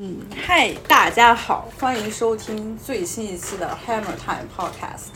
[0.00, 5.08] 嗯，嗨，大家好，欢迎收听最新一期的 Hammer Time Podcast。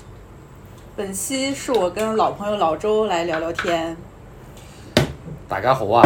[0.96, 3.96] 本期是我跟老朋友老周来聊聊天。
[5.48, 6.02] 大家好啊！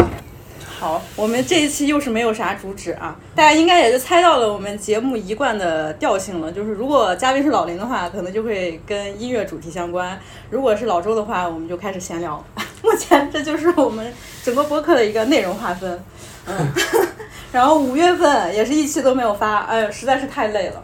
[0.79, 10.15] 好，我们这一期又是没有啥主旨啊，大家应该也就猜到了我们节目一贯的调性了，就是如果嘉宾是老林的话，可能就会跟音乐主题相关；
[10.51, 12.45] 如果是老周的话，我们就开始闲聊。
[12.83, 14.13] 目前这就是我们
[14.43, 15.99] 整个播客的一个内容划分。
[16.45, 16.55] 嗯，
[17.51, 20.83] 然后五月份也是一期都没有发，哎呦，实在是太累了。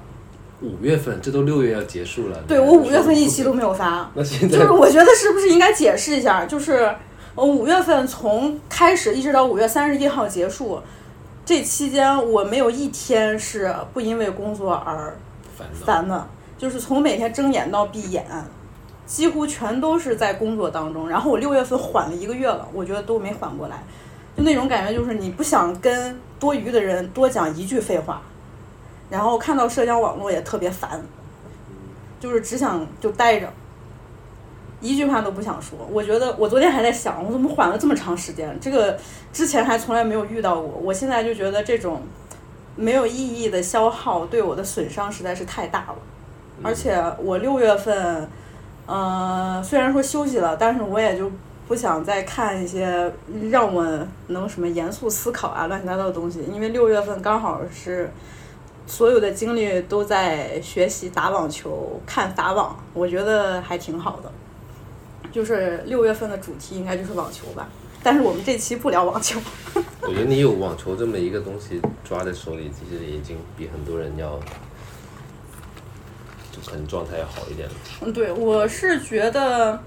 [0.61, 2.37] 五月份，这都六月要结束了。
[2.47, 6.93] 对我五月份一期都没有发，那现在就是我觉得是不是应该解释一下，就是
[7.35, 10.81] 我五月份从开始一直到五月三十一号结束，
[11.45, 15.15] 这期间我没有一天是不因为工作而。
[15.85, 16.27] 烦的，
[16.57, 18.25] 就是从每天睁眼到闭眼，
[19.05, 21.07] 几乎全都是在工作当中。
[21.07, 23.83] 然后我六月份缓了一个月了，我觉得都没缓过来，
[24.35, 28.21] 就那种感觉，就是你不想跟多余的人多讲一句废话，
[29.09, 31.01] 然后看到社交网络也特别烦，
[32.19, 33.47] 就是只想就待着。
[34.81, 38.53] 一句话都不想说，我觉得我昨天还在想，我怎么缓了这么长时间？
[38.59, 38.99] 这个
[39.31, 42.01] 之前还从来没有遇到过，我现在就觉得这种
[42.75, 45.95] 没有意义的消耗对我的损伤实在是太大了。
[46.61, 48.27] 而且我六月份，
[48.85, 51.31] 呃，虽然说休息了，但是我也就
[51.67, 53.11] 不想再看一些
[53.49, 53.85] 让我
[54.27, 58.11] 能什么严肃思考啊、乱七八糟的东西，因为六月份刚好是
[58.85, 64.31] 所有的精力都在学习打网球、看法网，我觉得还挺好的。
[65.31, 67.67] 就是六月份的主题应该就是网球吧，
[68.03, 69.39] 但是我们这期不聊网球。
[70.01, 74.37] 我觉得你有网球这么一个东西抓在手里，其实已经比很多人要，
[76.51, 77.73] 就可能状态要好一点了。
[78.01, 79.81] 嗯，对，我是觉得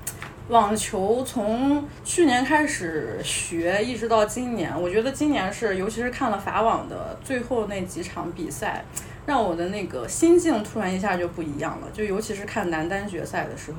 [0.49, 8.85] 网球从去年开始学，一直到今年，我觉得今年是，尤其是看了法网的最后那几场比赛，
[9.27, 11.89] 让我的那个心境突然一下就不一样了。
[11.93, 13.79] 就尤其是看男单决赛的时候，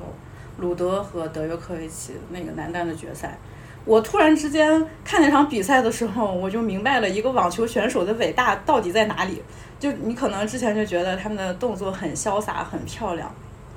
[0.58, 3.38] 鲁德和德约科维奇那个男单的决赛。
[3.86, 9.42] 我突然之间看那场比赛的时候，我就明白了一个网球选手的伟大到底在哪里。
[9.80, 13.34] 就你可能之前就觉得他们的动作很潇洒、很漂亮，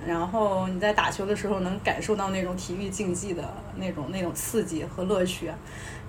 [0.08, 3.44] 然后你在打球的时候能感受到那种体育竞技的
[3.76, 5.52] 那种那种刺激和乐趣，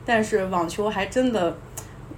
[0.06, 1.56] 但是网球还真的，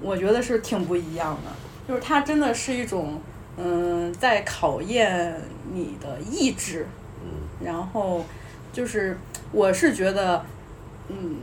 [0.00, 1.50] 我觉得是挺不一样的，
[1.88, 3.20] 就是它真的是一种，
[3.56, 5.34] 嗯，在考验
[5.72, 6.86] 你的意志，
[7.24, 8.24] 嗯，然后
[8.72, 9.18] 就是
[9.50, 10.44] 我是觉得，
[11.08, 11.36] 嗯，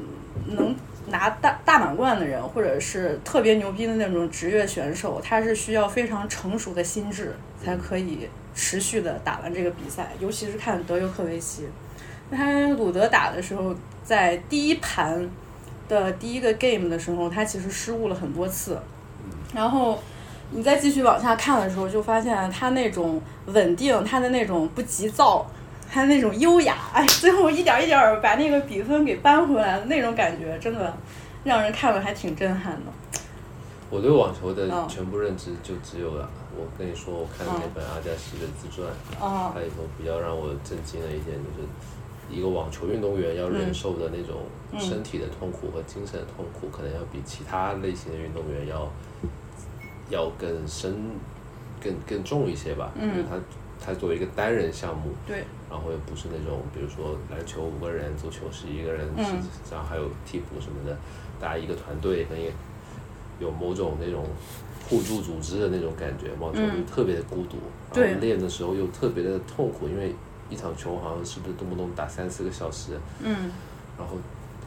[0.47, 0.73] 能
[1.09, 10.11] 拿大大满贯的人，或者是特别牛逼的那种职业选手，他是需要非常成熟的心智才可以持续的打完这个比赛。
[10.19, 11.67] 尤其是看德约科维奇，
[12.31, 15.29] 他鲁德打的时候，在第一盘
[15.87, 18.79] 的第一个 game 的时候，他其实失误了很多次，
[19.53, 19.99] 然后。
[20.53, 25.45] 你再继续往下看的时候，就发现他那种稳定，他的那种不急躁，
[25.89, 30.93] 他那种优雅，哎，最后一点儿一点儿把那个比分给扳回来的那种感觉，真的
[31.45, 32.91] 让人看了还挺震撼的。
[33.89, 36.29] 我对网球的嗯全部认知就只有了。
[36.55, 38.87] 我跟你说，我看的那本阿加西的自传，
[39.19, 41.67] 哦它里头比较让我震惊的一点就是，
[42.29, 48.89] 一个网球运动员要忍受的那种嗯身体的痛苦和精神的痛苦，可能要比其他类型的运动员要
[50.09, 50.93] 要更深、
[51.81, 52.91] 更更重一些吧。
[52.95, 53.35] 嗯因为他
[53.83, 60.95] 他作为一个单人项目，对，然后又不是那种，比如说篮球五个人，足球是一个人，嗯实际上还有替补什么的，
[61.39, 62.51] 大家一个团队，可能也
[63.39, 64.23] 有某种那种
[64.91, 66.27] 互助组织的那种感觉。
[66.37, 67.55] 网球就嗯特别的孤独，
[67.93, 68.07] 对。
[68.07, 70.13] 然后练的时候又特别的痛苦，因为
[70.49, 73.49] 一场球好像是不是动不动打三四个小时，嗯。
[73.97, 74.17] 然后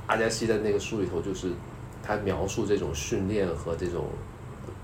[0.07, 1.51] 阿加西在那个书里头就是
[2.03, 4.07] 他描述这种训练和这种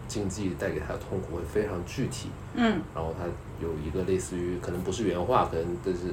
[0.07, 2.29] 竞技带给他的痛苦会非常具体。
[2.55, 2.83] 嗯。
[2.95, 3.25] 然后他
[3.63, 6.13] 有一个类似于可能不是原话，可能但是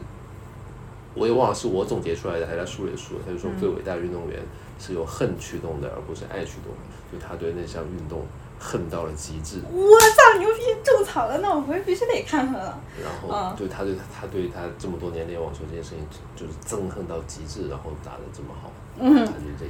[1.14, 4.40] 我也忘了是我总结出来的还是他书里说的，他就说最伟大的运动员
[4.80, 8.24] 是由恨驱动的，而不是爱驱动的，就他对那项运动
[8.60, 12.80] 恨到了极致，我操，牛逼，种草了，那我回去必须得看看了。
[13.02, 16.00] 然后嗯对他对他对他这么多年练网球这件事情
[16.36, 19.28] 就是憎恨到极致，然后打得这么好，嗯。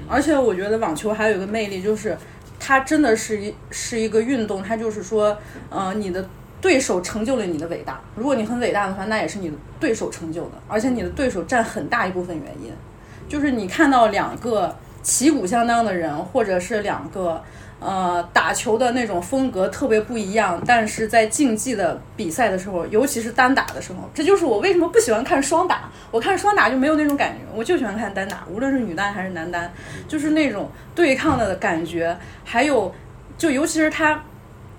[0.09, 2.17] 而且我觉得网球还有一个魅力，就是
[2.59, 5.37] 它真的是一是一个运动，它就是说，
[5.69, 6.27] 呃，你的
[6.61, 8.01] 对手成就了你的伟大。
[8.15, 12.71] 如果你很伟大的话，那也是你的对手成就的，而且你的对手占很大一部分原因。
[13.27, 14.73] 就是你看到两个
[15.03, 17.43] 旗鼓相当的人，或者是两个
[17.79, 25.89] 呃打球的那种风格特别不一样，但是在竞技的比赛的时候，尤其是单打的时候，这就是我为什么不喜欢看双打。
[26.09, 29.71] 我看双打就没有那种感觉，我就喜欢看单打，无论是女单还是男单，
[30.07, 32.93] 就是那种对抗的感觉，还有
[33.37, 34.23] 就尤其是他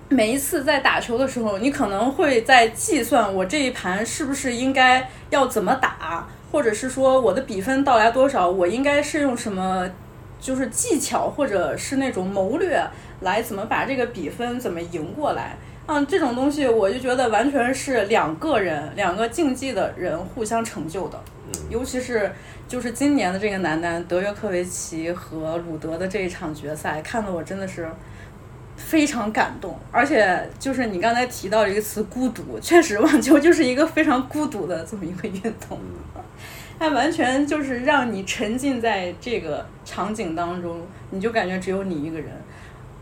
[0.09, 9.87] 每一次在打球的时候，你可能会在计算我这一盘是不是应该要怎么打，或者是说我的比分到来多少，我应该是用什么，
[10.39, 12.81] 就是技巧或者是那种谋略
[13.21, 15.55] 来怎么把这个比分怎么赢过来。
[15.87, 21.19] 嗯，这种东西我就觉得完全是两个人、两个竞技的人互相成就的。
[21.67, 22.31] 尤其是
[22.67, 27.89] 就是今年的这个男单德约科维奇和鲁德的这一场决赛，看得我真的是
[28.77, 29.79] 非常感动。
[29.91, 35.79] 而且就是你刚才提到一个词“孤独”，确实 网球就是一个非常孤独的这么一个运动，
[36.79, 40.81] 它完全就是让你沉浸在这个场景当中，
[41.11, 42.29] 你就感觉只有你一个人。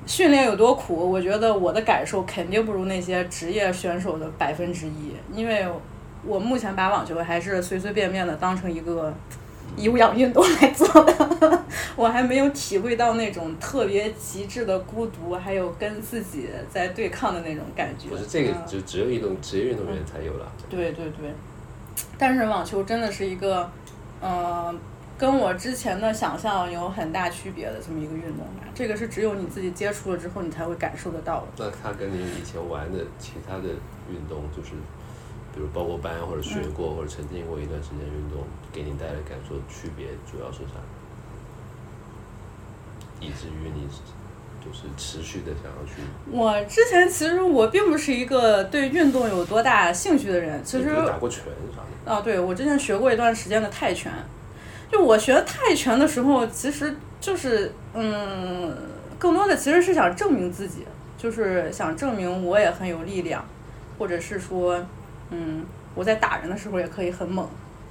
[0.08, 5.68] 训练有多苦，我觉得我的感受肯定不如那些职业选手的百分之一，因为
[6.26, 9.14] 我目前把网球还是随随便便的当成一个
[9.76, 11.64] 有氧运动来做的，
[11.98, 18.08] 我还没有体会到那种特别极致的孤独，还有跟自己在对抗的那种感觉。
[18.08, 20.50] 不是这个嗯就只有运动职业运动员才有了。
[20.70, 21.30] 对对对，
[22.18, 23.70] 但是网球真的是一个，
[24.22, 24.74] 呃，
[25.18, 28.64] 跟我之前的想象有很大区别的这么一个运动吧。
[28.74, 31.48] 这个是只有你自己接触了之后，你才会感受得到的。
[31.58, 33.64] 那它跟你以前玩的其他的
[34.10, 34.72] 运动，就是
[35.54, 40.76] 比如报过班或者学过、或者沉浸过一段时间运动，给你带来感受区别主要是啥？
[43.20, 43.88] 以至于你
[44.64, 51.44] 就是持续的想要去，我之前其实我并不是一个对运动有多大兴趣的人，其实打过拳
[51.76, 52.12] 啥的？
[52.12, 54.12] 啊，对我之前学过一段时间的泰拳。
[54.90, 58.74] 就我学泰拳的时候，其实就是嗯，
[59.20, 60.86] 更多的其实是想证明自己，
[61.18, 63.46] 就是想证明我也很有力量，
[64.00, 64.82] 或者是说，
[65.30, 67.46] 嗯，我在打人的时候也可以很猛。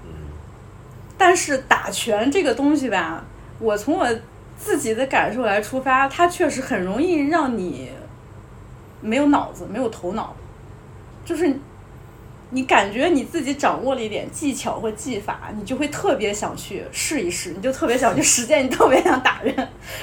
[0.05, 0.09] 嗯，
[1.19, 3.23] 但是打拳这个东西吧，
[3.59, 4.09] 我从我
[4.59, 7.91] 自己的感受来出发，它确实很容易让你
[9.01, 10.35] 没有脑子，没有头脑，
[11.25, 11.55] 就是
[12.51, 19.55] 你感觉你自己掌握了一点技巧或技法，你就会特别想去试一试，你就特别想去实践，你特别想打人，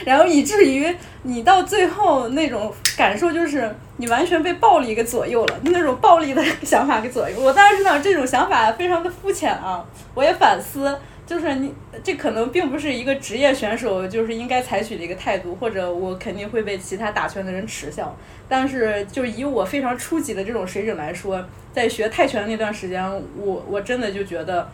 [0.06, 7.40] 然后以至于你到最后那种感受就是你完全被暴力给左右了，那种暴力的想法给左右。
[7.42, 9.84] 我当然知道这种想法非常的肤浅啊，
[10.14, 10.96] 我也反思。
[11.26, 11.74] 就是你，
[12.04, 18.14] 这可能并不是一个职业选手就是应该采取的一个态度，或者我肯定会被其他打拳的人耻笑。
[18.50, 23.02] 但是，就以我非常初级的这种水准来说，在学泰拳那段时间，
[23.38, 24.70] 我我真的就觉得，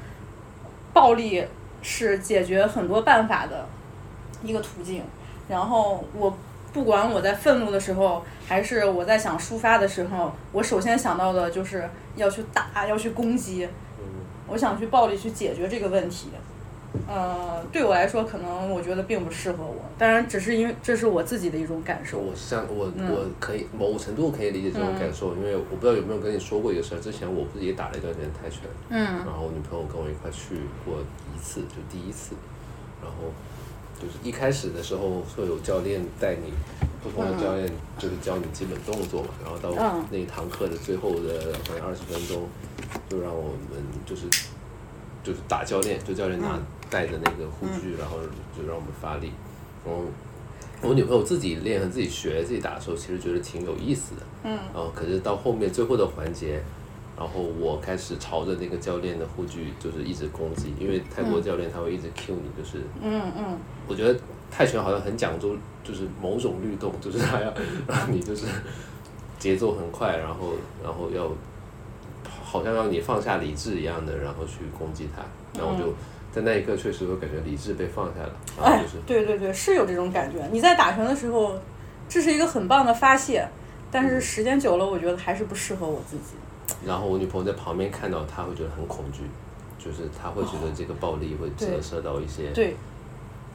[0.92, 1.46] 暴力
[1.84, 3.68] 是解决很多办法的
[4.42, 5.04] 一个途径。
[5.48, 6.36] 然后我
[6.74, 13.69] 不管我在愤怒的时候，还是我在想抒发的时候，我首先想到的就是要去打，要去攻击。
[14.50, 16.30] 嗯我想去暴力去解决这个问题。
[17.07, 19.75] 呃，对我来说，可能我觉得并不适合我。
[19.96, 22.18] 当然，只是因为这是我自己的一种感受。
[22.18, 32.34] 我像我、嗯我可以某程度可以理解这种感受，因为我不知道有没有跟你说过一个事儿，之前我不是也打了一段时间泰拳，嗯然后我女朋友跟我一块去过一次，就第一次，
[33.04, 33.30] 然后
[34.00, 36.54] 就是一开始的时候会有教练带你，
[37.04, 42.48] 不同的教练就是教你基本动作嘛，然后到嗯那一堂课的最后的好像二十分钟，
[43.10, 44.28] 就让我们就是
[45.24, 46.57] 就是打教练，就教练拿
[46.90, 48.18] 带着那个护具，然后
[48.57, 49.31] 就让我们发力，
[49.86, 50.04] 然后。
[50.81, 54.22] 我女朋友自己练和自己学、自己打的时候，其实觉得挺有意思的。
[54.46, 54.51] 嗯。
[54.74, 56.63] 然后，可是到后面最后的环节，
[57.18, 63.58] 然后我开始朝着那个教练的护具就是一直攻击，因为泰国教练他会一直 Q 你，就是嗯嗯
[63.89, 64.17] 我觉得
[64.50, 65.53] 泰拳好像很讲究，
[65.84, 67.51] 就是某种律动， 就是他要
[67.88, 68.46] 让你就是
[69.38, 70.53] 节奏很快，然后
[70.84, 71.29] 然后要
[72.43, 75.24] 好像让你放下理智一样的，然后去攻击他，
[75.60, 75.93] 然后我就
[76.31, 80.38] 在那一刻确实会感觉理智被放下了，然后哎就是，对对对，是有这种感觉。
[80.51, 81.60] 你在打拳的时候，
[82.08, 83.48] 这是一个很棒的发泄，
[83.89, 86.36] 但是时间久了，我觉得还是不适合我自己。
[86.86, 89.24] 然后我女朋友在旁边看到，她会觉得很恐惧，
[89.84, 92.75] 就是她会觉得这个暴力会折射到一些，对，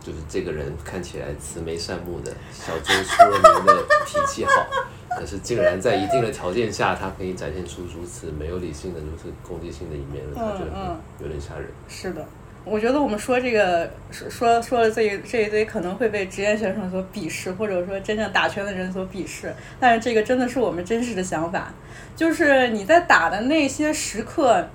[0.05, 4.67] 就是这个人看起来慈眉善目的小周出了名的脾气好，
[5.19, 11.67] 可是竟然在一定的条件下，他可以展现出如此没有理性的、如此攻击性的一面，他觉得有点吓人。
[11.89, 12.23] 是的。
[12.67, 21.75] 我觉得我们说这个说说说了这一这一堆可能会被职业选手所鄙视，或者说真正打拳的人所鄙视，但是这个真的是我们真实的想法，
[22.17, 24.67] 就是你在打的那些时刻，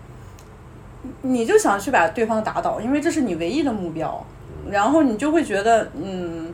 [1.24, 4.24] 你就想去把对方打倒，因为这是你唯一的目标，
[4.72, 6.54] 然后你就会觉得，嗯，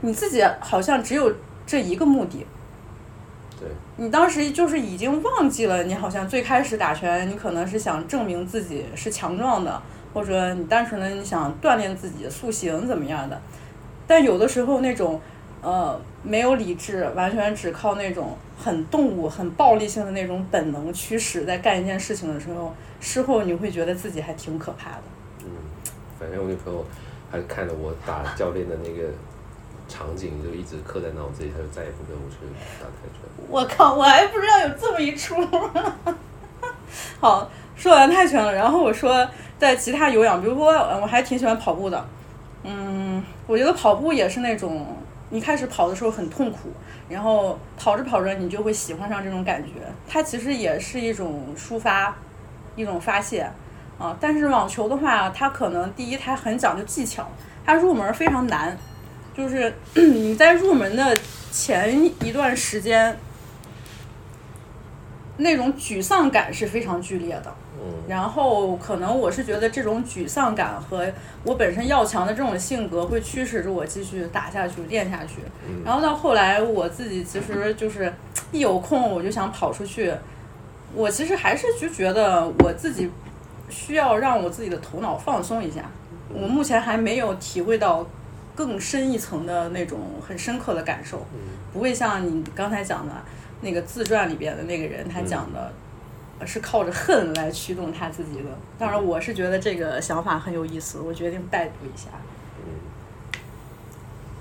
[0.00, 1.32] 你自己好像只有
[1.66, 2.46] 这一个目的，
[3.58, 9.82] 对，你当时就是已经忘记了，你好像最开始打拳，你可能是想证明自己是强壮的，
[10.14, 13.40] 或者你单纯的你想锻炼自己的塑形怎么样的。
[14.06, 15.20] 但有的时候那种
[15.62, 25.02] 呃，没有理智，完全只靠那种很动物、很暴力性的那种本能驱使，在干一件事情的时候，事后你会觉得自己还挺可怕的。
[26.20, 26.84] 反正我女朋友
[27.30, 29.08] 还看着我打教练的那个
[29.88, 32.36] 场景，就一直刻在脑子里，她就再也不跟我去
[32.78, 33.20] 打泰拳。
[33.48, 35.34] 我靠，我还不知道有这么一出。
[37.18, 39.26] 好，说完泰拳了，然后我说
[39.58, 40.68] 在其他有氧，比如说
[41.00, 42.06] 我还挺喜欢跑步的。
[42.64, 44.86] 嗯，我觉得跑步也是那种。
[45.32, 46.72] 你开始跑的时候很痛苦，
[47.08, 49.70] 然后跑着跑着你就会喜欢上这种感觉。
[50.08, 52.16] 它其实也是一种抒发，
[52.74, 53.48] 一种发泄
[54.00, 54.16] 啊。
[54.18, 57.30] 但是网球的话，它可能第一它很讲究技巧，
[57.64, 58.76] 它入门非常难，
[59.36, 61.16] 就是 你在入门的
[61.52, 63.16] 前一段时间，
[65.36, 67.54] 那种沮丧感是非常剧烈的。
[68.06, 71.06] 然后可能我是觉得这种沮丧感和
[71.44, 75.36] 我本身要强的这种性格会驱使着我继续打下去练下去。
[75.82, 78.12] 然后到后来我自己其实就是
[78.52, 80.12] 一有空我就想跑出去。
[80.94, 83.10] 我其实还是就觉得我自己
[83.70, 85.88] 需要让我自己的头脑放松一下。
[86.28, 88.06] 我目前还没有体会到
[88.54, 91.26] 更深一层的那种很深刻的感受，
[91.72, 93.14] 不会像你刚才讲的
[93.60, 95.72] 那个自传里边的那个人他讲的。
[96.46, 98.44] 是靠着恨来驱动他自己的。
[98.78, 102.08] 当然，我是觉得这个想法很有意思，我决定拜读一下。
[102.64, 102.72] 嗯，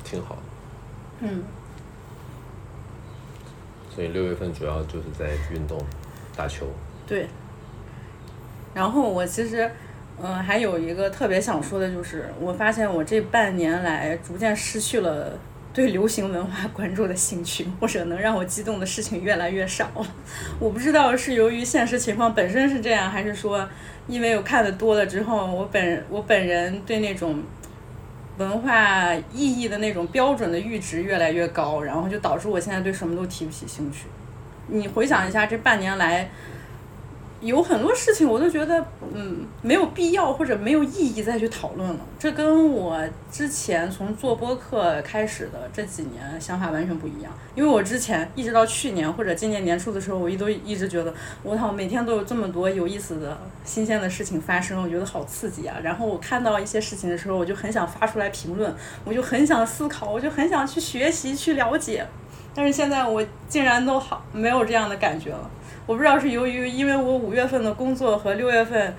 [0.01, 0.37] 挺好。
[1.19, 1.43] 嗯。
[3.93, 5.77] 所以六月份主要就是在运动，
[6.37, 6.67] 打球。
[7.05, 7.27] 对。
[8.73, 9.69] 然后我其实，
[10.21, 15.37] 嗯，还有一个特别想说的就是，我发现我这半年来逐渐失去了。
[15.71, 20.05] 对流行文化关注的兴趣，或者能让我激动的事情越来越少了。
[20.59, 23.69] 我不知道是由于现实情况本身是这样，还是说
[24.07, 27.41] 因为我看的多了之后，我本我本人对那种
[28.39, 34.07] 文化意义的那种标准的阈值越来越高，然后就导致我现在对什么都提不起兴趣。
[34.67, 36.27] 你回想一下这半年来。
[37.41, 41.99] 有很多事情我都觉得，嗯，没有必要或者没有意义再去讨论了。
[42.19, 47.31] 这跟我之前从做播客开始的这几年想法完全不一样。
[47.55, 55.77] 因为我之前一直到去年或者今年年初的时候，我一都一直觉得，我操，每天都有这么多有意思的新鲜的事情发生，我觉得好刺激啊。
[55.81, 62.05] 然后我看到一些事情的时候，我就很想发出来评论，我就很想思考，我就很想去学习去了解。
[62.53, 65.49] 但是现在我竟然都好没有这样的感觉了。
[65.89, 68.95] 我不知道是由于因为我五月份的工作和六月份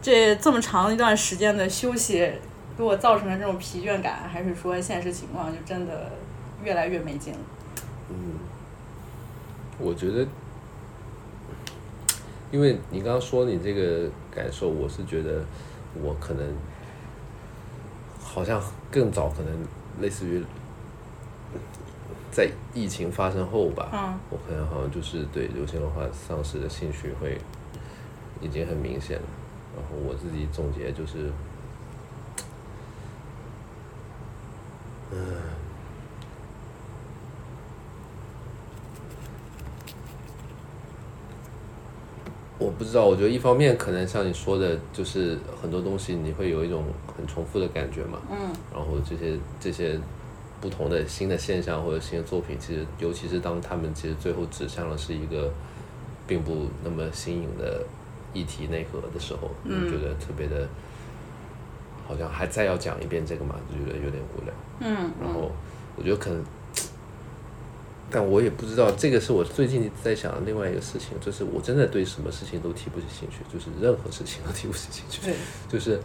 [0.00, 2.32] 这这么长一段时间的休息
[2.78, 6.10] 给我造成了这种疲倦感，还是说现实情况就真的
[6.64, 7.38] 越来越没劲了？
[8.08, 8.38] 嗯，
[9.78, 10.26] 我觉得，
[12.50, 15.44] 因为你刚刚说你这个感受，我是觉得
[16.02, 16.56] 我可能
[18.18, 18.58] 好像
[18.90, 19.52] 更早，可能
[20.00, 20.42] 类似于。
[22.30, 27.36] 在疫情发生后吧，我可能好像就是对流行文化丧失的兴趣会
[28.40, 29.24] 已经很明显了。
[29.76, 31.30] 然后我自己总结就是，
[35.12, 35.18] 嗯，
[42.58, 43.04] 我不知道。
[43.06, 46.84] 我觉得一方面可能像你说的，就是很多东西你会有一种
[47.16, 48.20] 很重复的感觉嘛。
[48.30, 48.38] 嗯。
[48.72, 49.98] 然后这些这些。
[50.60, 55.50] 不同的新的现象或者新的作品，其实尤其是当他们其实最后指向的是一个
[56.26, 57.82] 并不那么新颖的
[58.34, 60.68] 议题内核的时候，我觉得特别的，
[62.06, 64.54] 好像还再要讲一遍这个嘛，就觉得有点无聊。
[64.80, 65.10] 嗯。
[65.18, 65.50] 然后
[65.96, 66.44] 我觉得可能，
[68.10, 75.22] 但我也不知道，这个是我最近在想的另外一个事情，就是我真的对什么事情都提不起兴趣，就是任何事情都提不起兴趣。
[75.22, 75.34] 对。
[75.68, 75.98] 就是。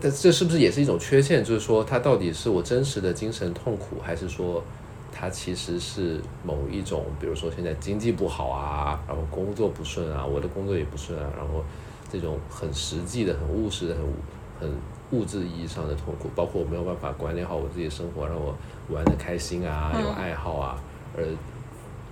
[0.00, 1.44] 但这是不是也是一种缺陷？
[1.44, 4.62] 就是说，它到底是我真实的精神痛苦，还是说，
[5.12, 11.62] 它其实是某一种，比如说现在经济不好啊，然后工作不顺啊，我的工作也不顺啊，然后
[12.10, 14.02] 这种很实际的、很务实的、很
[14.60, 14.72] 很
[15.10, 18.56] 物质意义上的痛苦，包括我没有办法管理好我自己的生活，让我
[18.88, 20.82] 玩的开心啊，有爱好啊，
[21.16, 21.24] 而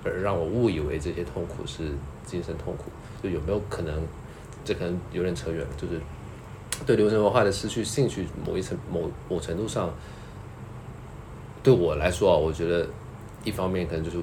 [0.04, 1.85] 而让我误以为这些痛苦是
[2.26, 2.85] 精神痛苦，
[3.23, 4.02] 就有没有可能？
[4.64, 5.99] 这可能有点扯远了，就是。
[6.87, 9.90] 对流行文化的失去兴趣，某一层某某程度上，
[11.62, 12.88] 对我来说啊，我觉得
[13.44, 14.18] 一方面可能就是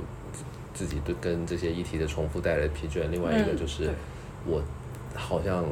[0.74, 3.92] 自己对跟这些议题的重复带来疲倦，另外一个就是
[4.46, 4.62] 我
[5.14, 5.64] 好像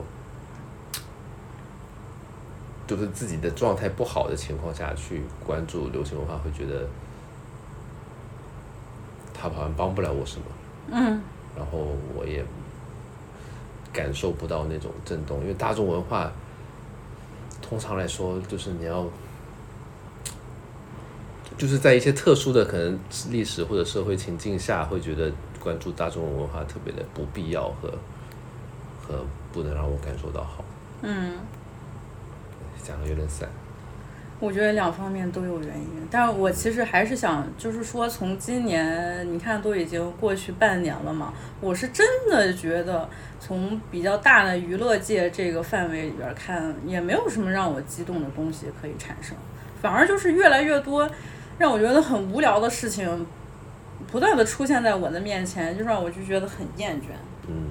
[2.86, 6.88] 就是自己的状态不好的情况下去关注流行文化，会觉得
[9.34, 10.46] 他好像帮不了我什么。
[10.92, 11.22] 嗯。
[11.56, 12.44] 然后我也
[13.92, 16.32] 感受不到那种震动，因为大众文化。
[17.74, 19.03] 通常来说，就是你要，
[21.44, 23.00] 就 就是在一些特殊的可能
[23.32, 27.92] 历史或者社会情境下，会觉得关注大众文化特别的不必要和
[29.01, 30.63] 和不能让我感受到好。
[31.01, 31.34] 嗯，
[32.84, 33.50] 讲的有点散。
[34.44, 43.08] 我觉得两方面都有原因，但是我其实还是想，就是说从今年你看都已经过去半年了嘛，我是真的觉得
[43.40, 49.34] 从比较大的娱乐界这个范围里边看，也没有什么让我激动的东西可以产生，
[49.82, 51.10] 反而就是越来越多
[51.58, 53.26] 让我觉得很无聊的事情，
[54.12, 57.06] 不断的出现在我的面前，就让我就觉得很厌倦。
[57.48, 57.70] 嗯，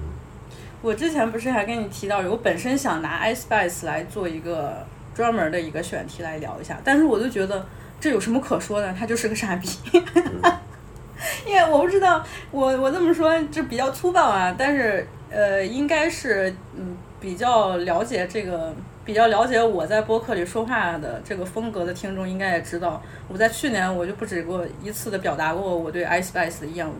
[0.81, 4.83] 我之前不是还跟你提到，我本身想拿 iSpice 来做一个。
[5.13, 7.65] 专门的一个选题来聊一下，但是我就觉得
[7.99, 8.93] 这有什么可说的？
[8.93, 9.69] 他就是个傻逼，
[11.45, 18.73] 因为我不知道，我我这么说这比较粗暴啊，但是呃，应该是嗯比较了解这个，
[19.05, 26.93] 比较了解我在播客里说话的这个风格的听众应该也知道，我在去年我就不止过一次的表达过我对 iSpice 的厌恶，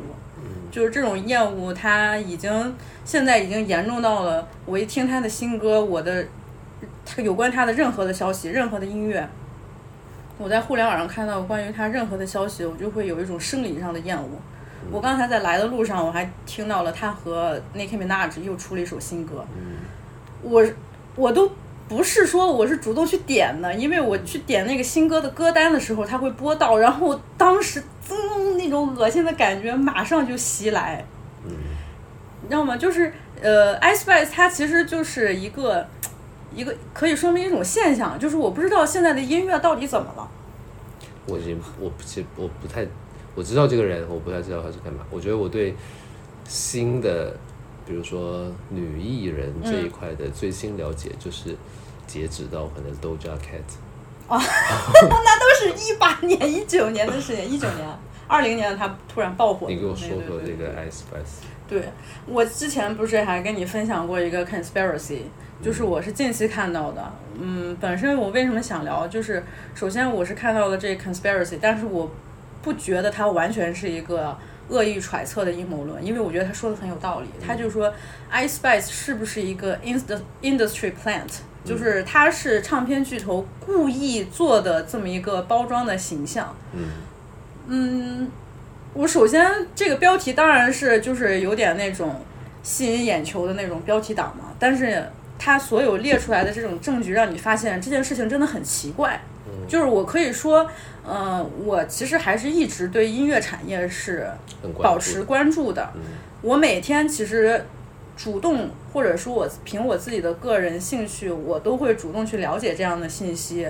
[0.72, 6.26] 就是这种厌恶，他已经现在已经严重到了，我一听他的新歌，我的。
[7.06, 9.28] 他有关他的任何的消息，任何的音乐，
[10.38, 14.30] 我在互联网上看到关于他任何的消息，我就会有一种生理上的厌恶。
[14.92, 19.46] 我刚才在来的路上，我还听到了他和 Nicki Minaj 又出了一首新歌。
[20.42, 20.66] 我
[21.16, 21.52] 我都
[21.88, 31.06] 不是说我是主动去点的，因为我去点那个新歌的歌单的时候，他会播到，然后当时噌那种恶心的感觉马上就袭来。
[31.46, 32.76] 你知道吗？
[32.76, 35.86] 就是呃，Ice Spice 它其实就是一个。
[36.56, 40.30] 一个可以说明一种现象，就是我不知道现在的音乐到底怎么了。
[41.26, 42.86] 我已经我其实我不太
[43.34, 45.00] 我知道这个人，我不太知道他是干嘛。
[45.10, 45.74] 我觉得我对
[46.48, 47.36] 新的，
[47.86, 51.56] 比如说女艺人这一块的最新了解，就是
[52.06, 53.64] 截止到可能 Doja Cat。
[54.28, 57.46] 哦， 那都是一八年、一九年的事情。
[57.46, 57.88] 一九年、
[58.28, 59.68] 二零年他突然爆火。
[59.70, 61.44] 你给我说说这个 Ice Spice。
[61.68, 61.90] 对，
[62.26, 65.20] 我之前不是还跟你分享过一个 conspiracy。
[65.64, 67.02] 就是我是近期看到的，
[67.40, 69.42] 嗯，本身我为什么想聊，就是
[69.74, 72.12] 首先我是看到了这 conspiracy，但是我
[72.62, 77.28] 不觉得它完全是一个恶意揣测的阴谋论，因为我觉得他说的很有道理。
[77.46, 77.94] 他就说
[78.32, 79.78] ，Ice Spice 是不是一个
[80.42, 86.54] industry plant，就是它是唱片巨头故意做的这么一个包装的形象。
[86.74, 86.90] 嗯，
[87.68, 88.32] 嗯，
[88.94, 92.22] 我首先这个标题当然是就是有点那种
[92.62, 95.02] 吸引眼球的那种标题党嘛，但是。
[95.38, 99.22] 他所有列出来的这种证据，让你发现这件事情真的很奇怪。
[99.68, 100.70] 就是我可以说，
[101.08, 104.28] 嗯，我其实还是一直对音乐产业是
[104.82, 105.92] 保持关注的。
[106.42, 107.66] 我每天其实
[108.18, 113.68] 主动，或者说我凭我自己的个人兴趣，我都会主动去了解这样的信息。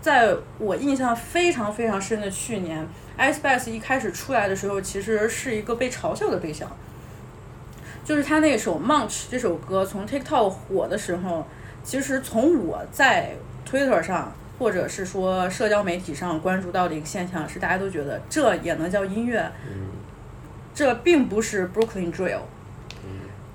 [0.00, 2.86] 在我印象非常非常深的去年
[3.18, 6.68] ，Ice Spice 一开始出来的时候，其实是一个被嘲笑的对象。
[8.04, 11.46] 就是他那首《Munch》这首歌从 TikTok 火的时候，
[11.84, 13.36] 其实从我在
[13.68, 19.50] Twitter 上或者是说社交媒体上关注到的一个现象是，大家都觉得这也能叫音乐？
[20.74, 22.40] 这并不是 Brooklyn Drill。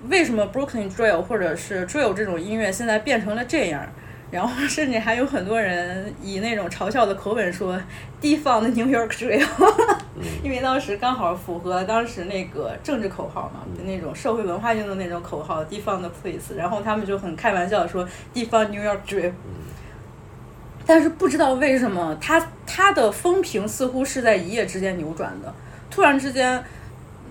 [0.10, 3.86] 为什么 Brooklyn Drill 或者是 Drill 这种音乐现在变成了这样？
[4.30, 7.80] 然后 甚至还有很多人以那种嘲笑的口吻说
[8.20, 9.48] 地方的 New York Drill，
[10.44, 19.32] 因为当时刚好符合当时那个政治口号嘛，那种社会文化用的那种口号，地方的 Place，然后他们就很开玩笑说地方 New York Drill。
[20.86, 25.54] 但是不知道为什么，他他的风评似乎是在一夜之间扭转的，
[25.92, 26.64] 突然之间，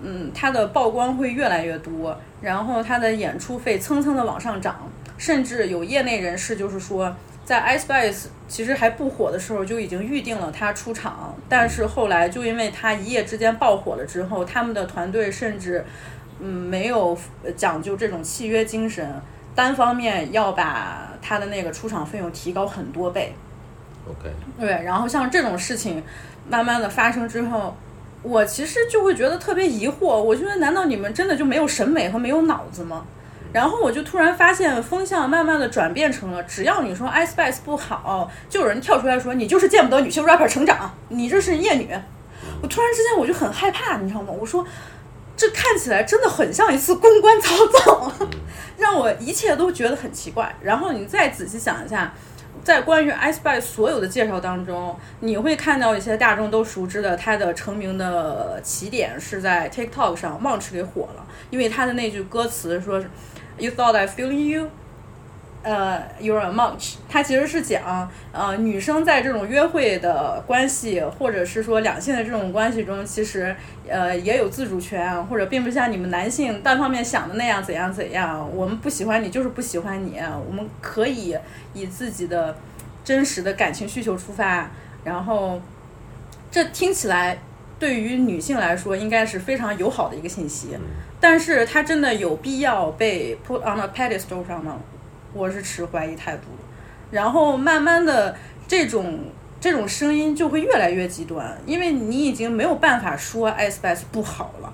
[0.03, 4.75] 嗯，他的曝光会越来越多，然后他的演出费蹭蹭的往上涨。
[5.17, 15.83] 甚至有业内人士就是说，在 Ice Spice 其实还不火的时候就已经预定了他出场，但是后来就因为他一夜之间爆火了之后，他们的团队甚至
[16.39, 17.17] 嗯没有
[17.55, 19.21] 讲究这种契约精神，
[19.55, 23.33] 单方面要把他的那个出场费用提高很多倍。
[24.07, 26.03] OK，对，然后像这种事情
[26.47, 27.75] 慢慢的发生之后，
[28.23, 33.05] 我其实就会觉得特别疑惑，我觉得难道你们真的就没有审美和没有脑子吗？
[33.53, 41.89] 然后我就突然发现风向慢慢的转变成了，只要你说 Ice Spice 不好，就有人跳出来说你就是见不得女性 rapper 成长，你这是厌女。
[42.61, 44.33] 我突然之间我就很害怕，你知道吗？
[44.37, 44.65] 我说
[45.35, 48.11] 这看起来真的很像一次公关操作，
[48.77, 50.53] 让我一切都觉得很奇怪。
[50.61, 52.13] 然后你再仔细想一下，
[52.63, 63.01] 在关于 Ice Spice 所有的介绍当中，你会看到一些大众都熟知的，他的成名的起点是在 TikTok 上 Munch 给火了，因为他的那句歌词说。
[63.59, 64.69] You thought I feeling you，
[65.63, 66.97] 呃，You're a much.
[67.09, 73.55] 它其实是讲，呃，女生在这种约会的关系，或者是说两性的这种关系中，其实
[73.89, 78.47] 呃也有自主权，或者并不像你们男性单方面想的那样怎样怎样。
[78.55, 81.35] 我们不喜欢你就是不喜欢你，我们可以
[81.73, 82.55] 以自己的
[83.03, 84.69] 真实的感情需求出发，
[85.03, 85.59] 然后
[86.51, 87.39] 这听起来
[87.79, 90.77] 对于女性来说应该是非常友好的一个信息，
[91.19, 94.77] 但是他真的有必要被 put on a pedestal 上吗？
[95.33, 96.43] 我是持怀疑态度，
[97.11, 98.35] 然后慢慢的
[98.67, 99.19] 这种
[99.59, 104.73] 这种声音就会越来越极端，因为你已经没有办法说 S B S 不好了，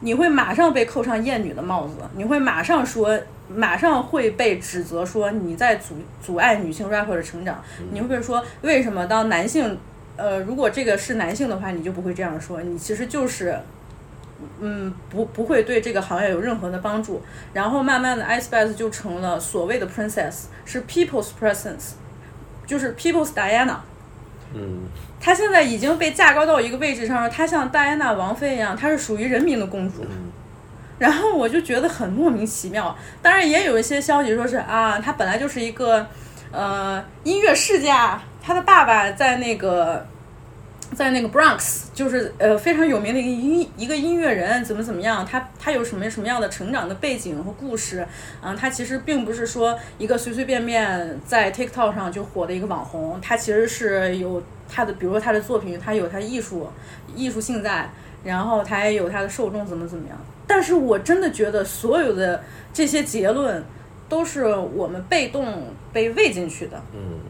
[0.00, 9.78] 你会马上被扣上厌女的帽子，你会马上说，马上会被指责说你在阻阻碍女性 rapper 的成长，你会不会说为什么当男性，
[10.16, 13.58] 呃，如果这个是男性的话，你就不会这样说，你其实就是。
[14.60, 17.22] 嗯，不不会对这个行业有任何的帮助。
[17.52, 21.92] 然后慢慢的，Ice Spice 就成了所谓的 Princess，是 People's Princess，
[22.66, 23.76] 就是 People's Diana。
[24.54, 24.82] 嗯，
[25.20, 30.04] 她现在已经被架高到一个位置上了，她像戴安娜王妃一样，她是属于人民的公主。
[30.98, 32.96] 然后我就觉得很莫名其妙。
[33.22, 36.06] 当然也有一些消息说是啊，她本来就是一个
[36.52, 40.06] 呃音乐世家，她的爸爸在那个。
[40.94, 45.26] 在那个 Bronx，就是呃非常有名的一个音一个音乐人，怎么怎么样？
[45.26, 48.06] 他他有什么什么样的成长的背景和故事？
[48.42, 56.68] 嗯，他其实并不是说一个随随便便在 TikTok 上就火的一个网红，他其实是有他的，比如说他的作品，他有他艺术
[57.14, 57.90] 艺术性在，
[58.22, 60.18] 然后他也有他的受众怎么怎么样。
[60.46, 63.64] 但是我真的觉得所有的这些结论
[64.08, 66.80] 都是我们被动被喂进去的。
[66.94, 67.20] 嗯。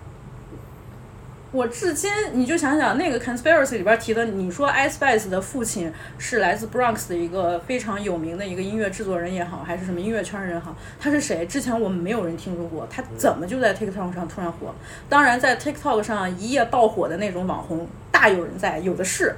[1.54, 11.46] 我至今，你就想想那个 conspiracy 里边提的，你说 Ice Spice 的父亲是来自 Bronx 的一个非常有名的一个音乐制作人也好，还是什么音乐圈人也好，他是谁？
[11.46, 14.74] 之前我们没有人听说过，他怎么就在 TikTok 上突然火？
[15.08, 19.36] 当然，在 TikTok 上一夜爆火的那种网红大有人在，有的是，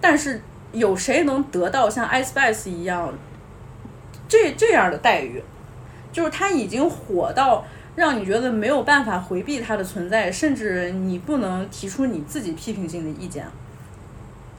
[0.00, 0.40] 但是
[0.72, 3.12] 有谁能得到像 Ice Spice 一样
[4.26, 5.42] 这这样的待遇？
[6.10, 7.66] 就是他已经火到。
[7.94, 13.46] 让你觉得没有办法回避它的存在，甚至你不能提出你自己批评性的意见。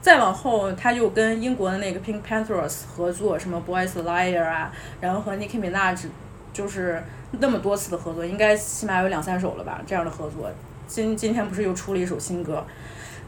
[0.00, 4.70] 再往后，他就跟英国的那个 Pink Panthers 合作，什么 Boys Liar 啊，
[5.00, 6.06] 然后和 Nicki Minaj
[6.52, 7.02] 就是
[7.40, 9.80] 那么多次的合作，应该起码有两三首了吧？
[9.86, 10.50] 这样的合作，
[10.86, 12.64] 今今天不是又出了一首新歌？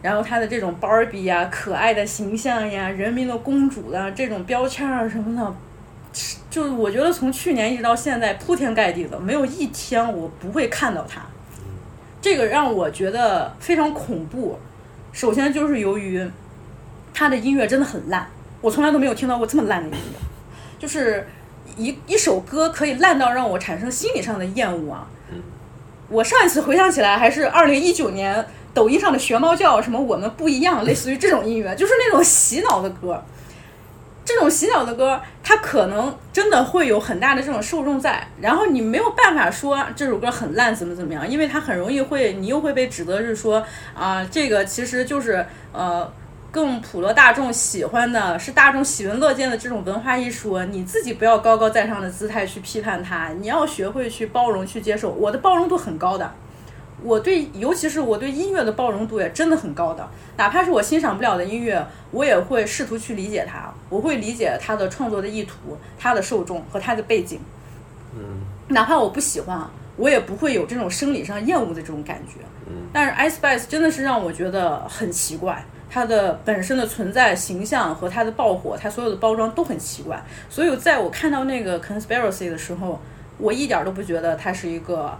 [0.03, 5.55] 然后他的这种 Barbie 呀、可爱的形象呀、人民的公主的这种标签啊什么的。
[6.57, 11.21] 就是我觉得从去年一直到现在铺天盖地的，没有一天我不会看到他。
[12.19, 14.59] 这个让我觉得非常恐怖。
[15.13, 16.27] 首先就是由于
[17.13, 18.27] 他的音乐真的很烂，
[18.63, 20.19] 我从来都没有听到过这么烂的音乐。
[20.79, 21.29] 就是
[21.77, 25.07] 一一首歌可以烂到让我产生心理上的厌恶啊！
[26.09, 28.43] 我上一次回想起来还是二零一九年
[28.73, 33.23] 抖音上的学猫叫，什么我们不一样，类似于这种音乐，就是那种洗脑的歌。
[34.27, 46.13] 这种洗脑的歌，它可能真的会有很大的这种受众在，然后你没有办法说这首歌很烂，怎么怎么样，因为它很容易会，你又会被指责是说啊，这个其实就是呃
[46.51, 56.35] 更普罗大众喜欢的，是大众喜闻乐见的这种文化艺术，你自己不要高高在上的姿态去批判它，你要学会去包容去接受，我的包容度很高的。
[57.07, 67.39] 我对，尤其是我对音乐的包容度也真的很高的，哪怕是我欣赏不了的音乐，我也会试图去理解它，我会理解它的创作的意图、它的受众和它的背景。
[68.13, 72.41] 嗯，哪怕我不喜欢，我也不会有这种生理上厌恶的这种感觉。
[72.67, 80.21] 嗯，但是 Ice Spice 真的是让我觉得很奇怪，它的本身的存在形象和它的爆火，它所有的包装都很奇怪。
[80.51, 83.01] 所以在我看到那个 conspiracy 的时候，
[83.39, 85.17] 我一点都不觉得它是一个。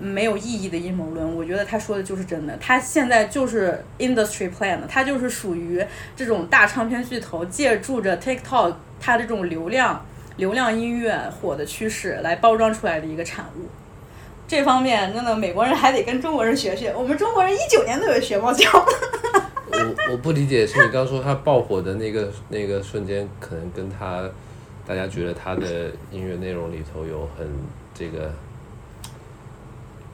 [0.00, 2.56] 没有意义的阴谋论，我觉得他说的就是真的。
[2.58, 5.84] 他现在就是 industry plan，他就是属于
[6.14, 10.06] 这种大唱片巨头借助着 TikTok 它的这种流量、
[10.36, 13.66] 流量音乐火的趋势来包装出来的一个产物。
[14.46, 18.70] 这方面真的美国人还得跟中国人学学，我们中国人一九年都有学猫叫。
[18.72, 24.22] 我我不理解，是你刚说他爆火的那个那个瞬间，可能跟他
[24.86, 27.46] 大家觉得他的音乐内容里头有很
[27.92, 28.32] 这个。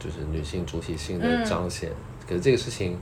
[0.04, 1.90] 就是女性主体性的彰显，
[2.28, 2.98] 可是这个事情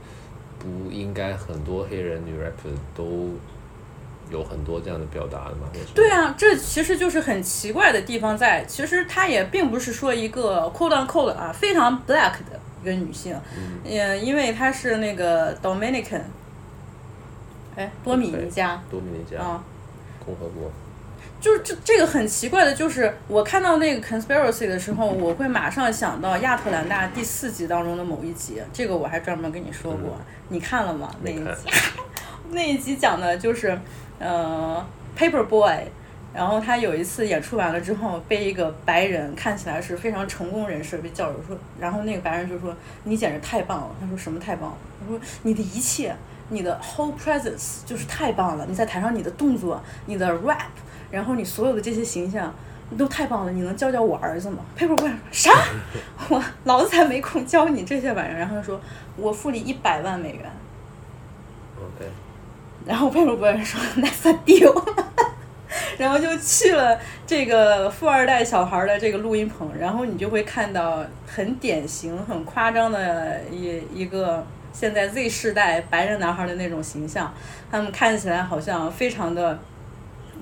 [0.57, 3.31] 不应该很多黑人女 rapper 都
[4.31, 5.67] 有很多这样的表达的吗？
[5.93, 8.63] 对啊，这其实就是很奇怪的地方在。
[8.63, 16.21] 其实她也并不是说一个 quote unquote 啊非常 black 的一个女性，嗯，因为她是那个 Dominican，
[17.75, 19.61] 哎，多米尼加，多米尼加啊，
[20.25, 20.71] 共和国，
[21.43, 31.13] 就是这这个很奇怪的，就是我看到那个 conspiracy 的时候，我会马上想到亚特兰大第四集当中的某一集，这个我还专门跟你说过，你看了吗？
[31.21, 31.69] 那一集，
[32.51, 33.77] 那一集讲的就是
[34.19, 34.81] 呃
[35.17, 35.79] Paper Boy。
[36.33, 42.75] 然后他有一次演出完了之后，被一个白人看起来是非常成功人士被叫着说，然后那个白人就说
[43.05, 46.15] ：“你简直太棒了。”他说：“什么太棒了？”他说：“你的一切，
[46.49, 48.65] 你的 whole presence 就是太棒了。
[48.67, 50.71] 你在台上你的动作，你的 rap，
[51.13, 52.53] 然后你所有的这些形象
[52.97, 53.51] 都太棒了。
[53.51, 55.51] 你能教教我儿子吗？”Paper Boy 啥？
[56.29, 58.39] 我老子才没空教你这些玩意儿。
[58.39, 58.81] 然后他说
[59.15, 60.41] ：“我付你一百万美元。”
[61.77, 62.09] OK。
[62.85, 64.73] 然后 Paper Boy 说：“That's deal。”
[65.99, 77.31] 然后就去了这个富二代小孩的这个录音棚，然后你就会看到很典型、很夸张的一一个现在 Z 世代白人男孩的那种形象，
[77.71, 79.59] 他们看起来好像非常的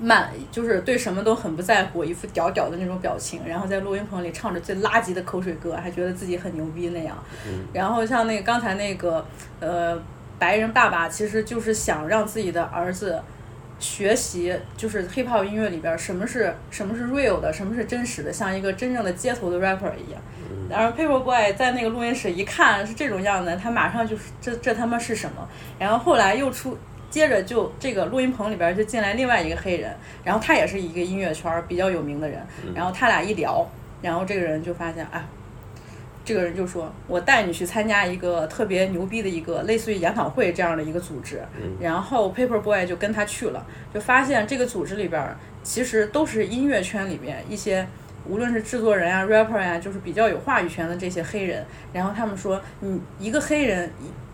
[0.02, 7.16] 慢，就是对什么都很不在乎，一副屌屌的那种表情，然后在录音棚里唱着最垃圾的口水歌，还觉得自己很牛逼那样。
[7.72, 9.24] 然后像那个刚才那个
[9.60, 9.96] 呃
[10.38, 13.22] 白人爸爸，其实就是想让自己的儿子。
[13.78, 20.22] 学习就是 hip hop 音乐里边什么是什么是 real 的，什么是真实的，像一个真正的街头的 rapper 一样。
[20.70, 25.48] 然后 Paper Boy 在那个录音室一看是这种样子，他马上就是这这他妈是什么？
[25.80, 26.78] 然后后来又出，
[27.12, 29.94] 接着就这个录音棚里边就进来另外一个黑人，
[30.24, 32.44] 然后他也是一个音乐圈比较有名的人，
[32.74, 33.64] 然后他俩一聊，
[34.00, 35.24] 然后这个人就发现啊。
[36.24, 41.42] 这个人就说：“我带你去参加一个特别牛逼的一个类似于研讨会这样的一个组织。”
[41.82, 45.20] 然后 Paper Boy 就跟他去了，就发现这个组织里边
[45.64, 47.84] 其实都是音乐圈里面一些，
[48.24, 51.66] 无论是制作人啊、rapper 呀，就是比较有话语权的这些黑人。
[51.92, 53.90] 然后他们说：“你一个黑人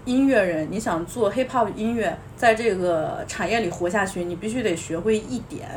[0.08, 5.68] 音乐人，你想做 hip hop 音乐，在这个产业里活下去，你必须得学会一点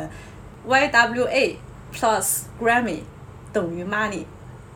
[0.66, 1.56] ，YWA
[1.94, 3.00] plus Grammy
[3.52, 4.24] 等于 money。”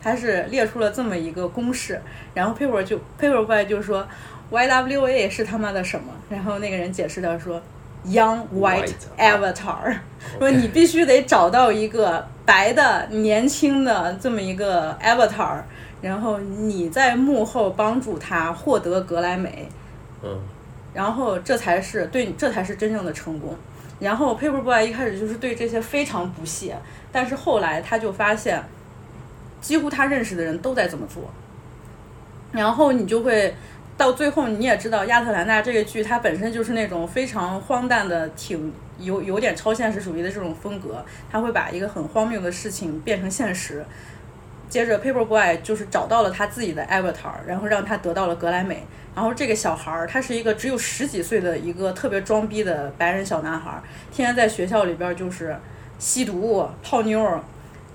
[0.04, 2.00] 他是列出了这么一个公式，
[2.34, 4.06] 然后 paper 就 paper boy 就说
[4.52, 6.14] ，YWA 是他妈的什么？
[6.30, 7.60] 然后那个人解释的说
[8.06, 9.96] ，Young White Avatar，
[10.38, 15.62] 说你必须得找到一个白的年轻的这么一个 avatar，
[16.06, 19.68] 然后你在幕后帮助他获得格莱美，
[20.22, 20.40] 嗯，
[20.94, 23.56] 然后这才是对，这才是真正的成功。
[24.00, 26.78] 然后 paper boy 一开始就是对这些非常不屑，
[27.12, 28.64] 但是后来他就发现。
[29.62, 31.24] 几乎他认识的人都在这么做，
[32.52, 33.52] 然后你就会
[33.98, 41.04] 到最后，你也知道《亚特兰大》这个剧，它本身就是那种非常荒诞的，挺有有点超现实主义的这种风格。
[41.32, 43.84] 他会把一个很荒谬的事情变成现实。
[44.70, 48.86] 接着，Paper Boy 就是找到了他自己的 Avatar，然后让他得到了格莱美。
[49.16, 55.58] 然后这个小孩儿，他是一个只有十几岁的一个特别装逼的白人小男孩，天天在学校里边就是
[56.00, 57.40] 吸毒、泡妞，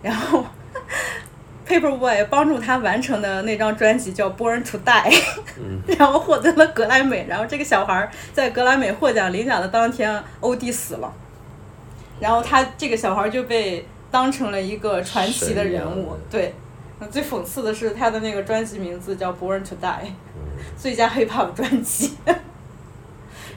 [0.03, 0.45] 然后。
[1.67, 5.13] Paper Boy 帮助他完成的那张专辑叫《Born to Die》，
[5.99, 7.27] 然后获得了格莱美。
[7.29, 11.13] 然后这个小孩在格莱美获奖领奖的当天，OD 死了。
[12.19, 16.17] 然后他这个小孩就被当成了一个传奇的人物。
[16.31, 16.55] 对，
[17.11, 20.03] 最讽刺的是他的那个专辑名字叫《Born to Die》，
[20.77, 22.15] 最佳 Hip Hop 专辑。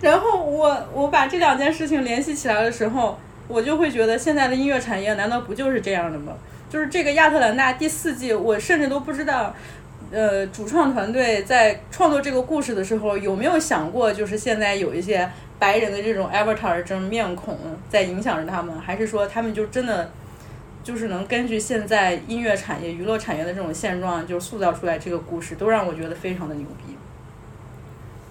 [0.02, 6.34] 然后我我把这两件事情联系起来的时候，我就会觉得现在的音乐产业难道不就是这样的吗？
[6.70, 9.56] 就是这个亚特兰大第四季，我甚至都不知道，
[10.12, 17.58] 呃，主创团队在创作这个故事的时候有没有想过，就是现在有一些白人的这种 avatar 这种面孔
[17.90, 20.10] 在影响着他们，还是说他们就真的
[20.84, 26.96] 就是能根据现在音乐产业、娱乐产业的这种现状，就塑造出来这个故事，都让我觉得非常的牛逼。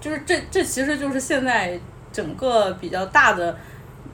[0.01, 1.81] 就是这这其实就是现在
[2.13, 3.57] 整个比较大的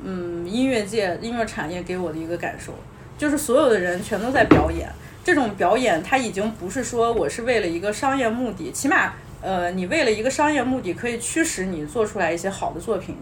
[0.04, 2.72] 嗯音乐界、音乐产业给我的一个感受。
[3.16, 4.88] 就是所有的人全都在表演，
[5.24, 13.16] 这种表演它已经不是说我是为了一个商业目的，起码呃，你为了一个商业目的可以驱使你做出来一些好的作品。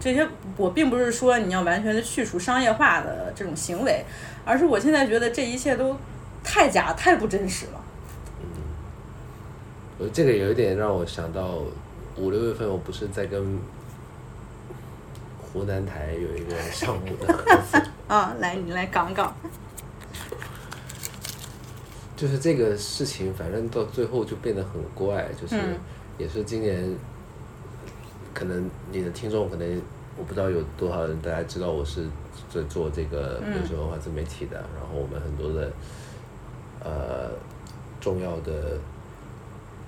[0.00, 0.24] 这些
[0.56, 4.04] 我并不是说你要完全的去除商业化的这种行为，
[4.48, 5.94] 而是我现在觉得这一切都
[6.42, 7.84] 太假、太不真实了。
[8.40, 8.46] 嗯，
[9.98, 11.58] 我，这个有一点让我想到
[12.16, 13.58] 五六月份，我不是在跟
[15.38, 17.38] 湖南台有一个项目的。
[18.08, 19.30] 啊，来，你来讲讲。
[22.16, 25.60] 就是这个事情，反正到最后就变得很怪，就是
[26.16, 26.96] 也是今年，
[28.32, 29.82] 可能你的听众可能
[30.16, 32.06] 我不知道有多少人，大家知道我是
[32.48, 35.70] 在做这个流行文化自媒体的，然后我们很多的
[36.82, 37.30] 呃
[38.00, 38.78] 重要的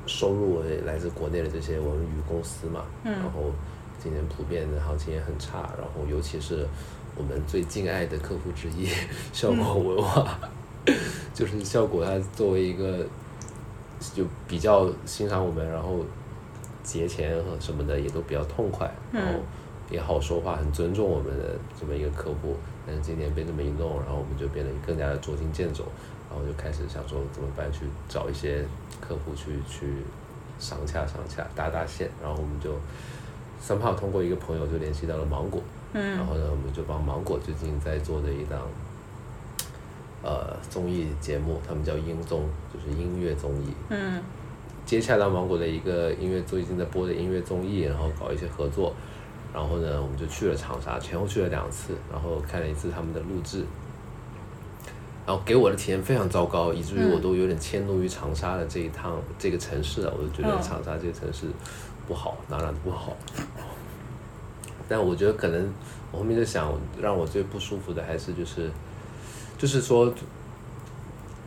[0.07, 3.53] 收入来自国内的这些文娱公司嘛，然后
[4.03, 6.66] 今年普遍的行情也很差，然后尤其是。
[7.16, 8.87] 我们最敬爱的客户之一，
[9.35, 10.38] 效果文化，
[11.35, 13.05] 就是效果它作为一个
[14.14, 15.99] 就比较欣赏我们，然后
[16.85, 19.40] 节前和什么的也都比较痛快，然后
[19.90, 22.57] 也好说话，很尊重我们的这么一个客户。
[22.87, 25.85] 但是今年被这么一弄，然后我们就变得更加的捉襟见肘，
[26.31, 28.64] 然后就开始想说怎么办，去找一些
[29.00, 29.87] 客户去去
[30.59, 32.74] 商洽商洽，搭搭线，然后我们就
[33.61, 38.61] 三炮通过一个朋友就联系到了芒果，嗯然后呢，我们就帮芒果最近在做的一档
[40.22, 44.20] 呃综艺节目，他们叫音综，就是音乐综艺，嗯
[44.87, 48.94] 接洽到芒果的一个音乐最近在播的音乐综艺，然后搞一些合作。
[49.52, 53.64] 然后呢，我们就去了长沙，前后去了两次，然后看了一次他们的录制，
[55.26, 60.14] 然后给我的体验非常糟糕，以至于我都有点迁怒于长沙的这一趟这个城市了。
[60.16, 61.46] 我就觉得嗯长沙这个城市
[62.06, 63.16] 不好，哪哪都不好。
[64.88, 65.72] 但我觉得可能
[66.10, 68.70] 我后面就想，让我最不舒服的还是就是，
[69.56, 70.12] 就是说，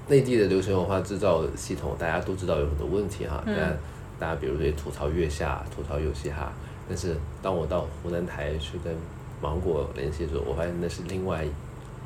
[0.08, 3.78] 内地的流行文化制造系统大家都知道有很多问题哈，嗯但
[4.20, 6.54] 大家比如说也吐槽月下、吐槽游戏哈，
[6.88, 8.94] 但是当我到湖南台去跟
[9.42, 11.46] 芒果联系的时候，我发现那是另外，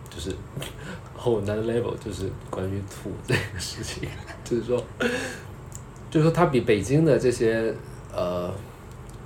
[0.09, 0.31] 就是
[1.15, 4.09] 后南 level，就是关于土这个事情，
[4.43, 4.83] 就是说，
[6.09, 7.73] 就是说它比北京的这些
[8.13, 8.51] 呃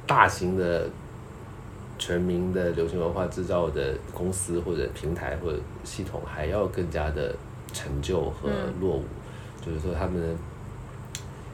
[0.08, 0.90] 大型的
[2.00, 7.36] 全民的流行文化制造的公司或者平台或者系统还要更加的
[7.72, 9.06] 陈旧和落伍，
[9.66, 10.36] 就是说他们，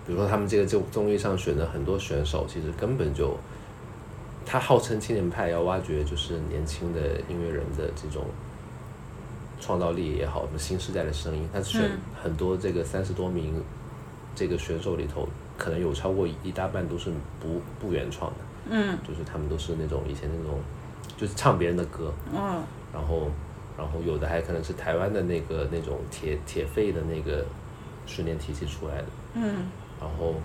[0.06, 3.38] 比如说他们这个综综艺上选的很多选手，其实根本就，
[4.50, 8.24] 他号称青年派要挖掘就是年轻的音乐人的这种
[9.60, 12.00] 创造力也好，什么新时代的声音，他选嗯。
[12.24, 13.62] 很多这个三十多名
[14.34, 18.38] 这个选手里头，可能有超过一大半都是不不原创的。
[18.70, 18.98] 嗯。
[19.06, 20.60] 就是他们都是那种以前那种，
[21.18, 23.30] 就是唱别人的歌，嗯然后
[23.78, 27.44] 然后有的还可能是台湾的那个那种铁铁肺的那个
[28.06, 29.44] 训练体系出来的，嗯。
[30.00, 30.36] 然后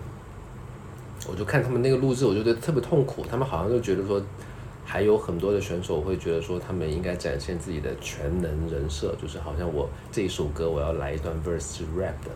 [1.29, 4.23] 我就看他们那个录制，我就觉得特别痛苦，他们好像就觉得说。
[4.85, 12.31] 还有很多的选手会觉得说，他们应该展现自己的全能人设，就是好像我这一首歌我要来一段 verse 是 rap 的，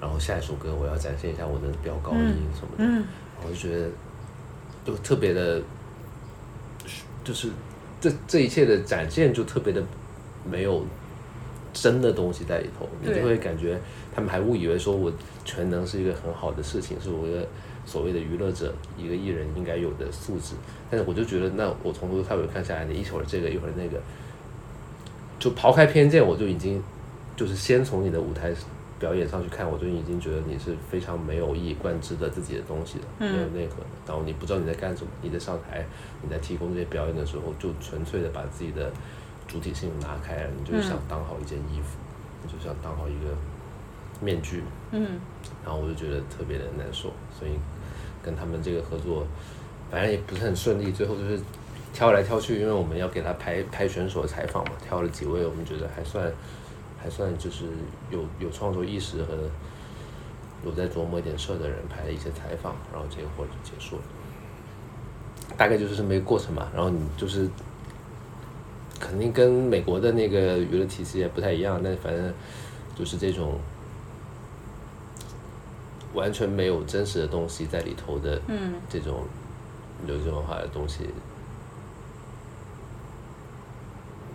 [0.00, 3.04] 然后下一首歌我要展现一下我的飙高音什么的，嗯
[3.44, 3.88] 我就觉得
[4.84, 5.62] 就特别的，
[7.22, 7.50] 就是
[8.00, 9.80] 这这一切的展现就特别的
[10.50, 10.84] 没有
[11.72, 13.78] 真的东西在里头，你就会感觉
[14.12, 15.12] 他们还误以为说我
[15.44, 17.46] 全能是一个很好的事情，是我一个
[17.92, 20.54] 所谓的娱乐者一个艺人应该有的素质。
[20.90, 24.00] 但是我就觉得，那我从头到尾看下来，你一会儿这个一会儿那个，
[25.38, 26.82] 就抛开偏见，我就已经
[27.36, 28.50] 就是先从你的舞台
[28.98, 33.86] 表演上去看，我就已经觉得你是非常没有一以贯之的自己的东西的，嗯没有内核的。
[34.06, 35.84] 然后你不知道你在干什么，你在上台，
[36.22, 38.90] 你在提供这些表演的时候，就纯粹的把自己的
[39.46, 41.98] 主体性拿开了，你就是想当好一件衣服，
[42.42, 43.34] 你就想当好一个
[44.20, 45.18] 面具，嗯
[45.64, 47.52] 然后我就觉得特别的难受，所以
[48.22, 49.26] 跟他们这个合作，
[49.90, 51.40] 反正也不是很顺利，最后就是
[51.92, 56.32] 挑来挑去，因为我们要给他拍拍选手采访嘛，挑了几位我们觉得还算
[57.02, 57.64] 还算就是
[58.10, 59.34] 有有创作意识和
[60.64, 64.02] 有在琢磨一点事儿的人拍了一些采访，然后这个活就结束了，
[65.56, 67.48] 大概就是这么一个过程嘛，然后你就是。
[69.00, 72.32] 肯定跟美国的那个娱乐体系也不太一样，但反正
[72.96, 73.58] 就是这种
[76.14, 79.24] 完全没有真实的东西在里头的嗯这种
[80.06, 81.04] 流行文化的东西，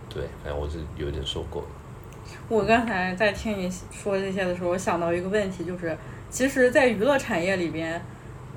[0.09, 1.67] 对，反正我是有点受够了。
[2.49, 5.97] 我刚才在听你说这些的时候，我想到一个问题，就是
[6.29, 8.01] 其实，在娱乐产业里边，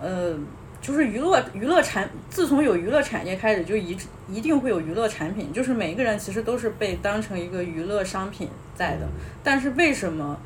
[0.01, 0.37] 呃，
[0.81, 3.97] 就是娱乐娱乐产，自从有娱乐产业开始，就一
[4.29, 9.07] 一定会有娱乐产品，就是每一个人其实都是被当成一个娱乐商品在的。
[9.45, 10.37] 但是为什么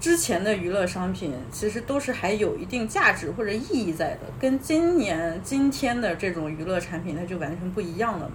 [0.00, 8.34] 之前的娱乐商品其实都是还有一定价值或者意义在的，跟今年今天的这种娱乐产品它就完全不一样了嘛？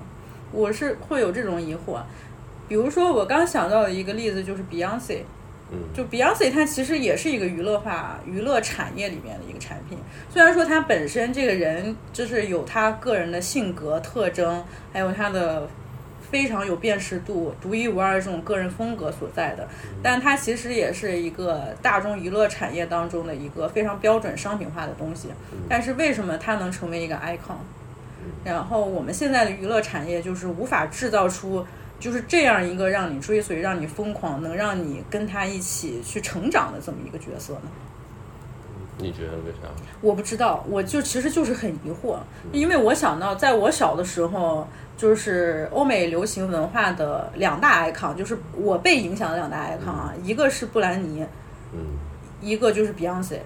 [0.52, 2.00] 我是会有这种疑惑。
[2.68, 5.22] 比如说，我刚想到的一个例子就是 Beyonce，
[5.72, 9.98] 嗯就 Beyonce 它其实也是一个娱乐化娱乐产业里面的一个产品。
[10.30, 14.64] 虽然说它本身这个人就是有他个人的性格特征，
[14.94, 15.68] 还有他的
[16.36, 19.66] 非常有辨识度、独一无二的这种个人风格所在的，
[20.04, 25.30] 但它其实也是一个大众娱乐产业当中的一个非常标准商品化的东西。
[25.70, 27.56] 但是为什么它能成为一个 icon？
[28.44, 31.66] 然后我们现在的娱乐产业就是无法制造出
[32.02, 37.72] 就是这样一个让你追随、让你疯狂、能让你跟他一起去成长的这么一个角色呢？
[38.98, 39.68] 你觉得为啥？
[40.00, 42.18] 我不知道，我就其实就是很疑惑，
[42.54, 44.66] 因为我想到在我小的时候，
[44.98, 51.26] 就是欧美流行文化的两大 icon，就是我被影响的两大 icon 啊，一个是布兰妮，
[51.74, 51.80] 嗯
[52.42, 53.40] 一个就是 Beyonce。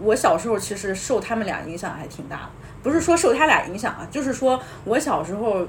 [0.00, 2.48] 我小时候其实受他们俩影响还挺大的，
[2.82, 5.66] 不是说受他俩影响啊，就是说我小时候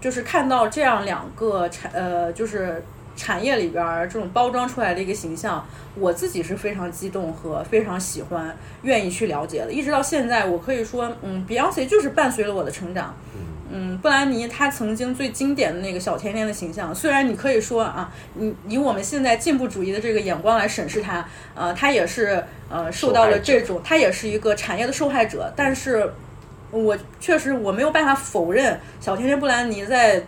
[0.00, 2.82] 就是看到这样两个产呃，就是
[3.14, 9.72] 产业里边儿这种包装出来的一个形象，我自己是非常激动和非常喜欢，愿意去了解的。
[9.72, 13.14] 一直到现在，我可以说，嗯，Beyonce 就是伴随了我的成长。
[13.34, 13.40] 嗯，
[13.70, 26.12] 嗯布兰妮她曾经最经典的那个小甜甜的形象，虽然你可以说啊，你以我们现在进步主义的这个眼光来审视她，呃，她也是呃受到了这种，她也是一个产业的受害者，但是
[26.70, 30.22] 我确实我没有办法否认小甜甜布兰妮在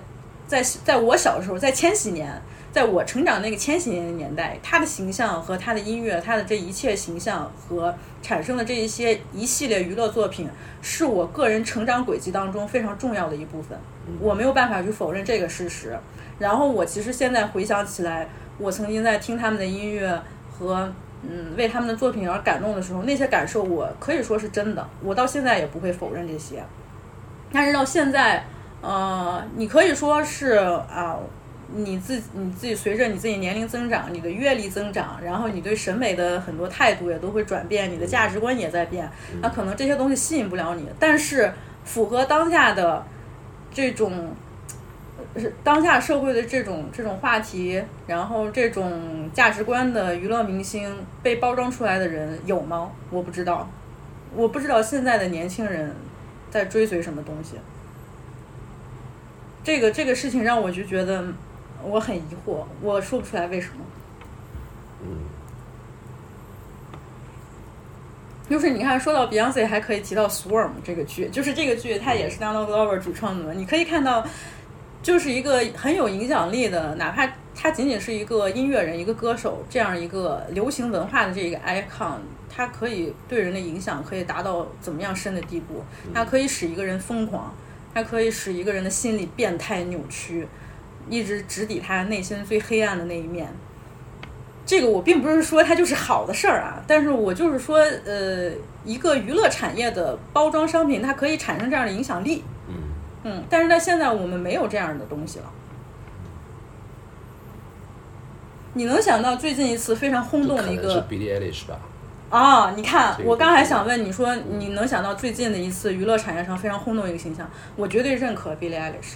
[0.47, 2.41] 在在我小时候，在千禧年。
[2.71, 10.49] 在我成长那个千禧年的年代，他的形象和他的音乐，他的这一切形象和产生的这一些一系列娱乐作品，
[10.83, 13.77] 是我个人成长轨迹当中非常重要的一部分。
[14.21, 15.99] 我没有办法去否认这个事实。
[16.39, 20.93] 然后我其实现在回想起来，我曾经在听他们的音乐和
[21.23, 24.87] 嗯为他们的作品而感动的时候，那些感受我可以说是真的。
[25.03, 26.62] 我到现在也不会否认这些。
[27.51, 28.45] 但是到现在，
[28.83, 31.16] 呃，你可以说是啊。
[31.71, 39.07] 你自你自己随着你自己年龄增长，你的阅历增长，然后你对审美的很多态度也都会转变，你的价值观也在变。
[39.43, 41.53] 那可能这些东西吸引不了你，但是
[41.85, 43.05] 符合当下的
[43.71, 44.35] 这种
[45.37, 50.91] 是当下社会的这种这种话题，然后这种价值观的娱乐明星
[51.23, 52.91] 被包装出来的人有吗？
[53.11, 53.69] 我不知道，
[54.35, 55.95] 我不知道现在的年轻人
[56.51, 57.57] 在追随什么东西。
[59.62, 61.27] 这个这个事情让我就觉得。
[61.83, 63.85] 我很疑惑，我说不出来为什么。
[65.03, 65.09] 嗯，
[68.51, 73.55] 就是你看，说到 Beyonce，还可以提到《Swarm》这个剧，就是这个剧它也是 Donald Glover 主创的。
[73.55, 74.26] 你可以看到，
[75.03, 82.18] 就是一个很有影响力的，哪怕他仅仅是一个音乐人、一个歌手，这样一个流行文化的这个 icon，
[82.49, 85.85] 它可以对人的影响可以达到怎么样深的地步？
[86.12, 87.55] 它可以使一个人疯狂，
[87.95, 90.49] 它可以使一个人的心理变态扭曲。
[91.11, 93.48] 一直直抵他内心最黑暗的那一面。
[94.66, 98.52] 这个我并不是说它就是好的事儿啊，但是我就是说，呃，
[98.84, 102.44] 一个娱乐产业的包装商品，它可以产生这样的影响力。
[102.68, 102.74] 嗯
[103.24, 105.50] 嗯，但是在现在我们没有这样的东西了。
[108.74, 111.80] 你能想到最近一次非常轰动的一个是 Billie Eilish 吧？
[112.31, 117.49] 啊，你看，我刚还想问你说，你能想到最近的一次娱乐产业上非常轰动一个形象？
[117.74, 119.14] 我绝对认可 Billie Eilish。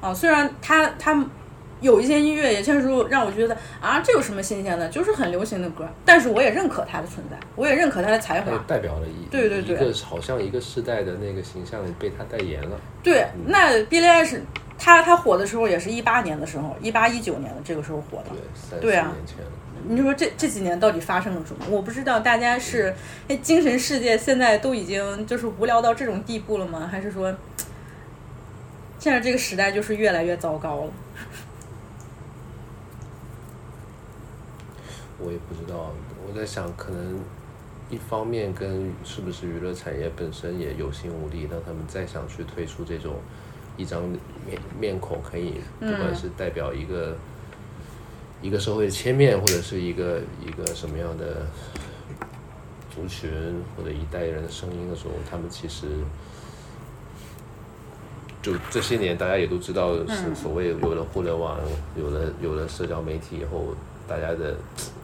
[0.00, 1.24] 啊，虽然他他
[1.80, 4.88] 有一些音乐也确实让我觉得啊，这有什么新鲜的？
[4.88, 8.52] 就是很流行的歌，但是我也认可他的存在，我也认可他的才华。
[8.68, 12.76] 代表了一对对对，一个好像一个时代的那个形象被他代言了。
[13.02, 14.38] 对，那 Billie Eilish
[14.78, 18.30] 他他火的时候也是一八年的时候，一八一九年的这个时候火的。
[18.70, 19.12] 对，对啊。
[19.16, 19.38] 年前
[19.82, 19.88] 了。
[19.88, 21.64] 你说这这几年到底发生了什么？
[21.68, 22.94] 我不知道，大家是
[23.28, 26.88] 哎精神世界现在都已经就是无聊到这种地步了吗？
[26.90, 27.34] 还是说
[28.98, 30.92] 现在这个时代就是越来越糟糕了？
[35.18, 35.92] 我也不知道，
[36.26, 37.20] 我在想，可能
[37.90, 43.16] 一方面跟是不是娱乐产业本身也有心无力，让他们再想去推出这种
[43.76, 44.02] 一张
[44.46, 47.16] 面面孔可以，不管是代表一个。
[48.42, 51.46] 一个社会的切面，或者是一个一个什么样的
[52.94, 53.30] 族群
[53.76, 55.86] 或者一代人的声音的时候，他们其实
[58.42, 61.56] 就这些年，大家也都知道，是所谓有了互联网，
[61.96, 63.74] 有了有了社交媒体以后，
[64.08, 64.56] 大家的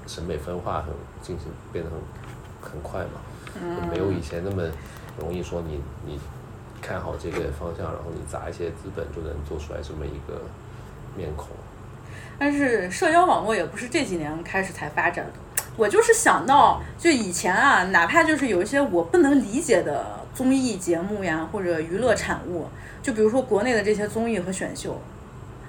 [0.09, 4.69] 审美分化很进行变得很很快嘛，没有以前那么
[5.19, 6.19] 容易说你你
[6.83, 10.43] 看好这个方向，然后你砸一些资本就能做出来这么一个
[11.17, 11.49] 面孔。
[12.39, 15.33] 但是社交网络也不是这几年开始才发展的。
[15.77, 22.67] 我就是想到，就以前啊，哪怕就是有一些我不能理解的综艺节目呀，或者娱乐产物，
[23.03, 25.01] 就比如说国内的这些综艺和选秀，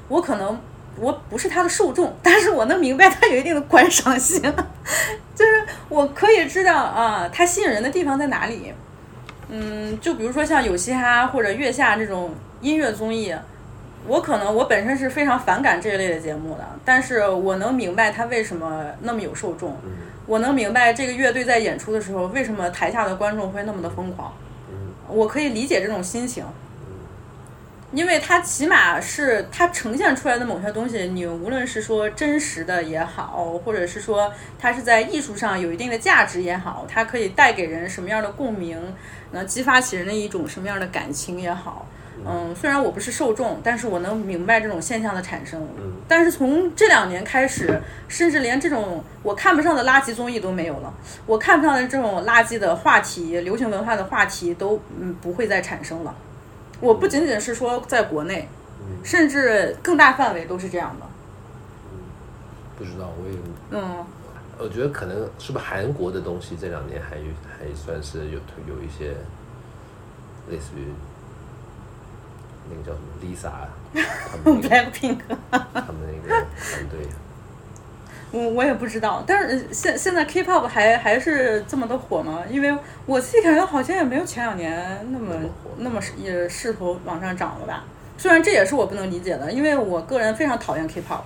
[0.07, 0.59] 我可能
[0.97, 4.41] 我不是它的受众，但是我能明白它有一定的观赏性，
[5.36, 8.74] 就是我可以知道啊，它吸引人的地方在哪里。
[9.49, 13.36] 嗯，就比如说像有嘻哈或者月下这种音乐综艺。
[14.08, 19.78] 我可能我本身是非常反感这一类的节目的，但是我能明白他为什么那么有受众，
[20.26, 24.34] 我能明白这个乐队在演出的时候为什么台下的观众会那么的疯狂，
[25.08, 26.43] 我可以理解这种心情，
[27.91, 38.78] 因为它起码是它呈现出来的某些东西，你无论是说真实的也好，或者是说它是在艺术上有一定的价值也好，它可以带给人什么样的共鸣，
[39.32, 41.86] 能激发起人的一种什么样的感情也好。
[42.26, 45.61] 嗯，虽然我不是受众，但是我能明白这种现象的产生。
[45.78, 50.93] 嗯但是从这两年开始，甚至连这种我看不上的垃圾综艺都没有了，
[51.28, 56.15] 我看不上的这种垃圾的话题、流行文化的话题都嗯不会再产生了。
[56.80, 58.47] 我不仅仅是说在国内，
[59.03, 61.05] 甚至更大范围都是这样的。
[61.91, 61.99] 嗯
[62.78, 63.38] 不知道，我也
[63.72, 64.05] 嗯，
[64.57, 69.13] 我觉得可能是不是韩国的东西这两年还有还算是有有一些
[70.49, 70.88] 类似于
[72.70, 75.17] 那个叫什么 Lisa 啊他们那个 Blackpink，
[75.51, 76.99] 他们那个团队，
[78.32, 82.43] 我我也不知道，但是现现在 K-pop 还还是这么的火吗？
[82.49, 85.70] 因为我自己感觉好像也没有前两年那么那么火。
[85.82, 87.86] 那么也势头往上涨了吧。
[88.17, 91.22] 虽然这也是我不能理解的，因为我个人非常讨厌 K-pop，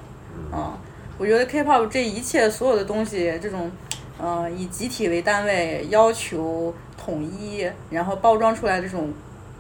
[0.56, 0.78] 啊、
[1.18, 3.72] 我觉得 K-pop 这一切所有的东西，这种，
[4.20, 9.12] 呃，以集体为单位要求统一，然后包装出来的这种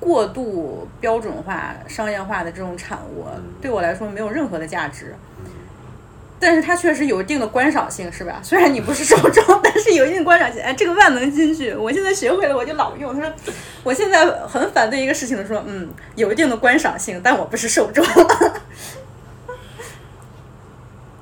[0.03, 3.25] 过度标准化、商业化的这种产物，
[3.61, 5.15] 对我来说没有任何的价值。
[6.39, 8.39] 但是它确实有一定的观赏性，是吧？
[8.43, 10.61] 虽然你不是受众，但是有一定观赏性。
[10.61, 13.13] 哎，这个万能金句，我现在学会了，我就老用。
[13.13, 13.33] 他说，
[13.81, 18.03] 我现在很反对一个事情的说，嗯，有一定的观赏性，但我不是受众。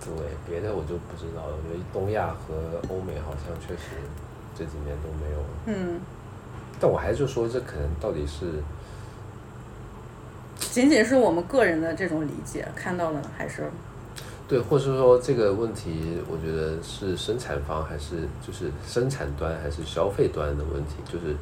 [0.04, 0.12] 对，
[0.50, 1.54] 别的我就不知道了。
[1.54, 3.92] 我觉得东亚和欧美好像确实
[4.58, 5.38] 这几年都没有。
[5.68, 6.02] 嗯，
[6.82, 8.62] 但我还是说，这可能到底是
[10.60, 13.70] 仅仅是我们个人的这种理解，看到了还是。
[14.48, 21.36] 对，或是说这个问题，我觉得是生产方还是就是生产端还是消费端的问题，就是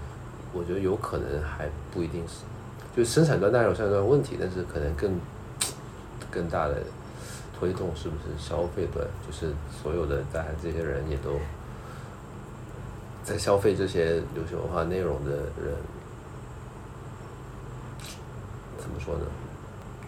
[0.54, 2.42] 我觉得有可能还不一定是，
[2.96, 5.20] 就是生产端当然有生产端的问题，但是可能更
[6.30, 6.84] 更大的
[7.60, 11.32] 推动是不是消费端，就是所有的大家这些人也都
[13.30, 15.76] 在消费这些流行文化内容的人，
[18.80, 19.22] 怎么说呢？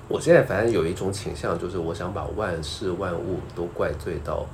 [0.08, 4.46] 我现在反正有一种倾向，就是我想把万事万物都怪罪到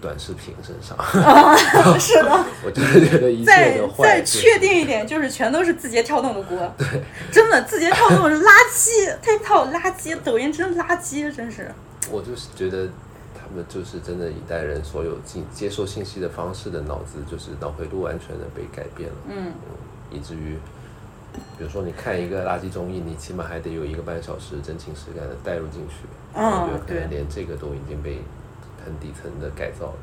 [0.00, 0.98] 短视频身上。
[1.98, 2.44] 是的。
[2.66, 6.58] 我就是觉得一切再的坏再就是确定一点，就是全都是字节跳动的锅。
[6.76, 6.86] 对，
[7.30, 11.70] 真的，字节跳动是垃圾，TikTok 垃圾，抖音真垃圾，真是。
[12.10, 12.88] 我就是觉得
[13.48, 19.52] 他们就是真的一代人所有进接受信息的方式的脑子，就是脑回路完全的被改变了，嗯，
[20.10, 20.58] 以至于，
[21.56, 26.06] 比如说你看一个垃圾综艺，你起码还得有一个半小时真情实感的带入进去。
[26.34, 28.20] 嗯我觉得可能连这个都已经被
[28.84, 29.98] 很底层的改造了。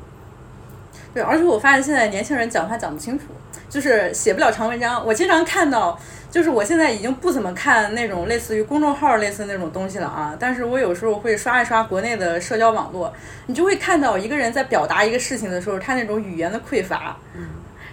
[1.14, 3.26] 对，而且我发现现在年轻人讲话讲不清楚，
[3.70, 5.06] 就是写不了长文章。
[5.06, 5.96] 我经常看到，
[6.28, 13.12] 就是我现在已经不怎么看那种类似于公众号类似那种东西了啊，但是我有时候会刷一刷国内的社交网络，
[13.46, 17.16] 你就会看到一个人在表达一个事情的时候，他那种语言的匮乏，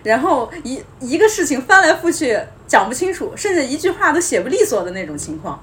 [0.01, 5.61] 然后一一个事情翻来覆去讲不清楚，甚至一句话都写不利索的那种情况。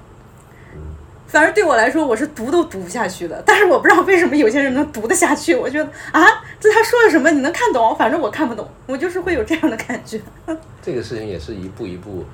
[1.29, 3.41] 反正对我来说，我是读都读不下去的。
[3.45, 5.55] 但是我不知道为什么有些人能读得下去。
[5.55, 6.25] 我觉得啊，
[6.59, 10.19] 这他说了什么你能看懂，反正我看不懂，我就是会有这样的感觉。
[10.81, 12.25] 这个事情也是一步一步、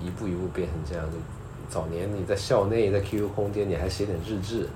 [0.00, 1.12] 一步一步变成这样的。
[1.70, 4.68] 早年你在校内，在 QQ 空间你还写点日志，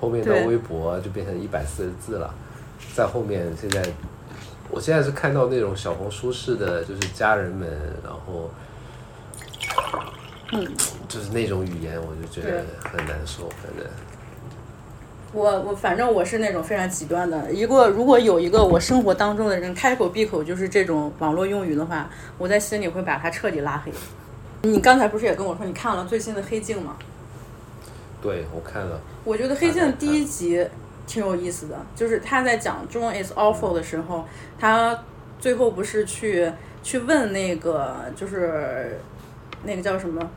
[0.00, 2.34] 后面到微博就变成一百四十字了。
[2.96, 3.82] 再后面现在，
[4.70, 7.68] 我现在是看到那种小红书式的，就是家人们，
[8.02, 8.50] 然后，
[10.52, 10.66] 嗯，
[11.08, 13.48] 就是那种语言，我就觉得很难受。
[13.50, 13.86] 反正，
[15.32, 17.52] 我我反正我是那种非常极端的。
[17.52, 23.92] 一个如果有一个我生活当中的人开口闭口就是这种网络用语的话，我在心里会把他彻底拉黑。
[24.62, 26.96] 你刚才不是也跟我说你看了最新的《黑镜》吗？
[28.20, 30.66] 对我看了，我觉得《黑镜》第一集
[31.06, 34.26] 挺有意思的，就是他在讲 John is awful 的时候，
[34.58, 35.04] 他
[35.38, 39.00] 最后不是去去问那个就是
[39.64, 40.30] 那个叫什么，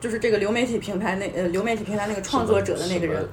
[0.00, 3.26] 就是这个流媒体平台那呃流媒体平台那个创作者的那个人。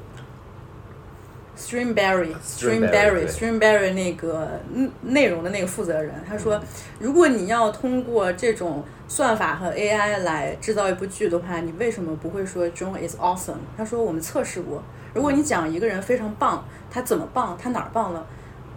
[1.57, 6.59] Streamberry Streamberry，Streamberry 那个嗯内容的那个负责人，他说，
[6.97, 13.59] 如果你要通过这种算法和 AI 来制造一部剧的话，你为什么不会说 John is awesome？
[13.77, 14.81] 他说我们测试过，
[15.13, 18.25] 如果你讲一个人非常棒，他怎么棒，他哪儿棒了，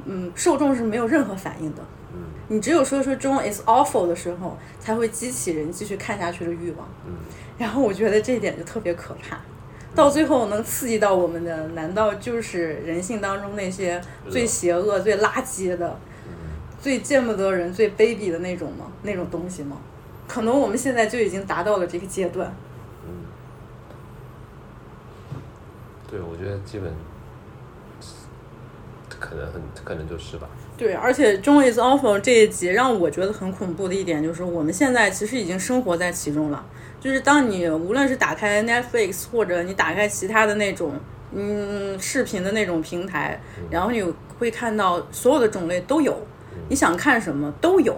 [0.04, 1.80] 嗯，受众是没有任何反应的。
[2.48, 6.88] 你只有说出 John is awful 的时候，才会激起人继续看下去的欲望。
[7.06, 7.14] 嗯
[7.56, 9.40] 然后我觉得这一点就特别可怕。
[9.94, 15.96] 到最后能刺激到我们的，难道就是人性当中那些最邪恶、最垃圾的、
[16.80, 18.86] 最见不得人、最卑鄙的那种吗？
[19.02, 19.76] 那种东西吗？
[20.26, 22.52] 可能我们现在就已经达到了这个阶段。
[23.06, 23.22] 嗯
[26.10, 26.92] 对，我觉得基本
[29.20, 30.48] 可能很可能就是吧。
[30.76, 36.66] 对，而且《中 is awful》这一集让我觉得很恐怖的一点就是，我们现在其实已经生活在其中了。
[37.00, 40.94] 就是当你无论是打开 Netflix 或者你打开其他的那种
[41.32, 44.02] 嗯视频的那种平台，然后你
[44.38, 46.26] 会看到所有的种类都有，
[46.68, 47.96] 你想看什么都有，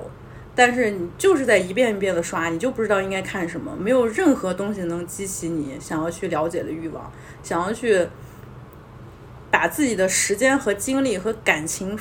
[0.55, 7.11] 但是你就是在一遍一遍的刷，你就不知道应该看什么，没有任何东西能激起你想要去了解的欲望，
[7.43, 8.07] 想要去
[9.51, 11.97] 把自己的时间和精力和感情，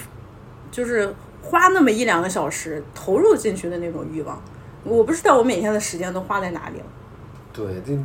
[0.76, 4.38] 就是花那么一两个小时投入进去的那种欲望。
[4.84, 6.86] 我不知道我每天的时间都花在哪里了。
[7.54, 7.98] 对，这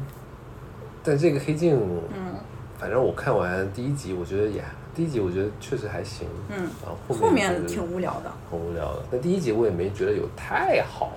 [1.03, 1.77] 但这个黑镜，
[2.15, 2.35] 嗯，
[2.79, 4.63] 反正我看完第一集，我觉得也
[4.95, 8.31] 第一集我觉得确实还行，嗯，然后后面面挺无聊的。
[8.49, 9.03] 很无聊的。
[9.11, 11.11] 那第一集我也没觉得有太好，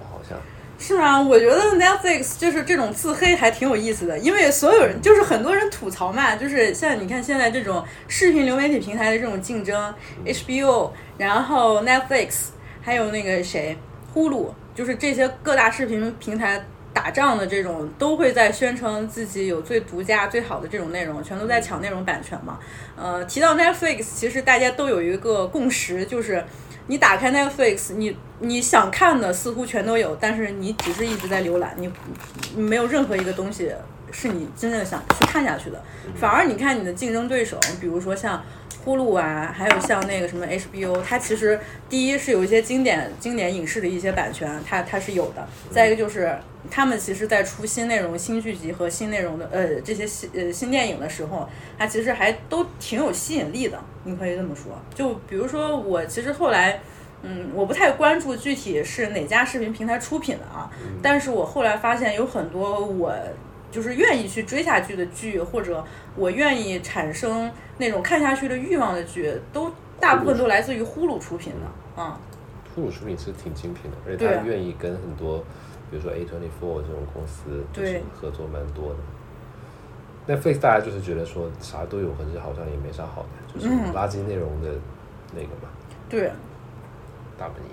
[0.86, 9.94] 是啊，我觉得 Netflix 就是这种自黑还挺有意思的，因为所有人就是很多人吐槽嘛，就是像你看现在这种视频流媒体平台的这种竞争
[10.26, 12.48] ，HBO，然后 Netflix，
[12.82, 13.78] 还有那个谁，
[14.14, 14.50] 呼噜。
[14.76, 16.62] 就是这些各大视频平台
[16.92, 22.60] 打仗的这种，都会在宣称自己有最独家、最好的这种内容，全都在抢内容版权嘛。
[22.98, 26.44] 呃，提到 Netflix，其实大家都有一个共识，就是
[26.88, 31.92] 你打开 Netflix，你你想看的似乎全都有，但是你只是一直在浏览，你
[32.56, 33.72] 没有任何一个东西
[34.12, 35.84] 是你真正想去看下去的。
[36.16, 38.44] 反而你看你的竞争对手，比如说像。
[38.86, 41.58] 呼噜啊，还有像那个什么 HBO，它其实
[41.88, 45.48] 第一是有一些经典经典影视的一些版权，它它是有的。
[45.72, 46.38] 再一个就是
[46.70, 53.82] 他们其实在出新内容、新剧集和新内容的呃这些新呃新电影的时候，它其实还都挺有吸引力的。
[54.04, 54.74] 你可以这么说。
[54.94, 56.82] 就比如说我其实后来，
[57.22, 60.70] 嗯，我不太关注具体是哪家视频平台出品的啊，
[61.02, 63.14] 但是我后来发现有很多我。
[63.74, 65.84] 就是愿意去追下去的剧，或者
[66.16, 72.20] 我愿意产生那种看下去的欲望的剧，都大部分都来自于呼噜出品的啊。
[72.76, 75.40] 呼噜出品其实挺精品的，而且他愿意跟很多，
[75.90, 79.00] 比如说 A twenty four 这种公司对合作蛮多的。
[80.26, 84.70] 那 Face 大家就是觉得说啥都有，可是好像也没啥好的，就是垃圾内容的
[85.34, 85.70] 那个嘛。
[86.10, 86.32] 对。
[87.38, 87.70] 大本营。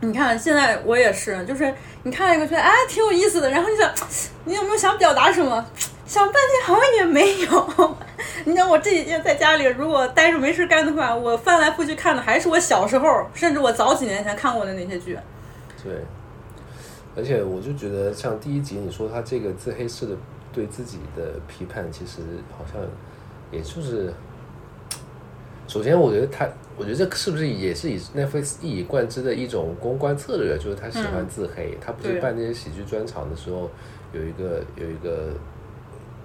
[0.00, 1.72] 你看，现在我也是，就是
[2.02, 3.90] 你看一个觉得哎挺有意思的，然后你想，
[4.44, 5.64] 你有没有想表达什么？
[6.04, 7.96] 想半天好像也没有。
[8.44, 15.18] 你看我这几天在家里，如果待着没事干的话，我翻来覆去看的还是我小时候，甚至我早几年前看过的那些剧。
[15.82, 15.94] 对，
[17.16, 20.14] 而且我就觉得，像第一集你说他这个自黑式的
[20.54, 22.22] 对自己的批判，其实
[22.56, 22.80] 好像
[23.50, 24.14] 也就是，
[25.68, 26.48] 首先我觉得他。
[26.76, 30.58] 我觉得这是不是也是以 Netflix 一以贯之的一种公关策略？
[30.58, 33.70] 就是他喜欢自黑，他不是办那些喜剧专场的时候，
[34.12, 35.28] 有一个有一个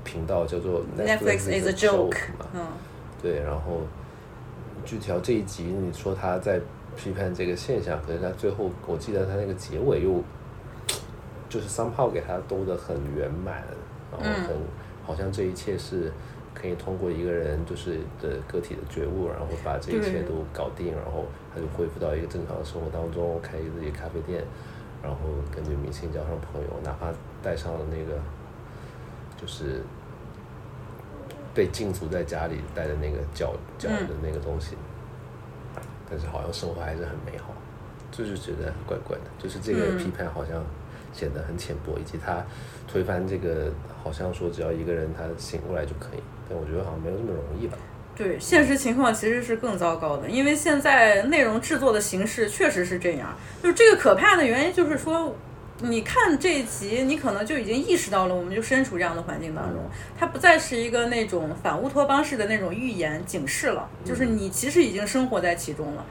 [0.04, 2.66] 频道叫做 Netflix is a joke 嘛，嗯，
[3.22, 3.82] 对，然后
[4.84, 6.60] 具体到这一集，你说他在
[6.98, 10.24] 批判这个现象，可是他最后我记得他那个结尾又
[11.48, 13.64] 就是三炮给他兜的很圆满，
[14.12, 14.56] 然后很
[15.06, 16.12] 好像这一切是。
[16.52, 24.44] 可以通过一个人就是的个体的觉悟，然后把这一切都搞定，然后他就恢复到一个正常的生活当中，开一个自己咖啡店，
[25.02, 25.20] 然后
[25.56, 28.20] 跟女明星交上朋友，哪怕带上了那个
[29.40, 29.82] 就是
[31.54, 34.76] 被禁足在家里带的那个脚脚的那个东西，
[36.10, 37.54] 但是好像生活还是很美好，
[38.12, 40.62] 就是觉得怪怪的，就是这个批判好像
[41.14, 42.44] 显得很浅薄，以及他
[42.92, 43.72] 推翻这个
[44.04, 46.20] 好像说只要一个人他醒过来就可以。
[46.50, 47.78] 但我觉得好像没有那么容易吧。
[48.16, 53.34] 对，现实情况其实是更糟糕的，因为现在内容制作的形式确实是这样。
[53.64, 55.34] 就是这个可怕的原因，就是说，
[55.82, 59.82] 你看这一集，你可能就已经意识到了，我们就身处这样的环境当中，
[60.18, 66.06] 它不再是一个那种反乌托邦式的那种预言警示了，就是你其实已经生活在其中了。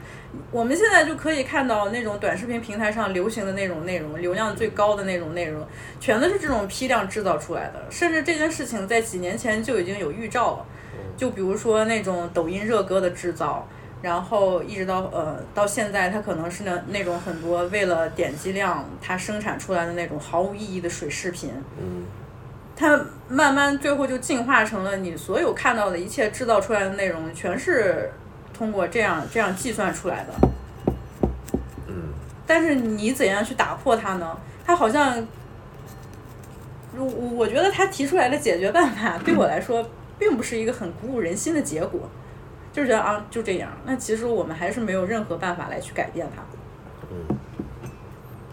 [0.51, 5.63] 我们现在就可以看到那种短视频平台上流行的那种内容，流量最高的那种内容，
[5.99, 7.85] 全都是这种批量制造出来的。
[7.91, 10.65] 甚至这件事情在几年前就已经有预兆了，
[11.15, 13.67] 就比如说那种抖音热歌的制造，
[14.01, 21.51] 然后一直到呃到现在，它可能是那那种很多为了点击量，它生产出来的那种毫无意义的水视频。
[21.79, 22.05] 嗯，
[22.75, 28.11] 它慢慢最后就进化成了你所有看到的一切制造出来的内容，全是。
[28.51, 30.33] 通过这样这样计算出来的，
[31.87, 32.09] 嗯，
[32.45, 34.37] 但是你怎样去打破它呢？
[34.65, 35.25] 它好像，
[36.97, 42.01] 我我觉得他提出来的解决办法对我来说，并不是一个很鼓舞人心的结果，
[42.71, 43.71] 就是觉得啊就这样。
[43.85, 46.41] 那其实我们还是没有任何办法来去改变它。
[47.11, 47.37] 嗯，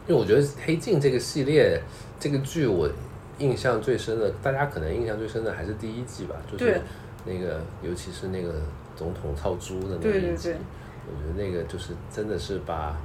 [0.07, 1.81] 因为我觉得《黑镜》这个系列
[2.19, 2.89] 这个剧，我
[3.39, 6.81] 印象最深的，大家可能印象最深的还是第一季吧，就是。
[7.29, 8.55] 那个尤其是那个
[8.95, 10.59] 总统套猪的那对对一集，对
[11.09, 12.97] 我觉得那个就是真的是把，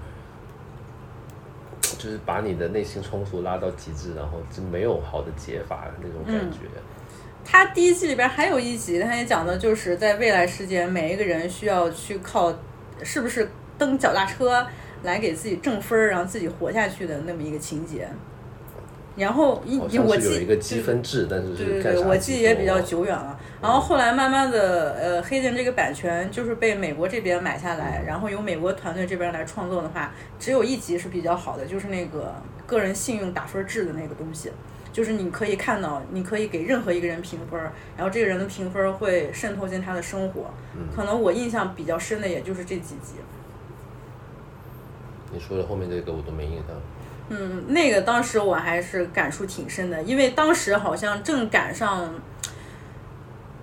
[1.97, 6.59] 就是把你的内心冲突拉到极致，然后就没有好的解法那种感觉。
[7.44, 12.54] 他第一季里边还有一集，他也讲的就是在未来世界，每一个人需要去靠
[13.04, 14.66] 是不是蹬脚踏车
[15.04, 18.08] 来给自己挣分儿，然后自己活下去的那么一个情节。
[19.18, 23.38] 然后一好我记一个积分制，但是对对对，我记也比较久远了。
[23.62, 32.34] 然后后来慢慢的，呃，黑镜这个版权就是被美国这边买下来，然后由美国团队这边来创作的话，只有一集是比较好的，就是那个
[32.66, 34.50] 个人信用打分制的那个东西。
[34.92, 40.52] 就是你可以看到，你可以给任何一个人评分儿，然后这个人的评分儿会渗透进他的生活。
[40.96, 43.16] 可能我印象比较深的也就是这几集。
[45.34, 46.66] 你说的后面这个我都没印象。
[47.30, 52.14] 嗯，那个当时我还是感触挺深的，因为当时好像正赶上，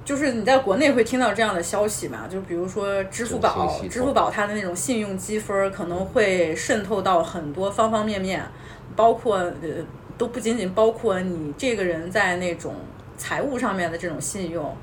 [0.07, 8.43] 就是你在国内会听到这样的消息嘛，就比如说支付宝支付宝它的那种信用积分儿可能会渗透到很多方方面面，
[8.97, 9.53] 包括呃，
[10.19, 12.75] 都不仅仅包括你这个人在那种
[13.16, 14.77] 财务上面的这种信用，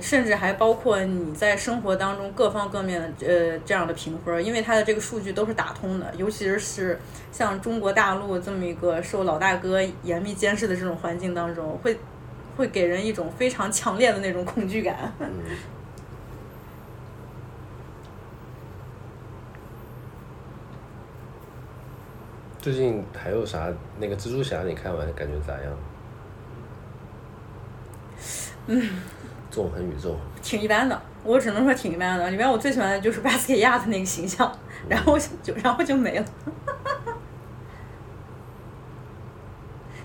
[0.00, 6.98] 甚至还包括你在生活当中各方各面的呃这样的评分，因为它的这个数据都是打通的，尤其是
[7.30, 11.96] 像中国大陆这么一个受老大哥严密监视的这种环境当中，会
[12.56, 15.12] 会给人一种非常强烈的那种恐惧感。
[22.64, 23.68] 最近还有啥？
[23.98, 25.70] 那个蜘蛛侠你看完感觉咋样？
[28.68, 29.02] 嗯，
[29.50, 32.30] 纵横宇宙，挺一般的，我只能说挺一般的。
[32.30, 34.50] 里面我最喜欢的就是巴斯克亚的那个形象，
[34.88, 36.24] 然后就然后就没了。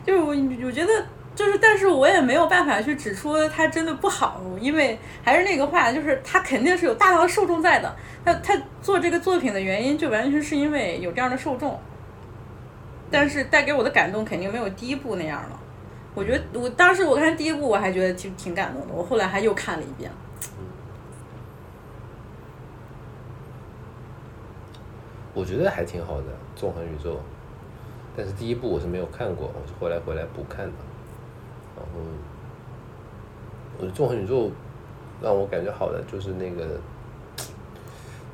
[0.05, 0.35] 就是我
[0.65, 7.95] 我觉得就是，但是我也没有办法去指出它真的不好，因为还是那个话，就是它肯定是有大量的受众在的。
[8.25, 11.79] 他他做这个作品的原因，就完全是因为有这样的受众。
[13.11, 15.59] 但是带给我的感动肯定没有第一部那样了。
[16.15, 20.11] 我觉得我当时我看第一部我还觉得挺挺感动的，我后来还又看了一遍。
[25.33, 27.19] 我觉得还挺好的，纵横宇宙。
[28.17, 30.73] 但是第一部我是没有看过，我是后来回来补看的。
[31.77, 32.01] 然后，
[33.77, 34.51] 我觉得纵横宇宙
[35.21, 36.81] 让我感觉好的就是那个，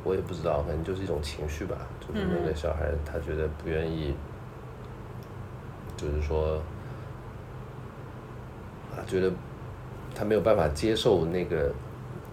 [0.04, 4.16] 我也不知道，反正就是一种情绪吧，就是那个小孩他觉得不愿意。
[5.98, 6.62] 就是说，
[8.92, 9.32] 啊，觉得
[10.14, 11.72] 他没有办法接受那个，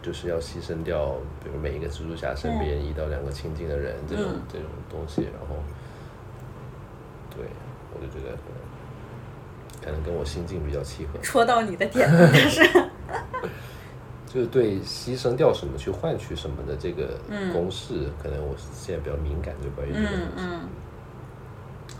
[0.02, 5.56] 就是要牺牲掉，比如每一个蜘蛛侠身边一到两个亲近的人这种、这种东西，然后，
[7.36, 7.44] 对
[7.94, 8.36] 我就觉得
[9.84, 12.62] 可能跟我心境比较契合，戳到你的点了，但是。
[14.32, 17.18] 就是对牺牲掉什么去换取什么的这个
[17.52, 20.24] 公式，可能我现在比较敏感，就关于这个东西。
[20.38, 20.68] 嗯嗯，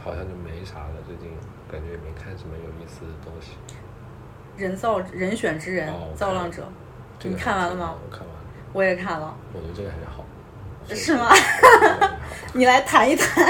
[0.03, 1.30] 好像就没啥了，最近
[1.70, 3.53] 感觉也没看什么有意思的东西。
[4.57, 6.66] 人造人选之人哦，造浪者，
[7.18, 7.94] 这个你看完了吗？
[8.05, 8.42] 我看完了，
[8.72, 10.24] 我也看了，我觉得这个还是好。
[10.88, 11.28] 是吗？
[12.53, 13.46] 你来谈一谈。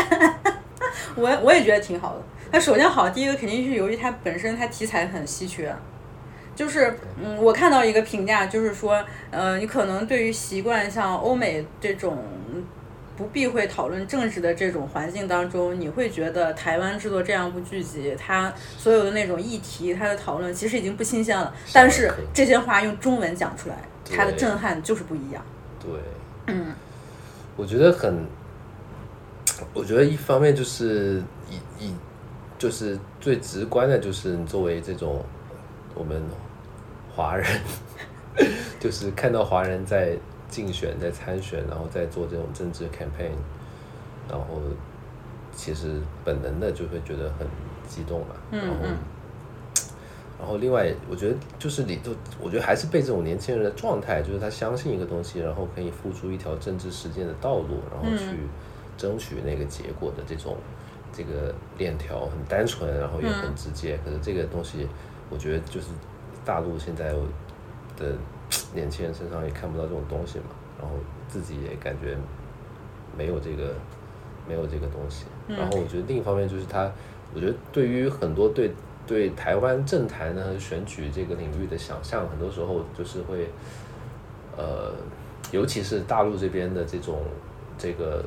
[1.15, 2.23] 我我也觉得挺好的。
[2.51, 5.75] 那首先好，第一个肯定是由于它本身它题材很稀缺，
[6.55, 12.19] 就是嗯，我看到一个评价，就是说，呃，你可能对于习惯像欧美这种
[13.23, 21.55] 不避讳讨论政治的这种环境当中，你会觉得台湾制作这样一部剧集，它所有的那种议题，它的讨论其实已经不新鲜了。
[21.73, 23.77] 但是这些话用中文讲出来，
[24.11, 25.41] 它的震撼就是不一样。
[25.79, 25.93] 对，
[26.49, 26.75] 嗯
[27.57, 28.27] 我觉得很，
[29.73, 31.95] 我觉得一方面就是以以
[32.59, 35.25] 就是最直观的，就是你作为这种
[35.95, 36.21] 我们
[37.15, 37.47] 华人，
[38.81, 40.17] 就是看到华人在
[40.53, 43.33] 竞选、在参选，然后在做这种政治 campaign，
[44.29, 44.61] 然后
[45.53, 47.47] 其实本能的就会觉得很
[47.89, 48.75] 激动嘛，嗯然后。
[48.85, 48.97] 嗯
[50.41, 52.11] 然后另外，我觉得就是你都，
[52.43, 58.37] 我觉得还是被这种年轻人的状态，就是他相信一个东西，然后可以付出一条政治实践的道路，然后去
[58.97, 60.57] 争取那个结果的这种
[61.13, 63.97] 这个链条很单纯，然后也很直接。
[64.05, 64.89] 可是这个东西，
[65.31, 65.87] 我觉得就是
[66.45, 67.13] 大陆现在
[67.97, 68.17] 的
[68.75, 70.47] 年轻人身上也看不到这种东西嘛，
[70.81, 70.95] 然后
[71.29, 72.17] 自己也感觉
[73.17, 73.75] 没有这个
[74.49, 75.27] 没有这个东西。
[75.49, 76.91] 然后我觉得另一方面就是他，
[77.35, 78.73] 我觉得对于很多对
[79.07, 83.49] 对台湾政坛呢选举这个领域的想象，很多时候就是会，
[84.57, 84.93] 呃，
[85.51, 87.21] 尤其是大陆这边的这种
[87.77, 88.25] 这个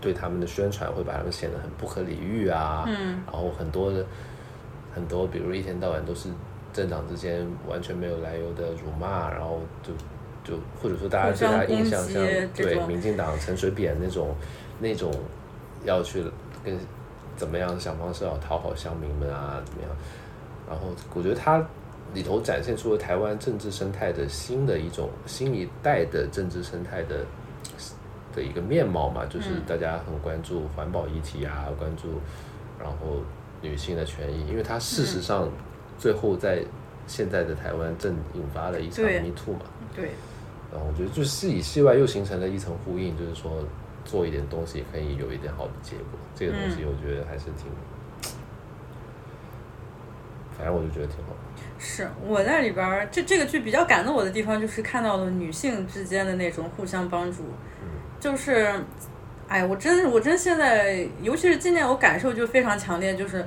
[0.00, 4.04] 对他们的宣传，会把他们显得很不可理喻啊，嗯然后很多的
[4.94, 6.28] 很多，比如一天到晚都是
[6.72, 9.92] 政党之间完全没有来由的辱骂，然后就
[10.42, 12.14] 就或者说大家对他印象像
[12.54, 14.34] 对民进党陈水扁那种
[14.80, 15.12] 那种
[15.84, 16.24] 要去
[16.64, 16.78] 跟
[17.36, 19.90] 怎么样想方设法讨好乡民们啊怎么样，
[20.68, 21.62] 然后我觉得他
[22.14, 27.24] 里头展现出了台湾政治生态的新的一种新一代的政治生态的
[28.34, 32.20] 的一个面貌嘛，就是大家很关注环保议题啊，关注
[32.80, 33.22] 然后
[33.60, 35.48] 女性的权益，因为他事实上。
[36.02, 36.58] 最后，在
[37.06, 39.60] 现在的台湾正引发了一场 Me Too 嘛？
[39.94, 40.10] 对。
[40.72, 43.64] 然后我觉得，就是戏里戏外又形成了一层呼应，就是说
[44.04, 46.18] 做一点东西可以有一点好的结果。
[46.34, 47.70] 这个东西我觉得还是挺，
[50.58, 51.36] 反正我就觉得挺好。
[51.78, 57.44] 是我在里边儿，这这个剧比较感动我的地方，就是看到了女性之间的那种互相帮助。
[57.80, 57.86] 嗯。
[58.18, 58.74] 就是，
[59.46, 63.46] 哎，我真我真现在，尤其是今年，我感受就非常强烈，就是。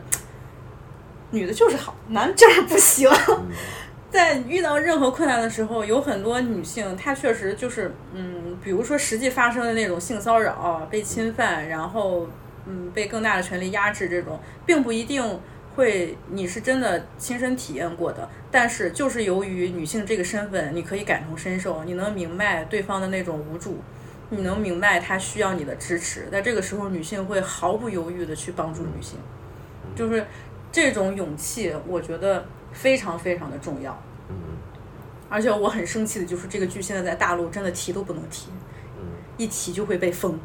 [1.36, 3.10] 女的就是好，男的就是不行。
[4.10, 12.30] 在遇到任何困难的时候，有很多女性，她确实就是，嗯，比如说实际发生的那种性骚扰、被侵犯，然后，
[12.66, 15.42] 嗯，被更大的权力压制，这种并不一定
[15.76, 18.30] 会你是真的亲身体验过的。
[18.50, 23.80] 但是就是由于女性这个身份，你可以感同身受，你能明白对方的那种无助，
[24.30, 26.30] 你能明白他需要你的支持。
[26.32, 29.20] 在这个时候，女性会毫不犹豫的去帮助女性，
[29.94, 30.26] 就是。
[30.76, 33.98] 这种勇气，我觉得非常非常的重要。
[34.28, 34.36] 嗯，
[35.30, 38.50] 而且我很生气的就是，这个剧现在在大陆真的提都不能提，
[39.00, 39.08] 嗯，
[39.38, 40.38] 一提就会被封。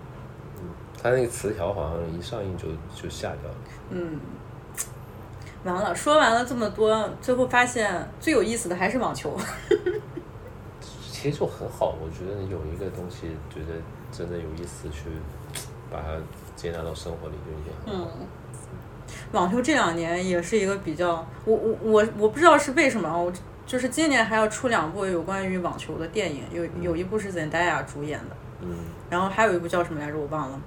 [0.58, 0.68] 嗯，
[1.02, 3.56] 他那个词条好像一上映就就下掉了。
[3.90, 4.20] 嗯，
[5.64, 9.36] 完了，说完了这么多，最后发现最有意思的还是网球。
[11.10, 13.74] 其实就很好，我觉得有一个东西，觉得
[14.12, 15.10] 真的有意思，去
[15.90, 16.16] 把它
[16.54, 18.12] 接纳到生活里就已经很好。
[18.20, 18.26] 嗯。
[19.32, 23.32] 网球这两年也是一个比较，我我我我不知道是为什么，我
[23.64, 28.76] 就是今年还要出两部有关于网球的电影，有有一部是 Zendaya 主演的，嗯，
[29.08, 30.60] 然后还有一部叫什么来着，我忘了，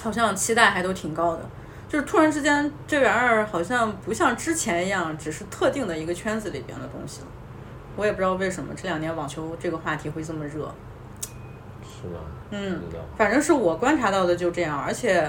[0.00, 1.40] 好像期待还都挺高的，
[1.88, 7.26] 就是突然之间这玩意儿好像不像之前一样，只是特定的一个圈子里边的东西了，
[7.96, 10.72] 我也不知道为什么这两年网球这个话题会这么热，
[11.82, 12.20] 是吗？
[12.50, 12.80] 嗯，
[13.16, 15.28] 反正是我观察到的就这样，而且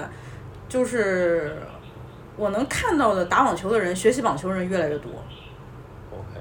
[0.68, 1.56] 就是。
[2.40, 5.12] 我能看到的打网球的人，学习网球人越来越多。
[6.10, 6.40] OK，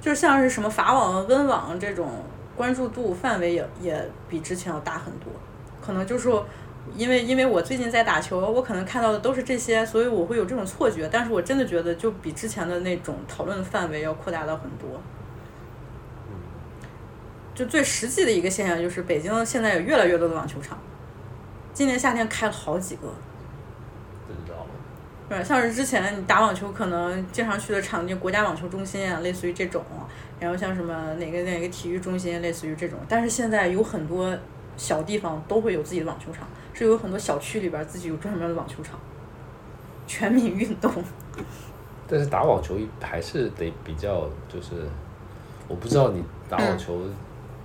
[0.00, 2.10] 就像是什么法网、温网这种
[2.56, 5.30] 关注度范围也也比之前要大很多。
[5.82, 6.46] 可能就是说，
[6.96, 11.06] 因为因为我最近在打球，我可能看到的都是这些，所以我会有这种错觉。
[11.12, 14.88] 但是我真的觉得，就比之前的那种讨论的范围要扩大到很多。
[17.54, 20.78] 就最实际的一个现象就是，北京现在有越来越多的网球场，
[21.74, 23.02] 今年夏天开了好几个。
[25.26, 29.82] 对，像是之前你打网球可能经常去的场地，国家网球中心啊，类似于这种，
[30.38, 32.98] 然后像什么哪个哪个体育中心，类似于这种。
[33.08, 34.36] 但是现在有很多
[34.76, 38.98] 小地方都会有自己的网球场，是有很多小区里边自己有专门的网球场，
[40.06, 40.92] 全民运动。
[42.06, 44.72] 但是打网球还是得比较，就是
[45.66, 47.00] 我不知道你打网球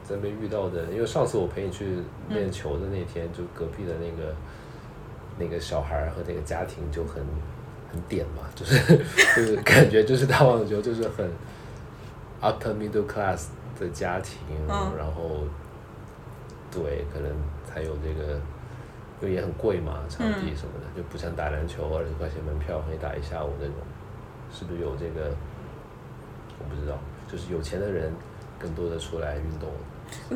[0.02, 1.98] 在那边遇到的，因为上次我陪你去
[2.30, 4.34] 练球的那天，就隔壁的那个。
[5.42, 7.24] 那个小孩和那个家庭就很
[7.92, 8.98] 很点嘛， 就是
[9.36, 11.30] 就是感觉就是打网球就是很
[12.42, 13.48] upper middle class
[13.80, 14.36] 的家庭，
[14.68, 15.44] 然后
[16.72, 17.32] 对，可能
[17.74, 18.34] 还有这个，
[19.22, 23.76] 因为也很贵嘛，场地什么的，就不像打篮球二十块钱门票可以打一下午那种，
[24.54, 25.36] 是不是有这个？
[26.60, 27.00] 我不知道，
[27.32, 28.12] 就是有钱的人
[28.60, 29.70] 更多的出来运动。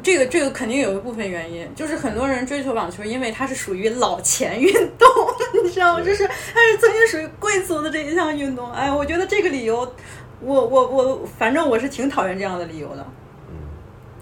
[0.02, 5.23] 这个这个肯定有一部分原因，就是很多人追求网球，因为它是属于老钱运动，你
[5.74, 6.04] 知道吗？
[6.04, 8.72] 就是它是曾经属于贵族的这一项运动。
[8.72, 9.80] 哎，我觉得这个理由，
[10.40, 13.06] 我我我，反正我是挺讨厌这样的理由的。
[13.50, 13.56] 嗯，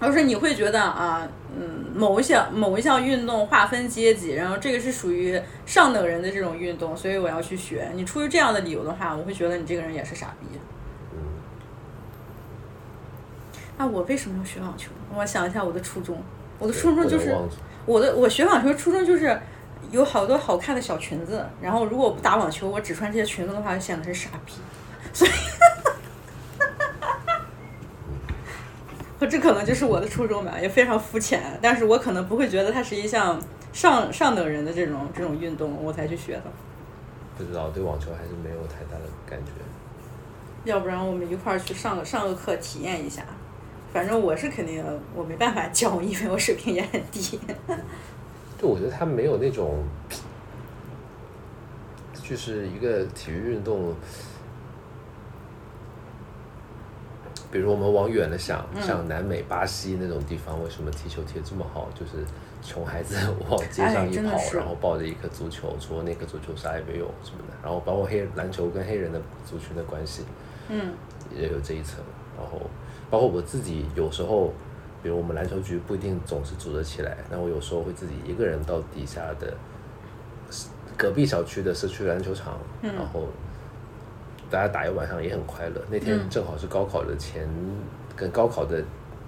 [0.00, 7.88] 而是你会觉得啊，嗯，某一项某一项运动划分阶级，然后这个是属于上等人的这种运动，所以我要去学。
[7.94, 10.46] 你出于这样的理由的话，我会觉得你这个人也是傻逼。
[13.78, 14.90] 那我为什么要学网球？
[15.14, 16.22] 我想一下我的初衷，
[16.58, 17.34] 我的初衷就是
[17.84, 19.36] 我的我学网球初衷就是
[19.90, 24.54] 有好多好看的小裙子，然后如果我不打网球，我只穿这些裙子的话，就显得是傻逼。
[25.12, 25.30] 所以，
[29.18, 33.38] 我 这可能就是我的初衷吧，也非常肤浅，但是我可能不会觉得它是一项
[33.72, 36.44] 上上等人的这种这种运动，我才去学的。
[37.36, 39.50] 不知道对网球还是没有太大的感觉。
[40.64, 43.22] 要不然我们一块儿去上个上个课体验一下。
[43.92, 44.82] 反正我是肯定
[45.14, 47.38] 我没办法教，因为我水平也很低。
[48.62, 49.82] 就我觉得他没有那种，
[52.22, 53.92] 就是一个体育运动，
[57.50, 61.88] 比如我们往远了想，像南美、巴西那种地方，为什么踢球踢得这么好？
[61.92, 62.24] 就是
[62.62, 63.16] 穷孩子
[63.50, 67.54] 往街上一跑，然后抱着一颗足球，除了那颗足球啥也没有什么的。
[67.64, 70.22] 然后包括黑篮球跟黑人的族群的关系，
[70.68, 70.94] 嗯，
[71.36, 71.98] 也有这一层。
[72.38, 72.60] 然后
[73.10, 74.54] 包括我自己有时候，
[75.02, 79.54] 比如我们篮球局不一定总是组织起来，那我有时候会自己一个人到底下的
[80.96, 83.28] 隔壁小区的社区篮球场，然后。
[84.50, 85.80] 大家打一晚上也很快乐。
[85.90, 87.48] 那天正好是高考的前，
[88.14, 88.84] 跟高考的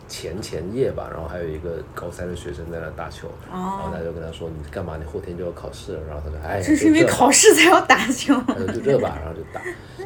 [0.07, 4.99] 前前夜吧，然后还有一个高三的学生在那打球，然后大家就跟他说：“你干嘛？
[4.99, 9.63] 你后天就要考试了。”然后他说：“哎，就是因为考试才要打球。”他说：“就这吧。”然后就打。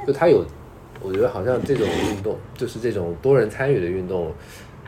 [0.07, 0.47] 就他有，
[1.03, 4.33] 我觉得好像这种运动，就是这种多人参与的运动，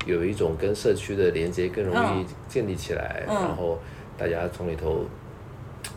[0.06, 3.78] 有一种跟社区的连接更容易建立起来，然后
[4.16, 5.04] 大家从里头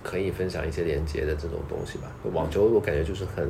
[0.02, 2.12] 可以分享一些连接的这种东西吧。
[2.32, 3.50] 网球我感觉就是很。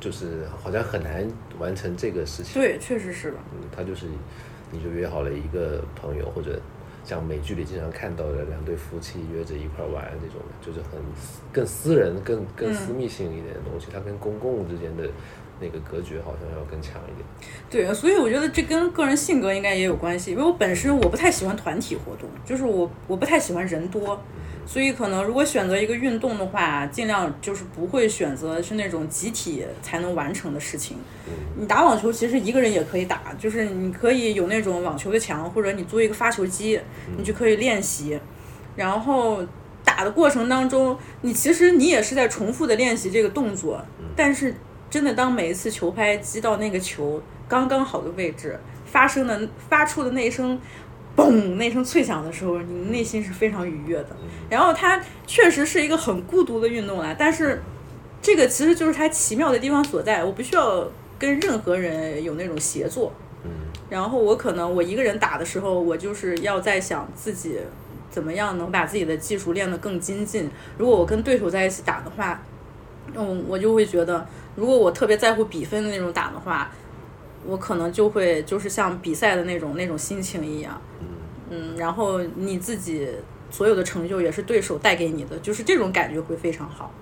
[0.00, 2.54] 就是好像很难完成这个事情。
[2.54, 3.36] 对，确实是吧。
[3.52, 4.06] 嗯，他就是，
[4.72, 6.58] 你就约好了一个朋友，或者
[7.04, 10.98] 像美剧里经常看到的两对夫妻约着一块玩这种，就是很
[11.52, 13.88] 更私人、更更私密性一点的东西。
[13.92, 15.06] 它跟公共之间的
[15.60, 17.24] 那个隔绝好像要更强一点。
[17.68, 20.32] 对，所以我觉得这跟个人性格应该也有关系。
[20.32, 24.20] 因为我本身我不太喜欢团体活动，就是我我不太喜欢人多。
[24.66, 30.96] 所以可能如果选择一个运动的话，尽量就是不会选择是那种集体才能完成的事情。
[31.58, 36.78] 你打网球其实一个人也可以打，就是你可以有那种网球的墙，或者你租一个发球机，
[37.16, 38.20] 你就可以练习。
[38.76, 39.44] 然后
[39.84, 43.84] 打的过程当中，你其实你也是在重复的练习这个动作。
[44.14, 44.54] 但是
[44.90, 50.60] 真的当每一次球拍击到那个球刚刚好的位置，发生的发出的那一声。
[51.16, 51.56] 嘣！
[51.56, 54.10] 那声脆响的时候，你内心是非常愉悦的。
[54.48, 57.60] 然后它确实是一个很孤独的运动啊，但是
[58.22, 60.24] 这个其实就是它奇妙的地方所在。
[60.24, 60.88] 我不需要
[61.18, 63.12] 跟任何人有那种协作。
[63.42, 63.50] 嗯。
[63.90, 67.58] 然后我可能我一个人打的时候，我就是要在想自己
[68.08, 70.48] 怎么样能把自己的技术练得更精进。
[70.78, 72.40] 如果我跟对手在一起打的话，
[73.16, 74.24] 嗯，我就会觉得，
[74.60, 76.70] 如果我特别在乎比分的那种打的话。
[77.46, 80.78] 我可能就会就是像比赛的那种那种心情一样，
[81.48, 83.08] 嗯，然后你自己
[83.50, 86.92] 所有的成就也是对手带给你的，就是这种感觉会非常好。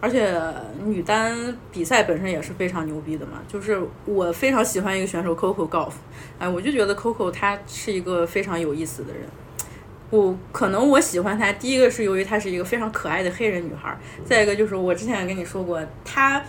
[0.00, 0.40] 而且
[0.84, 5.94] 女单比赛本身也是非常牛逼的嘛，就是我非常喜欢一个选手 Coco Golf，
[6.38, 9.24] 哎，我就觉得 Coco 她是一个非常有意思的人。
[10.10, 16.42] 我可能我喜欢她，第一个是由于她是一个非常可爱的黑人女孩，再一个就是我之前也跟你说过她。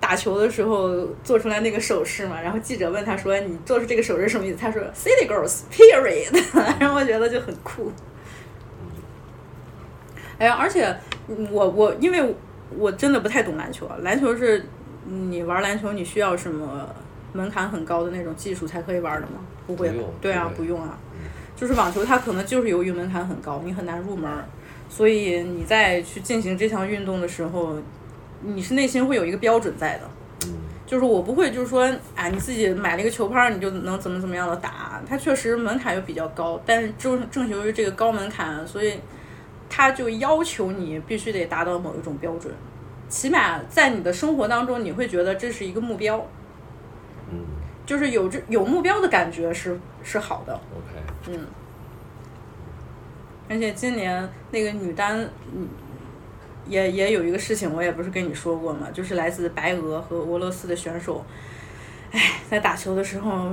[0.00, 6.26] 打球的时候做出来那个手势嘛，然后记者问她说：“你做出这个手势什么意思？”她说：“City girls, period。
[6.80, 7.92] ”然后我觉得就很酷。
[10.38, 10.92] 哎呀，而且
[11.52, 12.34] 我我因为
[12.76, 14.66] 我真的不太懂篮球啊，篮球是
[15.04, 16.92] 你玩篮球你需要什么
[17.32, 19.34] 门槛很高的那种技术才可以玩的吗？
[19.68, 19.88] 不会，
[20.20, 20.98] 对啊，不用啊。
[21.56, 24.30] 就是网球它可能就是由于门槛很高，你很难入门，
[24.88, 27.76] 所以你在去进行这项运动的时候。
[28.44, 30.48] 你是内心会有一个标准在的，
[30.84, 35.00] 就是我不会就是说，哎，你自己买了一个球拍，你就能怎么怎么样的打。
[35.08, 38.94] 它确实门槛又比较高，但是正正由于这个高门槛，所以
[39.70, 42.52] 它就要求你必须得达到某一种标准，
[43.08, 46.26] 起码在你的生活当中，你会觉得这是一个目标，
[47.30, 47.38] 嗯，
[47.86, 50.52] 就是有这有目标的感觉是是好的。
[50.52, 51.46] OK，嗯，
[53.48, 55.18] 而且今年那个女单，
[55.54, 55.68] 嗯。
[56.68, 61.22] 也也有一个事情，我也不是跟你说过嘛，就是来自白俄和俄罗斯的选手，
[62.12, 63.50] 哎，在打球的时候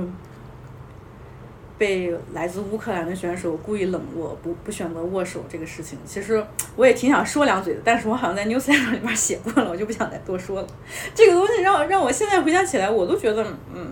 [1.76, 6.42] 被来自乌克兰的选手故意冷落，不不选择握手这个事情，其实
[6.76, 10.68] 我也挺想说两嘴的，但是我好像在 newsletter 里面写过了，我就不想再多说了。
[11.12, 13.44] 这个东西让让我现在回想起来，我都觉得
[13.74, 13.88] 嗯，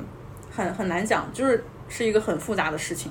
[0.48, 3.10] 很很难讲，就是是一个很复杂的事情，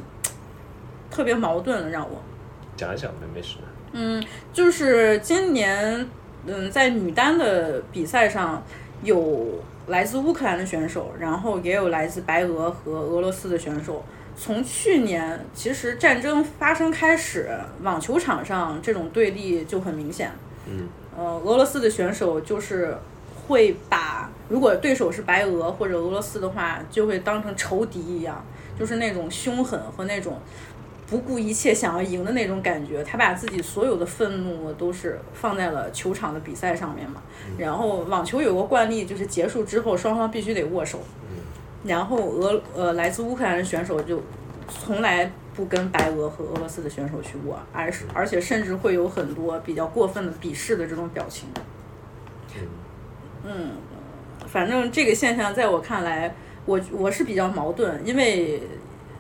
[1.18, 2.22] 特别矛盾，让我
[2.76, 3.58] 讲一讲呗，没事。
[3.92, 6.08] 嗯，就是今年，
[6.46, 8.64] 嗯，在女单的比赛上，
[9.02, 14.06] 有来自乌克兰的选手，然后也有来自白俄和俄罗斯的选手。
[14.38, 17.50] 从去年其实战争发生开始，
[17.82, 20.32] 网球场上这种对立就很明显。
[20.68, 20.88] 嗯，
[21.18, 22.96] 呃，俄罗斯的选手就是
[23.48, 28.46] 会把如果对手是白俄或者俄罗斯的话，就会当成仇敌一样，
[28.78, 30.40] 就是那种凶狠和那种。
[31.10, 37.22] 不顾一切想要赢的那种感觉，他把自己所有的愤怒都是放在了球场的比赛上面嘛。
[37.58, 41.00] 然后网球有个惯例，就是结束之后双方必须得握手。
[41.86, 44.22] 然后俄呃来自乌克兰的选手就
[44.68, 51.48] 从来不跟白俄和俄罗斯的选手去握，而是而且甚至会有很多比较过分的鄙视的这种表情。
[53.46, 53.72] 嗯，
[54.46, 56.36] 反正这个现象在我看来，
[56.66, 58.62] 我我是比较矛盾，因为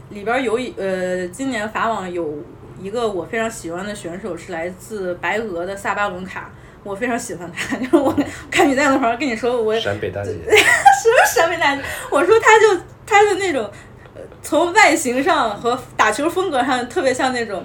[0.10, 2.34] 里边有一呃，今年法网有
[2.82, 6.51] 一个我非常喜欢的选手是来自白俄的萨巴伦卡，
[6.84, 7.76] 我非常喜欢他。
[7.78, 8.16] 就是我
[8.49, 13.70] 看比赛的时候跟你说，我陕北大姐， 什么陕北大姐，我说他就他的那种，
[14.16, 17.64] 呃从外形上和打球风格上特别像那种。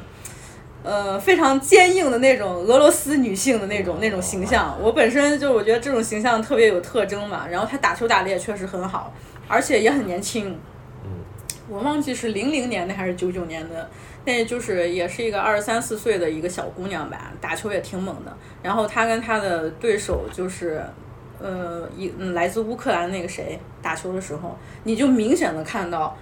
[0.85, 7.47] 呃，非常坚硬的那种俄罗斯女性的那种那种形象，我本身就我觉得这种形象特别有特征嘛。
[7.49, 9.15] 然后她打球打的也确实很好，
[9.47, 10.59] 而且也很年轻。
[11.73, 13.89] 我忘记是零零年的还是九九年的，
[14.27, 18.37] 那就是也是一个二十三四岁的一个小姑娘吧，打球也挺猛的。
[18.63, 20.85] 然后她跟她的对手就是，
[21.41, 24.55] 呃，一嗯来自乌克兰那个谁打球的时候，
[24.85, 26.15] 你就明显的看到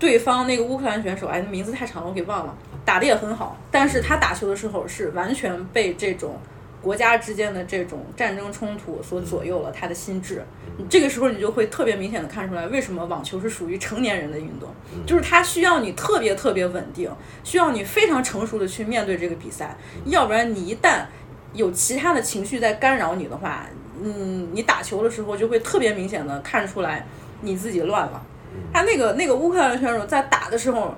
[0.00, 2.52] 对方那个乌克兰选手，哎，名字太长了，我给忘了，
[2.84, 6.36] 打的也很好，但是他打球的时候是完全被这种。
[6.82, 10.42] 国家之间的这种战争冲突所左右了他的心智，
[10.76, 14.68] 你这个时候你就会特别明显的看出来，为什么网球是属于成年人的运动，
[15.06, 17.08] 就是它需要你特别特别稳定，
[17.44, 19.76] 需要你非常成熟的去面对这个比赛，
[20.06, 21.04] 要不然你一旦
[21.52, 23.64] 有其他的情绪在干扰你的话，
[24.02, 27.06] 嗯，你打球的时候就会特别明显的看出来
[27.42, 28.20] 你自己乱了。
[28.72, 30.94] 他那个那个乌克兰选手在打的时候，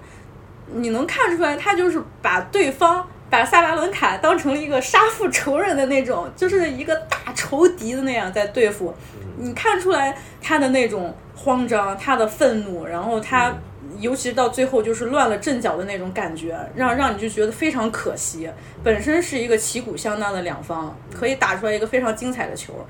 [0.73, 3.07] 你能看出来，他就是把对方。
[3.35, 8.95] 把萨巴伦卡当成了一个杀父仇人的那种，就是一个大仇敌的那样在对付。
[9.37, 13.53] 你看出来他的那种慌张，他的愤怒，然后他，
[13.99, 18.49] 尤其到最后就是乱了阵脚的那种感觉，让让你就觉得非常可惜。
[18.85, 22.87] 本身是一个旗鼓相当的两方，可以打出来一个非常精彩的球，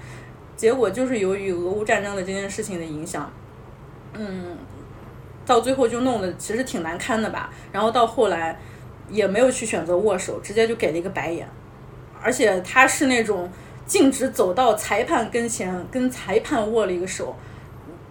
[0.55, 3.33] 结果就是由于俄乌战争的这件事情的影响，
[4.13, 4.59] 嗯，
[5.47, 7.49] 到最后就弄得其实挺难堪的吧。
[7.73, 8.61] 然后到后来。
[9.11, 11.47] 也没有去选择握手，直接就给了一个白眼，
[12.23, 13.51] 而且他是那种
[13.87, 17.37] 径直走到裁判跟前，跟裁判握了一个手，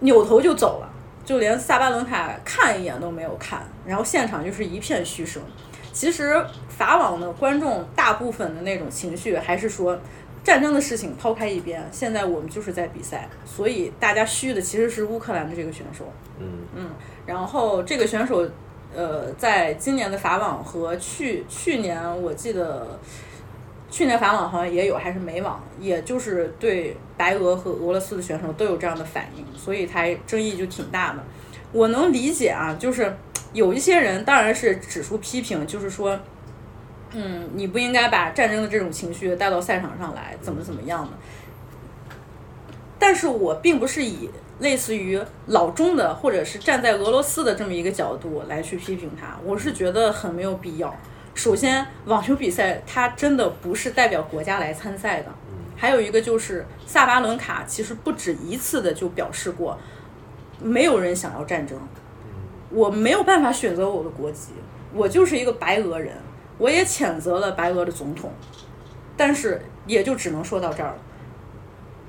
[0.00, 0.88] 扭头就走了，
[1.24, 5.42] 就连萨巴伦卡看一眼都没有看，然后现场就是一片嘘声。
[5.92, 9.98] 其实法网的观众大部分的那种情绪还是说，
[10.42, 16.04] 战争的事情抛开一边，现在我们就是在比赛，所以大家嘘的其实是乌克兰的这个选手。
[16.38, 16.90] 嗯嗯，
[17.26, 18.48] 然后这个选手。
[18.94, 22.98] 呃，在今年的法网和去去年，我记得
[23.90, 31.18] 去年法网好像也有，还是美网，也就是对白俄和俄罗斯的选手都有这样的反应，所以才争议就挺大的。
[31.72, 33.16] 我能理解啊，就是
[33.52, 36.18] 有一些人当然是指出批评，就是说，
[37.12, 41.10] 嗯，你不应该把战争的这种情绪带到赛场上来，怎么怎么样的。
[42.98, 44.30] 但是我并不是以
[44.60, 50.94] 类似于老中的，或者是站在俄罗斯的这么一个角度来去批评他，我是觉得很没有必要。
[51.34, 55.26] 首先，网球比赛它真的不是代表国家来参赛的。
[55.76, 59.76] 还有一个就是萨巴伦卡其实不止一次的就表示过，
[60.60, 61.76] 没有人想要战争，
[62.70, 64.52] 我没有办法选择我的国籍，
[64.92, 66.14] 我就是一个白俄人，
[66.58, 68.32] 我也谴责了白俄的总统，
[69.16, 70.98] 但是也就只能说到这儿了。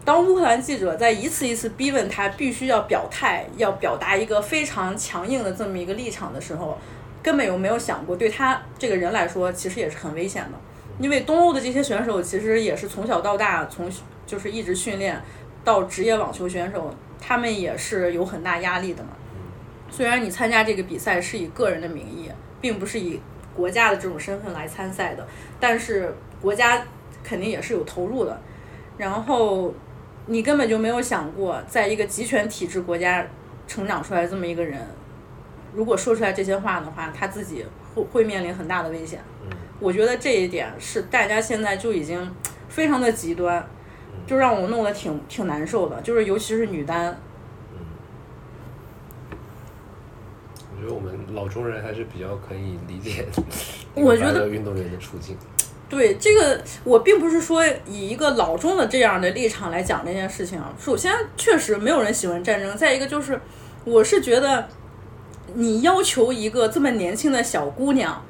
[0.05, 6.77] 当乌克兰记者在一次一次逼问他必须要表态，要表达一个非常强硬的这么一个立场的时候，
[7.23, 10.51] 根本有没有想过对他这个人来说，其实也是很危险的。
[10.99, 13.91] 因为东欧的这些选手其实也是从小到大，从
[14.27, 15.19] 就是一直训练
[15.63, 19.09] 到职业网球选手，他们也是有很大压力的嘛。
[19.89, 22.29] 虽然你参加这个比赛是以个人的名义，
[22.61, 23.19] 并不是以
[23.55, 25.27] 国家的这种身份来参赛的，
[25.59, 26.85] 但是国家
[27.23, 28.39] 肯定也是有投入的。
[28.99, 29.73] 然后。
[30.27, 33.25] 你根本就没有想过，在一个集权体制国家
[33.67, 34.81] 成长出来这么一个人，
[35.73, 39.21] 如果说出来这些话的话，他自己会会面临很大的危险。
[39.79, 42.33] 我觉得这一点是大家现在就已经
[42.69, 43.67] 非常的极端，
[44.25, 46.01] 就让我弄得挺挺难受的。
[46.01, 47.15] 就是尤其是女单，
[50.71, 53.27] 我觉得我们老中人还是比较可以理解，
[53.93, 55.37] 我觉得运动员的处境。
[55.87, 60.73] 对这个，我并不是说以一个老中的这样的立场来讲这件事情啊。
[60.79, 63.39] 首先，确实没有人喜欢战争；再一个就是，
[63.83, 64.67] 我是觉得
[65.53, 68.23] 你要求一个这么年轻的小姑娘，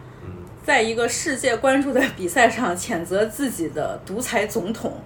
[0.65, 5.02] 在一个世界关注的比赛上谴责自己的独裁总统，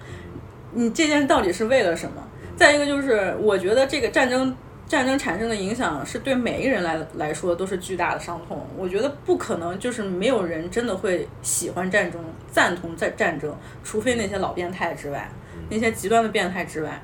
[0.72, 2.26] 你这件到底是为了什么？
[2.56, 4.56] 再一个就是，我觉得这个战争。
[4.90, 8.66] 战争产生的影响是对每一个人来来说都是巨大的伤痛。
[8.76, 13.54] 我觉得不可能，就是没有人真的会喜欢战争、赞同在战争，
[13.84, 15.30] 除非那些老变态之外，
[15.68, 17.00] 那些极端的变态之外。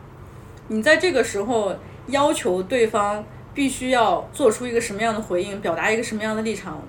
[0.67, 1.77] 你在这个时候
[2.09, 6.83] 要求对方必须要做出一个什么样的回应，表达一个什么样的立场，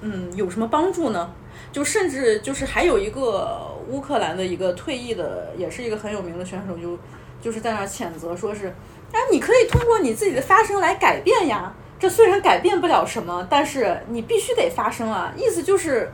[0.00, 1.30] 嗯，有什么帮助呢？
[1.70, 6.98] 就甚至就是还有一个乌克兰的一个退役的，也是一个很有名的选手，就
[7.40, 8.74] 就是在那儿谴责，说是，
[9.12, 11.72] 哎，你可以通过你自己的发声来改变呀。
[11.98, 15.32] 这虽然改变不了什么，但是你必须得发声啊。
[15.36, 16.12] 意思就是，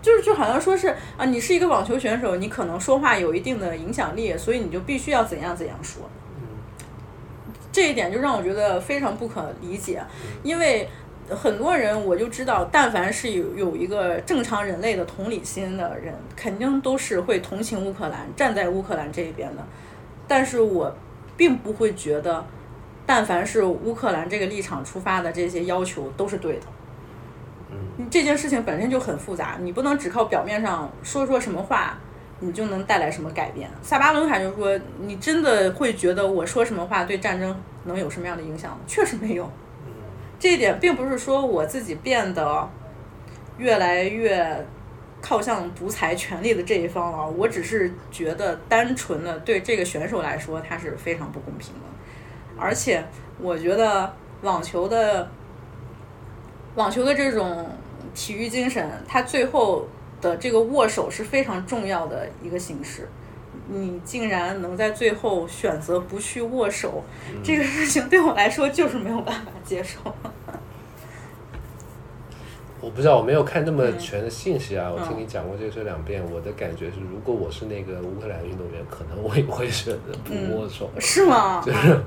[0.00, 6.02] 就是就好像说是啊，你是一个网球选手，你可能说话有一定的影响力，所以你就必须要怎样怎样说。
[7.72, 10.00] 这一点就让我觉得非常不可理解，
[10.44, 10.88] 因为
[11.28, 19.62] 很多人我就知道，但凡是有有一个正常人类的同理心的人，肯定都是会同情乌克兰，站在乌克兰这一边的。
[20.26, 20.94] 但是我
[21.38, 22.44] 并不会觉得，
[23.06, 26.66] 但凡是乌克兰这个立场出发的这些要求都是对的。
[27.70, 31.96] 嗯，这件事情本身就很复杂，你不能只靠表面上说说什么话，
[32.40, 33.70] 你就能带来什么改变。
[33.80, 37.54] 萨巴伦卡就说：“你真的会觉得我说什么话对战争
[37.84, 38.78] 能有什么样的影响吗？
[38.86, 39.48] 确实没有。
[40.38, 42.68] 这一点并不是说我自己变得
[43.58, 44.66] 越来越
[45.20, 51.80] 靠向独裁权力的这一方啊，我只是觉得单纯的对这个选手来说，他是非常不公平的。
[52.56, 53.04] 而且
[53.40, 55.30] 我觉得网球的
[56.74, 57.68] 网球的这种
[58.14, 59.86] 体育精神，它最后
[60.20, 63.08] 的这个握手是非常重要的一个形式。
[63.70, 67.02] 你竟然能在最后选择不去握手，
[67.44, 69.98] 这个事情对我来说就是没有办法接受。
[72.80, 74.90] 我不知道，我没有看那么嗯全的信息啊。
[74.90, 81.60] 我听你讲过这个事两遍，我的感觉是，如果我是那个乌克兰运动员，可能我也会选择不握手，是吗？
[81.64, 82.00] 就是，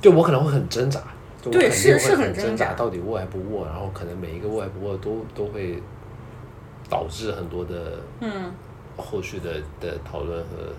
[0.00, 1.00] 就我可能会很挣扎，
[1.42, 5.82] 就我对肯定会是是很很挣扎到底握还不握，然后可能每一个握还不握都都会
[6.88, 8.52] 导致很多的嗯
[8.96, 10.72] 后续的的讨论和。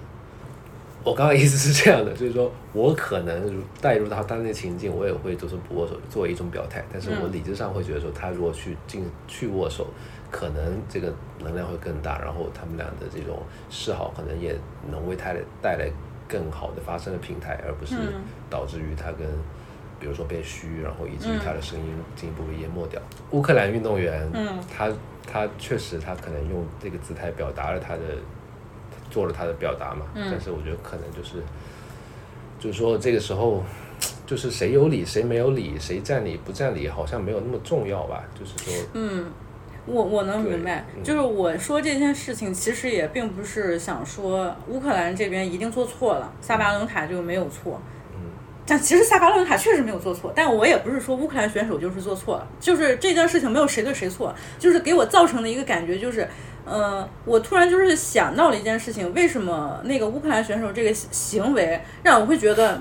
[1.03, 9.87] 我刚刚意思是这样的， 就是说我可能如带入到他那个情境，我也会就是不握手作为一种表态，但是我嗯理智上会觉得说，他如果去进去握手，
[10.29, 14.55] 可能这个能量会更大，然后他们俩的这种示好可能也
[14.91, 15.89] 能为他带来
[16.27, 18.21] 更好的发声的平台，而不是嗯。
[18.49, 19.27] 导致于他跟
[19.99, 21.85] 比如说变虚，然后以至于他的声音
[22.15, 23.01] 进一步被淹没掉。
[23.31, 24.89] 乌克兰运动员，嗯他
[25.25, 28.01] 他确实他可能用这个姿态表达了他的
[29.09, 31.43] 做了他的表达嘛，嗯但是我觉得可能就是
[32.59, 33.63] 就是说这个时候。
[34.25, 38.23] 就是谁有理谁没有理，谁占理不占理，好像没有那么重要吧。
[38.39, 39.25] 就是说，嗯，
[39.87, 47.81] 我我能明白，就是我说这件事情，其实也并不是想说乌克兰这边一定做错了，萨巴伦卡就没有错。
[47.81, 47.98] 嗯
[48.69, 56.27] 但其实萨巴伦卡确实没有做错，但我也不是说乌克兰选手就是做错了，就是这件事情没有谁对谁错，就是给我造成的一个感觉就是，
[56.65, 62.79] 呃，我突然就是想到了一件事情，为什么那个乌克兰选手这个行为让我会觉得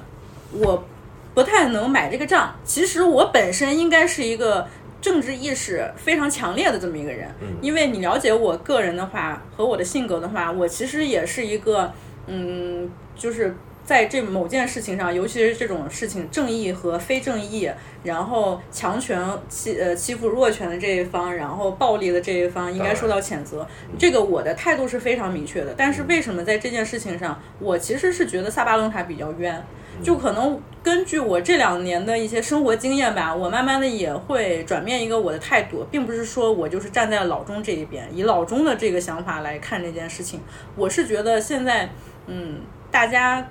[0.52, 0.84] 我
[1.32, 2.54] 不太能买这个账？
[2.64, 4.68] 其实我本身应该是一个
[5.00, 11.90] 政治意识非常强烈的这么一个人，因为你了解我个人的话和我的性格的话，我其实也是一个，
[12.26, 13.56] 嗯，就是。
[13.88, 17.70] 在这某件事情上，尤其是这种事情，正义和非正义，
[18.04, 23.66] 然后强权欺呃欺负弱权的这一方，然后暴力的这一方应该受到谴责。
[23.98, 25.72] 这个我的态度是非常明确的。
[25.74, 29.64] 但是为什么在这件事情上，我其实是觉得萨巴伦卡比较冤？
[30.02, 40.40] 就可能根据我这两年的一些生活经验吧，我慢慢的也会转变一个我的态度，并不是说我就是站在老钟这一边，以老钟的这个想法来看这件事情。
[40.76, 41.88] 我是觉得现在，
[42.26, 42.60] 嗯，
[42.90, 43.48] 大家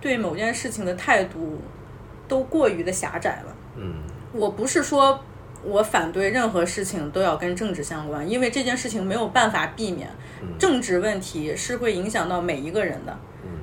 [0.00, 1.60] 对某件事情的态度
[2.26, 3.56] 都过于的狭窄了。
[3.76, 3.94] 嗯
[4.32, 5.18] 我不是说
[5.64, 10.08] 我反对任何事情都要跟政治相关，因为这件事情没有办法避免，
[10.58, 13.16] 政治问题是会影响到每一个人的。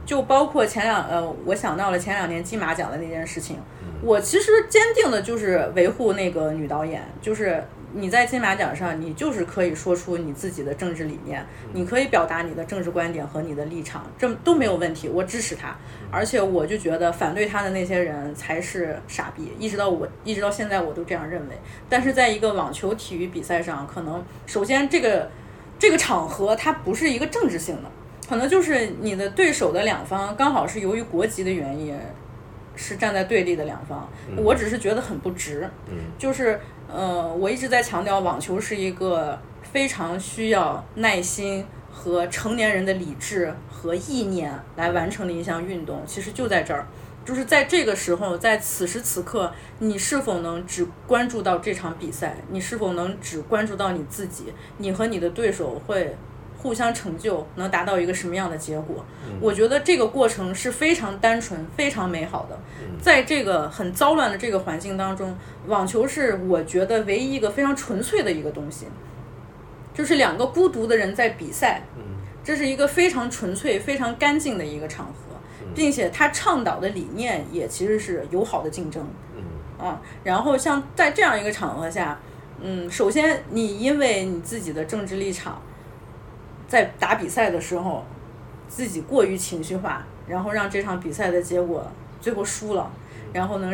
[0.05, 3.57] 就包括前两呃，我想到了前两年金马奖的那件事情，
[4.01, 7.63] 我其实坚定的就是维护那个女导演，就是
[7.97, 15.75] 你在金马奖上，你就是可以说出你自己的政治理念，你可以表达你的政治观点和你的立场，这都没有问题，我支持他。
[16.11, 21.55] 而且我就觉得反对他的那些人才是傻逼，一直到我一直到现在我都这样认为。
[21.87, 25.31] 但是在一个网球体育比赛上，可能首先这个
[25.79, 27.89] 这个场合它不是一个政治性的。
[28.27, 31.95] 可能就是你的对手的两方刚好是由于国籍的原因，
[32.75, 34.09] 是站在对立的两方。
[34.35, 35.69] 我只是觉得很不值。
[35.87, 36.59] 嗯就是
[36.95, 46.01] 呃，我一直在强调，网球是一个非常需要耐心和成年人的理智和意念来完成的一项运动。
[46.07, 46.87] 其实就在这儿，
[47.25, 52.37] 就是在这个时候，在此时此刻，你是否能只关注到这场比赛？
[52.49, 54.53] 你是否能只关注到你自己？
[54.77, 56.15] 你和你的对手会
[56.65, 59.05] 互相成就，能达到一个什么样的结果？
[59.39, 62.57] 我觉得这个过程是非常单纯、非常美好的。
[62.99, 65.37] 在这个很糟乱的这个环境当中，
[65.67, 68.87] 网球是我觉得唯一一个非常纯粹的一个东西，
[69.93, 71.83] 就是两个孤独的人在比赛，
[72.43, 75.13] 这是一个非常纯粹、非常干净的一个场合。
[75.73, 79.05] 并且他倡导的理念也其实是友好的竞争。
[79.35, 82.17] 嗯啊，然后像在这样一个场合下，
[82.61, 85.61] 嗯，首先你因为你自己的政治立场，
[86.67, 88.03] 在打比赛的时候
[88.67, 91.85] 自己过于情绪化，然后让这场比赛的结果
[92.19, 92.91] 最后输了，
[93.33, 93.73] 然后能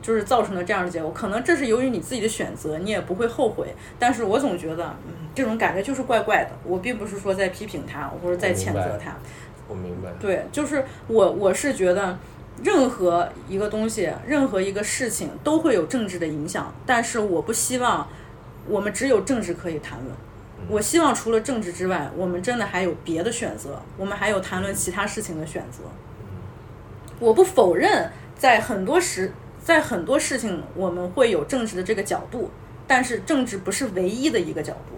[0.00, 1.10] 就是造成了这样的结果。
[1.12, 3.74] 可能这是由于你自己的选择，你也不会后悔。
[3.98, 6.50] 但是我总觉得，嗯，这种感觉就是怪怪的。
[6.64, 9.14] 我并不是说在批评他，或者在谴责他。
[9.68, 10.10] 我明白。
[10.20, 12.18] 对，就是我我是觉得。
[12.62, 18.06] 任何一个东西，任何一个事情都会有政治的影响，但是我不希望
[18.68, 20.14] 我们只有政治可以谈论。
[20.68, 25.84] 我希望除了政治之外，我们真的还有别的选择，我们还有谈论其他事情的选择。
[27.18, 29.32] 我不否认，在很多时，
[29.62, 32.50] 在很多事情我们会有政治的这个角度，
[32.86, 34.96] 但是政治不是唯一的一个角度。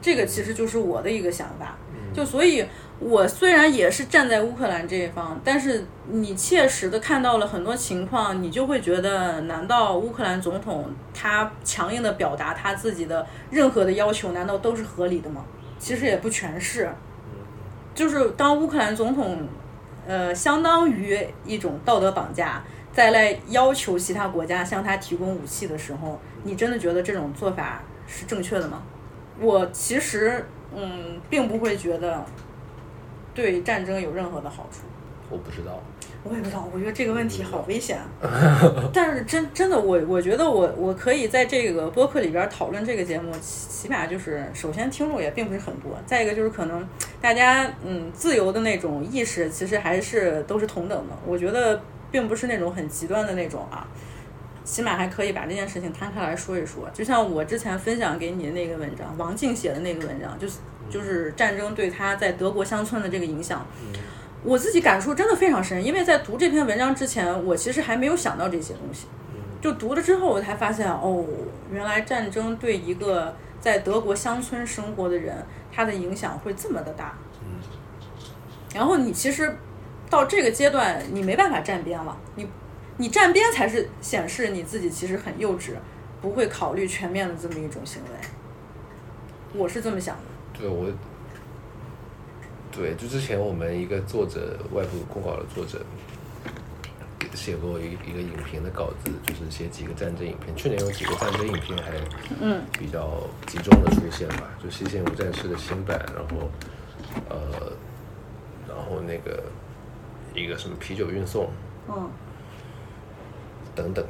[0.00, 1.76] 这个其实就是我的一个想法。
[2.14, 2.66] 就所以。
[3.00, 15.44] 我虽然也是站在乌克兰这一方，但是你切实的看到了很多情况，你就会觉得，难道乌克兰总统他强硬的表达他自己的任何的要求，难道都是合理的吗？
[15.78, 16.90] 其实也不全是，
[17.94, 19.46] 就是当乌克兰总统，
[20.04, 28.82] 呃，相当于一种道德绑架，再来要求其他国家向他提供武器的时候，你真的觉得这种做法是正确的吗？
[29.38, 30.44] 我其实，
[30.74, 32.26] 嗯，并不会觉得。
[33.38, 34.80] 对战争有任何的好处？
[35.30, 35.78] 我不知道，
[36.24, 36.66] 我也不知道。
[36.72, 38.00] 我觉得这个问题好危险。
[38.92, 46.88] 但是真真的，我我觉得我我可以在这个播客里边讨论这个节目，起码就是首先听众也并不是很多，再一个就是可能
[47.20, 51.14] 大家嗯自由的那种意识其实还是都是同等的。
[51.26, 53.86] 我觉得并不是那种很极端的那种啊，
[54.64, 56.88] 起码还可以把这件事情摊开来说一说。
[56.94, 60.54] 就像我之前分享给你的那个文章，王静写的那个文章，就是。
[60.90, 63.66] 就是战争对他在德国乡村的这个影响，
[64.42, 65.84] 我自己感触真的非常深。
[65.84, 69.06] 因为在读这篇文章之前，我其实还没有想到这些东西。
[69.60, 71.24] 就读了之后，我才发现，哦，
[71.70, 75.36] 原来战争对一个在德国乡村生活的人，
[75.72, 77.18] 他的影响会这么的大。
[78.72, 79.56] 然后你其实
[80.08, 82.16] 到这个阶段，你没办法站边了。
[82.36, 82.48] 你
[82.98, 85.72] 你站边才是显示你自己其实很幼稚，
[86.22, 89.58] 不会考虑全面的这么一种行为。
[89.58, 90.22] 我是这么想的。
[90.58, 90.90] 对，我，
[92.72, 95.78] 对，就之前我们一个作者，外部公稿的作者，
[97.32, 100.56] 写过一一个影评的稿子，就是写几个战争影片。
[100.56, 101.92] 去年有几个战争影片还
[102.40, 106.50] 嗯比较集中的出现吧，就《西线无战事》的新版，然后
[107.28, 107.72] 呃，
[108.66, 109.44] 然后那个
[110.34, 111.48] 一个什么啤酒运送，
[111.88, 112.10] 嗯，
[113.76, 114.04] 等等，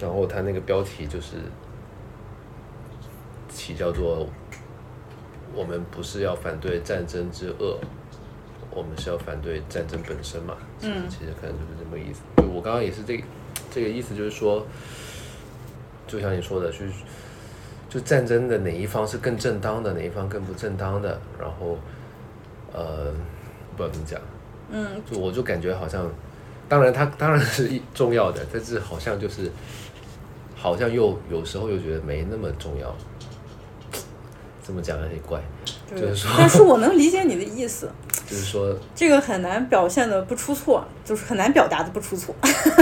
[0.00, 1.36] 然后他那个标题就是
[3.50, 4.26] 起叫做。
[5.54, 7.78] 我们不是要反对战争之恶，
[8.70, 10.56] 我们是要反对战争本身嘛？
[10.82, 12.20] 嗯，其实可能就是这么意思。
[12.36, 13.22] 就我刚刚也是这
[13.70, 14.66] 这个意思，就是说，
[16.06, 16.92] 就像你说的，就是
[17.88, 21.78] 就战争的哪一方是更正当的，哪一方更不正当的，然后
[22.72, 23.12] 呃，
[23.76, 24.20] 不知道怎么讲，
[24.70, 26.08] 嗯，就我就感觉好像，
[26.68, 29.50] 当然它当然是一重要的，但是好像就是
[30.54, 32.94] 好像又有时候又觉得没那么重要。
[34.68, 35.40] 这么讲有点怪，
[35.90, 37.90] 就是说，但是我能理解你的意思，
[38.28, 42.34] 就是说，这个很难表现的不出错，就是很难表达的不出错。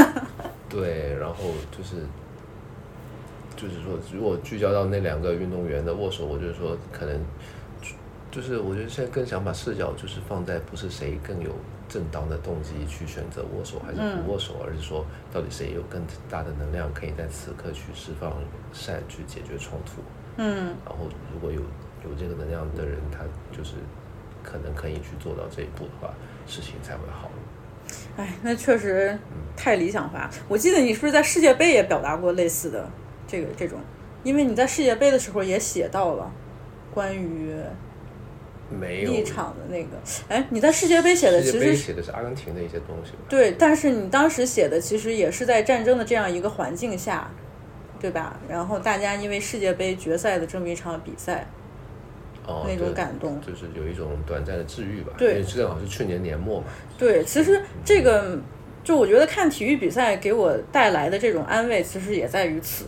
[0.68, 1.36] 对，然后
[1.70, 1.94] 就是，
[3.56, 7.24] 就是说，如果聚焦到那两个运动员的握手，我就是说，可能，
[8.32, 11.52] 就是我觉得现在更想把视角就是放在不是谁更有
[11.88, 18.32] 正当的动机去选择握手还是不握手，而是说到底谁有更大的能量可以在此刻去释放
[18.72, 20.02] 善，去解决冲突。
[20.36, 21.60] 嗯，然后如果有
[22.04, 23.20] 有这个能量的人，他
[23.56, 23.76] 就是
[24.42, 26.14] 可能可以去做到这一步的话，
[26.46, 27.30] 事情才会好。
[28.16, 29.18] 哎，那确实
[29.56, 30.30] 太理想化。
[30.48, 32.88] 我记得你是不是在世界杯也表达过类似的
[33.26, 33.78] 这个这种？
[34.24, 36.30] 因为你在世界杯的时候也写到了
[36.92, 37.54] 关于
[38.68, 39.90] 没有立场的那个。
[40.28, 43.12] 哎，你在世界杯写的其实写的是阿根廷的一些东西。
[43.28, 47.30] 对，但是你当时写的其实也是在战争的这样一个环境下。
[48.00, 48.36] 对吧？
[48.48, 51.46] 然后大家因为世界杯决赛的这么一场比赛，
[52.46, 55.12] 哦，那种感动，就是有一种短暂的治愈吧。
[55.16, 56.66] 对，正好是去年年末嘛。
[56.98, 58.38] 对，其实这个，
[58.84, 62.86] 就我觉得看体育比赛给我带来的这种安慰，其实也在于此。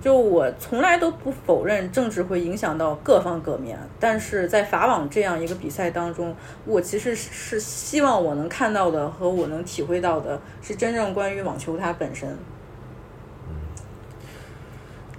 [0.00, 6.34] 就我从来都不否认政治会影响到各方各面，但是在法网这样一个比赛当中，
[6.64, 12.36] 我其实是希望我能看到的和我能体会到的是真正关于网球它本身。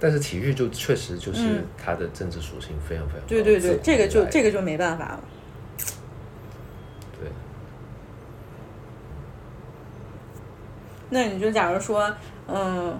[0.04, 5.24] 但是体育就确实就是它的政治属性非常非常对对对，这个就这个就没办法了。
[7.18, 7.30] 对，
[11.08, 12.14] 那你就假如说，
[12.46, 12.94] 嗯，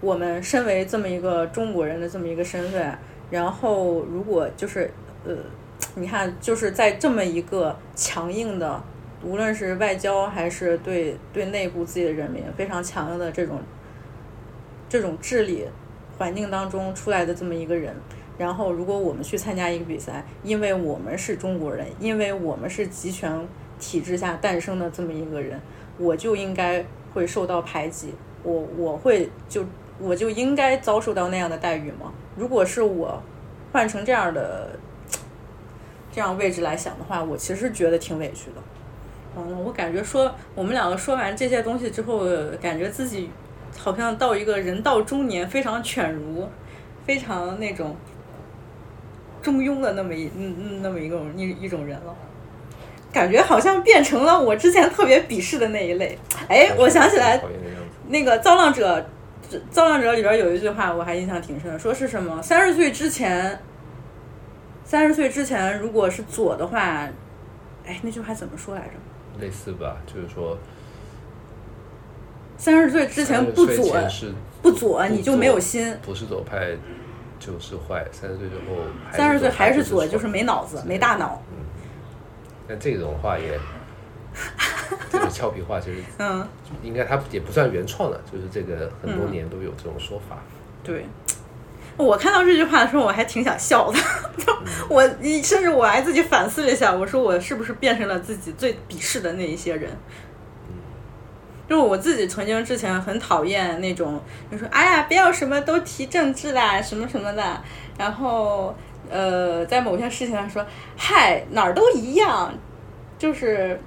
[0.00, 2.96] 我们身为这么一个中国人的这么一个身份，
[3.30, 4.90] 然后如果就是
[5.26, 5.36] 呃，
[5.96, 8.82] 你看就是在这么一个强硬的，
[9.22, 13.60] 无论是外交还是对对内部自己的人民非常强硬的这种
[14.88, 15.66] 这种治理
[16.18, 17.94] 环境当中出来的这么一个人，
[18.38, 23.46] 然后如果我们去参加一个比赛，因为我们是中国人，因为我们是集权
[23.78, 25.60] 体制下诞生的这么一个人，
[25.98, 29.64] 我就应该会受到排挤，我我会就
[29.98, 32.12] 我就应该遭受到那样的待遇吗？
[32.36, 33.22] 如果是我
[33.72, 34.78] 换成这样的
[36.12, 38.62] 这样位置来想的话，我其实觉得挺委屈的。
[39.36, 42.26] 嗯，我感觉说我们两个说完这些东西之后，
[42.60, 43.30] 感觉自己
[43.78, 46.48] 好像到一个人到中年，非常犬儒，
[47.04, 47.96] 非常那种
[49.42, 52.14] 中庸的那么一嗯嗯那么一种一一种人了。
[53.12, 56.18] 感觉好像变成了我之前特别鄙视的那一类。
[56.48, 57.40] 哎，我想起来。
[58.08, 59.00] 那个《造浪者》，
[59.70, 62.42] 《造浪者》里边有一句话我还印象挺深的，说是什么？
[62.42, 63.58] 三十岁之前，
[64.84, 67.08] 三十岁之前如果是左的话，
[67.86, 68.90] 哎，那句话怎么说来着？
[69.40, 70.56] 类似吧，就是说，
[72.56, 75.96] 三十岁之前不30岁左，不左不你就没有心。
[76.02, 76.68] 不是左派
[77.38, 81.42] 就是坏，三十岁之后还三十岁还是左左，就是没脑子，没大脑。
[81.50, 81.64] 嗯
[82.68, 83.56] 但这种话也，
[85.08, 86.44] 这个俏皮话其实嗯，
[86.82, 90.38] 应该它也不算原创的，就是这个很多年都有这种说法。
[90.82, 91.06] 对。
[91.96, 93.98] 我看到这句话的时候，我还挺想笑的。
[94.90, 95.02] 我
[95.42, 99.90] 甚至我还自己反思了一下，我说我是不是变成了自己最鄙视的那一些人？
[101.68, 104.20] 就是我自己曾经之前很讨厌那种，
[104.50, 107.60] 就说哎呀，不要什么都提政治啦，什么什么的。
[107.98, 108.74] 然后
[109.10, 110.64] 呃，在某些事情上说，
[110.96, 112.52] 嗨，哪儿都一样，
[113.18, 113.80] 就是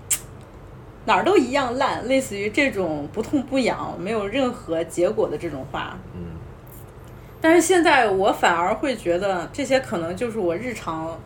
[1.06, 5.98] 哪儿都一样烂，类似于这种不痛不痒、没有任何结果的这种话。
[6.14, 6.38] 嗯，
[7.40, 11.20] 但是现在我反而会觉得这些可能就是我日常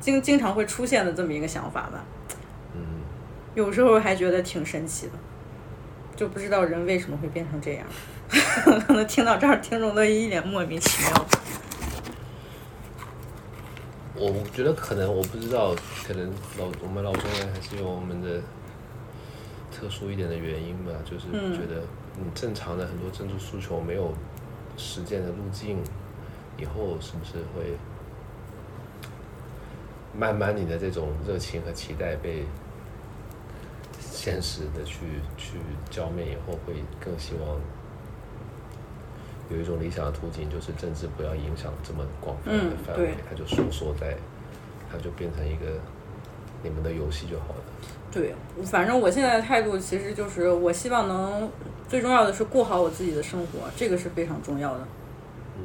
[0.00, 2.04] 经经常会出现的这么一个想法吧。
[2.74, 2.80] 嗯，
[3.54, 5.12] 有时候还觉得挺神奇的，
[6.16, 7.86] 就不知道人为什么会变成这样。
[8.86, 11.26] 可能听到这儿，听众都一脸莫名其妙。
[14.18, 15.74] 我觉得可能我不知道，
[16.06, 18.40] 可能老我们老中人还是有我们的
[19.70, 21.82] 特殊一点的原因吧，就是嗯觉得
[22.16, 24.14] 你正常的很多政治诉求没有
[24.78, 25.78] 实践的路径，
[26.56, 27.76] 以后是不是会
[30.18, 32.46] 慢慢你的这种热情和期待被
[34.26, 35.58] 现实的去去
[35.88, 37.56] 浇灭以后，会更希望
[39.48, 44.16] 有一种理想的途径，就是政治不要影响这么广泛的嗯范围对，它就收缩在，
[44.90, 45.78] 它就变成一个
[46.60, 47.62] 你们的游戏就好了。
[48.10, 48.34] 对，
[48.64, 51.48] 反正我现在的态度其实就是，我希望能
[51.88, 54.80] 最重要的是过好我自己的生活，这个是非常重要的。
[55.56, 55.62] 嗯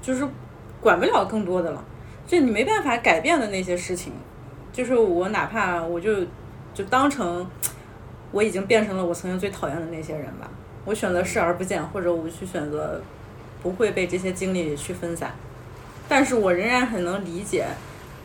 [0.00, 0.24] 就是
[0.80, 1.84] 管不了更多的了，
[2.28, 4.12] 就你没办法改变的那些事情，
[4.72, 6.24] 就是我哪怕我就
[6.72, 7.44] 就当成
[8.34, 10.50] 我已经变成了我曾经最讨厌的那些人吧，
[10.84, 13.00] 我选择视而不见，或者我去选择
[13.62, 15.32] 不会被这些经历去分散，
[16.08, 17.66] 但是我仍然很能理解。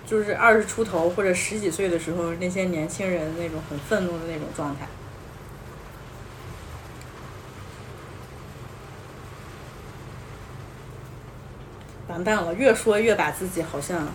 [0.07, 4.87] 就是二十出头或者十几岁的时候，那些年轻人那种很愤怒的那种状态。
[12.07, 14.07] 完蛋了，越说越把自己好像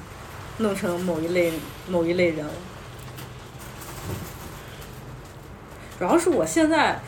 [0.58, 1.52] 弄成某一类
[1.88, 2.52] 某一类人了。
[5.98, 6.98] 主要是我现在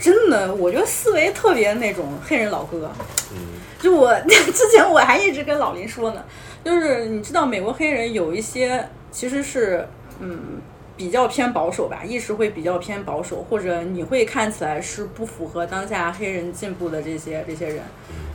[0.00, 2.90] 真的，我觉得思维特别那种黑人老哥。
[3.32, 6.22] 嗯就我 之前我还一直跟老林说呢，
[6.62, 9.88] 就是你知道美国黑人有一些其实是
[10.20, 10.60] 嗯
[10.98, 17.82] 比较偏保守吧，意识会比较偏保守，或者你会看起来是不符合当下黑人进步的这些这些人。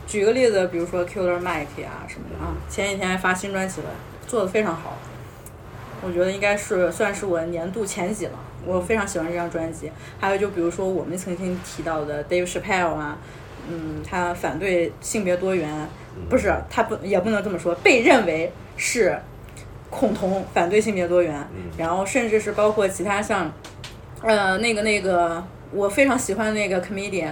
[0.07, 3.89] 举个例子，比如说 Killer Mike 啊什么的啊，前几天还发新专辑了，
[4.25, 4.97] 做的非常好。
[6.01, 9.91] 我觉得应该是算是我年度前几了，我非常喜欢这张专辑。
[10.19, 13.17] 还有就比如说我们曾经提到的 Dave Chappelle 啊，
[13.67, 15.87] 嗯，他反对性别多元，
[16.29, 19.19] 不是他不也不能这么说，被认为是
[19.89, 21.35] 恐同，反对性别多元，
[21.77, 23.51] 然后甚至是包括其他像，
[24.21, 27.31] 呃，那个那个我非常喜欢那个 comedian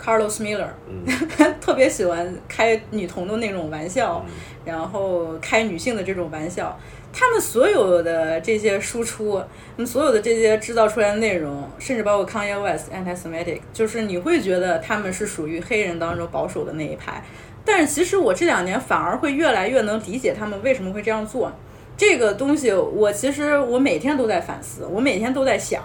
[0.00, 0.68] Carlos Miller，、
[1.60, 4.24] 特别喜欢开女同的那种玩笑，
[4.64, 6.78] 然后开女性的这种玩笑。
[7.16, 9.40] 他们所有的这些输出，
[9.76, 17.22] 嗯所有的这些制造出来的内容，甚至包括 Kanye West anti-Semitic，就是你会觉得他们是属于黑人当中保守的那一派。
[17.64, 21.52] 但是其实我这两年反而会越来越能理解他们为什么会这样做。
[21.96, 25.80] 这个东西，我其实我每天都在反思，我每天都在想，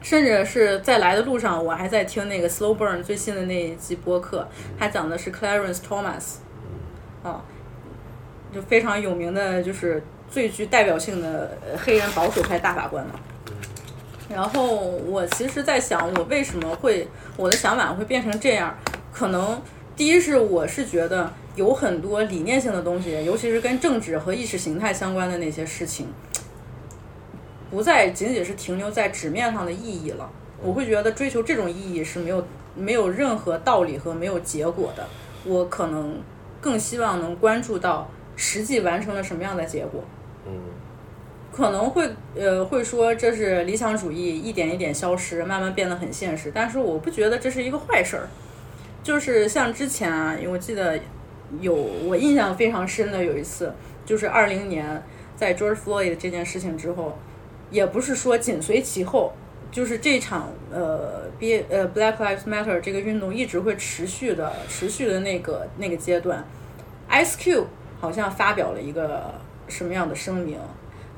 [0.00, 4.48] 甚至是在来的路上，我还在听那个 Slow Burn 最新的那一集播客，
[4.78, 6.36] 他讲的是 Clarence Thomas，
[7.22, 7.44] 啊，
[8.56, 13.12] 就非常有名的，就是最具代表性的呃黑人保守派大法官嘛。
[14.30, 17.06] 然后我其实，在想我为什么会
[17.36, 18.74] 我的想法会变成这样，
[19.12, 19.60] 可能
[19.94, 26.08] 第一是我是觉得有很多理念性的东西，尤其是跟政治和意识形态相关的那些事情，
[27.70, 30.30] 不再仅仅是停留在纸面上的意义了。
[30.62, 35.06] 我会觉得追求这种意义是没有没有任何道理和没有结果的。
[35.44, 36.18] 我可能
[36.60, 40.04] 更希望能关注到实际完成了什么样的结果。
[40.46, 40.52] 嗯
[41.52, 48.28] 可能会呃会说这是理想主义一点一点消失，慢慢变得很现实，但是我不觉得这是一个坏事儿。
[49.02, 51.00] 就是像之前啊，我记得
[51.60, 53.72] 有我印象非常深的有一次，
[54.04, 55.02] 就是二零年
[55.34, 57.16] 在 George Floyd 这件事情之后，
[57.70, 59.32] 也不是说紧随其后，
[59.72, 66.44] 就是这场呃 B 呃 Black Lives Matter 这个运动一直会持续的持续的那个那个阶段
[67.08, 67.66] ，Ice Cube
[68.00, 69.34] 好像发表了一个
[69.68, 70.58] 什么样的声明。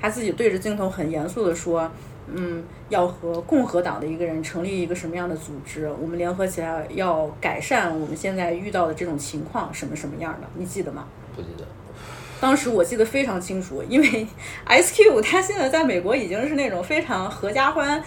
[0.00, 1.90] 他自己对着镜头很严肃地说
[2.32, 5.90] ：“嗯，要和共和党的一个人成立一个什么样的组织？
[6.00, 10.46] 我们联合起来要改善我们现在遇到的这种情况，什么什么样的？
[10.54, 11.64] 你记得吗？”不记得。
[12.40, 14.24] 当时我记得非常清楚，因为
[14.64, 18.00] S Q 他现在在美国已经是那种非常合家欢。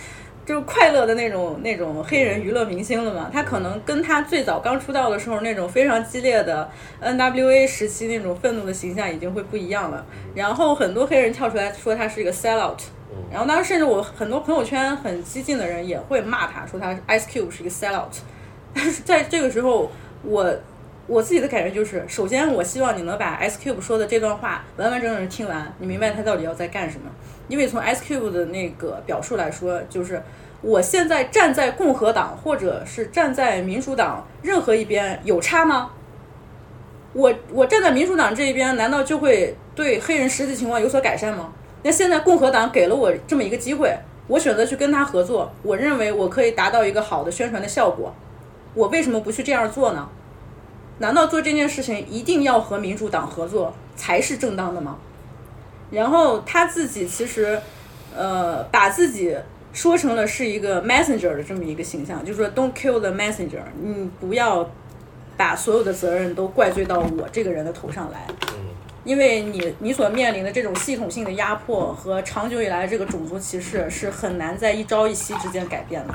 [0.46, 6.70] 就是快乐的那种那种黑人娱乐明星了嘛，他可能跟他最早刚出道的时候那种非常激烈的
[7.00, 10.06] N.W.A 时期那种愤怒的形象已经会不一样了。
[10.34, 12.80] 然后很多黑人跳出来说他是一个 sellout，
[13.32, 18.20] 然后当时甚至我很多朋友圈很激进的人也会骂他说他 Ice Cube 是一个 sellout。
[18.74, 19.92] 但是 在这个时候，
[20.24, 20.54] 我
[21.08, 27.10] 我自己的感觉就是，首先我希望你能把 Ice Cube 说的这段话完完整整听完，你明白他到底要在干什么。
[27.52, 30.24] 因为从 Ice Cube 的那个表述来说，就是
[30.62, 35.92] 我现在站在共和党或者是站在民主党任何一边有差吗？
[37.12, 41.52] 我我站在民主党这一边，难道就会对黑人实际情况有所改善吗？
[41.84, 43.94] 那现在共和党给了我这么一个机会，
[44.28, 48.16] 我选择去跟他合作，我认为我可以达到一个好的宣传的效果，
[48.74, 50.08] 我为什么不去这样做呢？
[51.00, 54.98] 难道做这件事情一定要和民主党合作才是正当的吗？
[55.92, 57.62] 然后他自己其实，
[58.16, 59.36] 呃，把自己
[59.74, 64.70] 说成了是一个 messenger 的这么一个形象，就是说 don't kill the messenger，你不要
[65.36, 68.26] 把所有的责任都怪罪到我这个人的头上来，
[69.04, 76.14] 因为你你所面临的这种系统性的压迫和长久以来这个种族歧视是很难在一朝一夕之间改变的。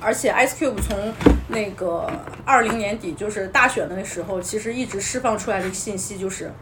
[0.00, 1.12] 而且 Ice Cube 从
[1.48, 2.08] 那个
[2.44, 6.52] 二零年底就是大选的那时候，其实一直释放出来的信息就是。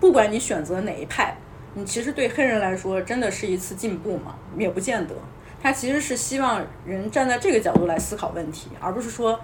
[0.00, 1.36] 不管你选择哪一派，
[1.74, 4.34] 你其实对黑人来说真的是一次进步吗？
[4.56, 5.14] 也不见得。
[5.62, 9.40] 他其实是希望人站在这个角度来思考问题，而不是说，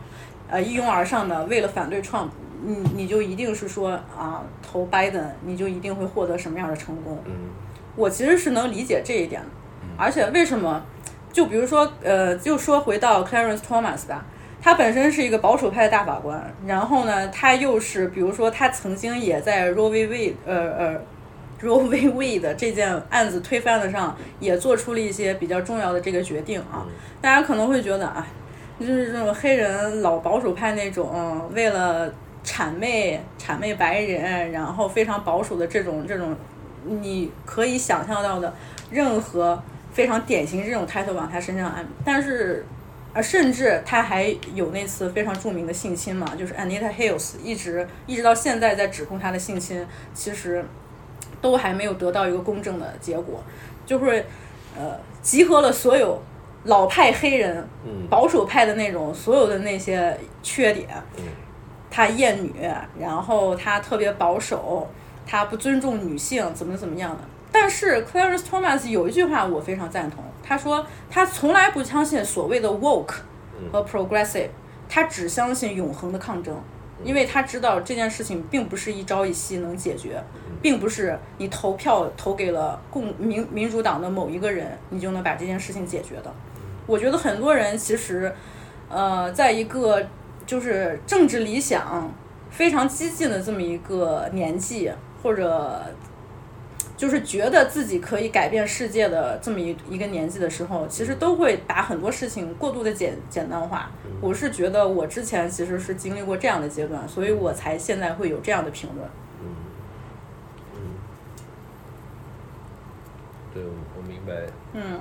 [0.49, 2.29] 呃，一拥而上的为了反对 Trump，
[2.63, 7.19] 你你就一定是说啊投 Biden，你就一定会获得什么样的成功？
[7.25, 7.33] 嗯，
[7.97, 9.49] 我其实是能理解这一点的。
[9.97, 10.85] 而且为什么？
[11.33, 14.25] 就比如说，呃，就说回到 Clarence Thomas 吧。
[14.65, 20.07] 他本身是一个保守派的大法官，然后呢，他又是，比如说，他曾经也在 Roe v.
[20.07, 21.01] Wade，呃呃
[21.61, 22.09] ，Roe v.
[22.13, 26.87] Wade 这件案子推翻的上，也做出了一些比较重要的这个决定啊。
[27.21, 28.25] 大家可能会觉得啊，
[28.79, 32.09] 就是这种黑人老保守派那种，为了
[32.45, 36.37] 谄媚谄媚白人，然后非常保守的这种这种，
[36.85, 38.55] 你可以想象到的
[38.93, 39.61] 任何
[39.93, 42.65] 非常典型这种 title 往他身上安，但是。
[43.15, 50.65] 而甚至他还有那次非常著名的性侵嘛，就是 Anita Hills 一直一直到现在在指控他的性侵，其实
[51.41, 53.43] 都还没有得到一个公正的结果，
[53.85, 54.25] 就是
[54.77, 56.23] 呃集合了所有
[56.65, 57.69] 老派黑人、
[58.09, 60.89] 保守派的那种所有的那些缺点，
[61.91, 62.53] 他厌女，
[62.99, 64.89] 然后他特别保守，
[65.27, 67.19] 他不尊重女性，怎么怎么样的。
[67.53, 70.25] 但是 Clarence Thomas 有一句话我非常赞同。
[70.43, 73.15] 他说，他从来不相信所谓的 woke
[73.71, 74.49] 和 progressive，
[74.89, 76.61] 他只相信永恒的抗争，
[77.05, 80.23] 因为他知道这件事情并不是一朝一夕能解决，
[80.61, 86.35] 并不是你投票投给了共民民主党的某一个人，你就能把这件事情解决的。
[86.87, 88.35] 我觉得很多人其实，
[88.89, 90.05] 呃，在一个
[90.45, 92.13] 就是政治理想
[92.51, 94.91] 非常激进的这么一个年纪，
[95.23, 95.81] 或者。
[97.03, 103.91] 就是觉得自己可以改变世界的这么一一个年纪的时候，其实都会把很多事情过度的简简单化。
[104.21, 109.05] 我是觉得我之前其实是经历过这样的阶段，所以我才现在会有这样的评论。
[109.41, 109.47] 嗯
[110.77, 110.79] 嗯，
[113.53, 114.33] 对，我明白。
[114.73, 115.01] 嗯，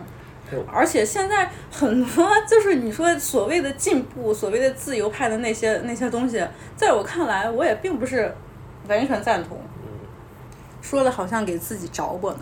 [0.74, 6.44] 而且现在很多就是你说所谓的进步、所谓的自由派的那些那些东西，
[6.76, 8.34] 在我看来，我也并不是
[8.88, 9.60] 完全赞同。
[10.82, 12.40] 说的好像给自己着过呢。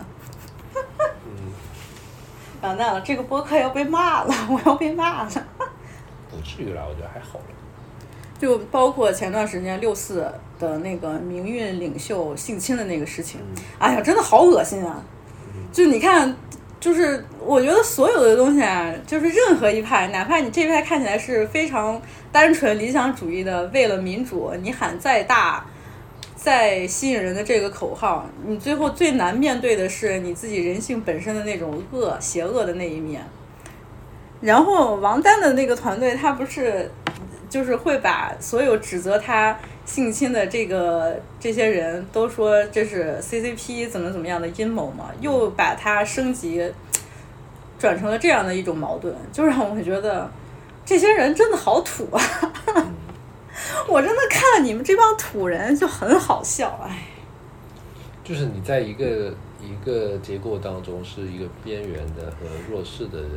[2.62, 5.30] 完蛋了，这个播客要被骂了，我要被骂了。
[6.30, 7.44] 不至于啦，我觉得还好了。
[8.38, 13.40] 就包括前段时间六四的那个民运领袖性侵的那个事情，
[13.78, 15.02] 哎呀，真的好恶心啊！
[15.72, 16.34] 就你看，
[16.78, 22.00] 就是我觉得所有的东西啊，就是任何一派，哪怕你这一派看起来是非常
[22.32, 25.64] 单纯理想主义的，为了民主，你喊再大、
[26.42, 33.22] 再吸引人的这个口号，你最后最难面对的是你自己人性本身的那种恶、邪恶的那一面。
[34.40, 36.90] 然后王丹的那个团队，他不是
[37.50, 39.54] 就是会把所有指责他
[39.84, 45.10] 性侵的这个这些人都说这是 CCP 怎么怎么样的阴谋嘛？
[45.20, 46.72] 又把它升级，
[47.78, 50.30] 转成了这样的一种矛盾，就让我觉得
[50.86, 52.22] 这些人真的好土啊！
[53.88, 57.06] 我真的看了你们这帮土人就很好笑，哎。
[58.22, 63.30] 就是你在一个一个结构当中是一个边缘的和弱势的人。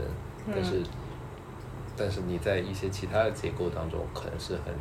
[0.54, 0.84] 但是，
[1.96, 4.74] 但是你在一些其他的结构当中，可能是很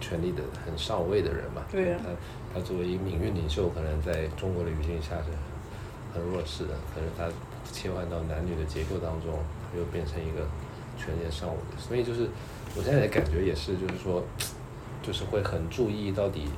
[0.00, 1.62] 权力的很上位的人嘛？
[1.70, 2.04] 对他
[2.54, 5.34] 他作为一名运领袖，可能在中国的语境下是
[6.14, 6.74] 很弱势的。
[6.94, 7.26] 可是他
[7.72, 9.36] 切换到男女的结构当中，
[9.76, 10.46] 又变成一个
[10.96, 11.76] 权力上位的。
[11.76, 12.28] 所以就是
[12.76, 14.22] 我现在的感觉也是，就是说，
[15.02, 16.48] 就是会很注意到底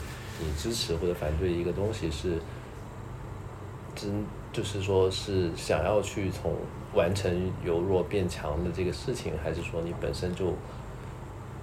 [0.41, 2.39] 你支持或者反对一个东西是
[3.95, 6.55] 真，就是说是想要去从。
[6.95, 10.55] 完成由弱变强的这个事情，还是说你本身就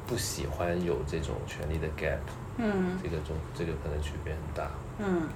[0.05, 2.19] 不喜欢有这种权力的 gap？
[2.57, 4.69] 嗯，这个中这个可能区别很大。
[4.99, 5.27] 嗯，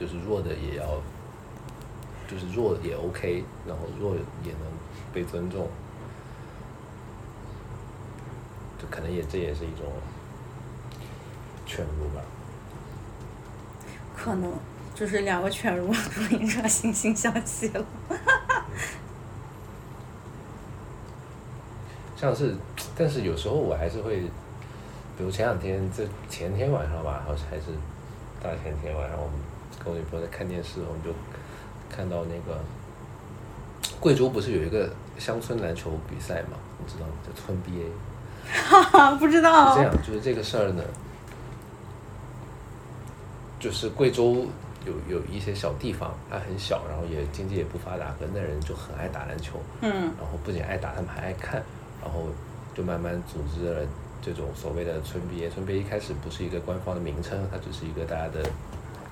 [0.00, 1.00] 就是弱的也要，
[2.28, 4.60] 就是弱也 OK，然后弱也能
[5.14, 5.68] 被尊重，
[8.82, 9.86] 就可能也这也是一种
[11.64, 12.20] 犬儒吧。
[14.16, 14.52] 可能。
[14.94, 17.84] 就是两个犬儒主义者惺惺相惜了，
[22.14, 22.54] 像是，
[22.94, 24.20] 但是有时候我还是会，
[25.16, 27.64] 比如前两天，这前天晚上吧，好像还是
[28.40, 29.34] 大前天晚上，我们
[29.82, 31.10] 跟我女朋友在看电视，我们就
[31.88, 32.60] 看到那个
[33.98, 36.58] 贵州不是有一个乡村篮球比赛嘛？
[36.78, 37.12] 你知道吗？
[37.26, 37.88] 叫村 BA。
[38.50, 39.76] 哈哈，不知道。
[39.76, 40.82] 是这样，就是这个事儿呢，
[43.60, 44.46] 就是贵州。
[44.84, 49.62] 有有一些小地方，它很小，然后也经济也不发达，可那人就很爱打篮球。
[49.80, 49.92] 嗯。
[50.18, 51.62] 然后不仅爱打，他们还爱看，
[52.02, 52.26] 然后
[52.74, 53.86] 就慢慢组织了
[54.20, 55.48] 这种所谓的村别。
[55.48, 58.42] 村别一开始不是一个官方的名称，它只是一个大家的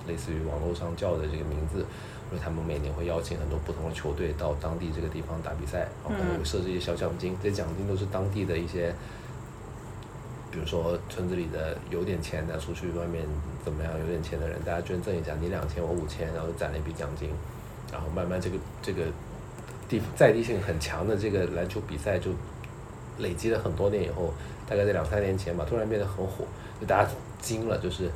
[0.09, 1.87] 类似于网络上叫的这个名字。
[2.33, 8.93] 因为他们每年会邀请很多不同的球队到当地这个地方打比赛，然后可能会设置一些小奖金，这些奖金都是当地的一些。
[10.51, 13.25] 比如说村子里的有点钱的出去外面
[13.65, 13.93] 怎么样？
[14.01, 17.31] 有点钱的人，大家捐赠一下，你两千我五千，然后攒了一笔奖金，
[17.93, 19.05] 然后慢慢这个这个
[19.89, 22.33] 地在地性很强的这个篮球比赛就
[23.19, 24.35] 累积了很多年以后，
[24.69, 26.45] 大概在两三年前吧，突然变得很火，
[26.81, 27.09] 就大家
[27.41, 28.11] 惊了，就是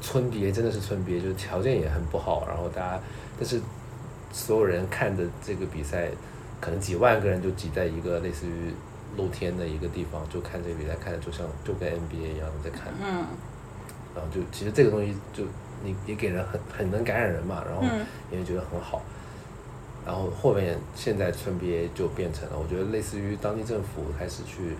[0.00, 3.00] 村别真的是村别，就是条件也很不好，然后大家
[3.36, 3.60] 但是
[4.30, 6.10] 所有人看的这个比赛，
[6.60, 8.72] 可能几万个人就挤在一个类似于。
[9.16, 12.92] 露天的一个地方，就看这个比赛，看的就像就跟 NBA 一样在看。
[13.00, 13.24] 嗯。
[14.14, 15.44] 然后就其实这个东西就
[15.84, 17.82] 你也给人很很能感染人嘛，然后
[18.32, 19.02] 也觉得很好。
[20.06, 24.72] 然后后面现在村 BA 就变成了，我觉得类似于当地政府开始去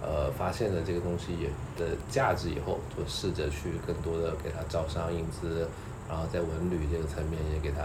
[0.00, 5.66] 呃发现了这个东西的价值以后，就试着去更多的给它招商引资，
[6.08, 7.82] 然后在文旅这个层面也给它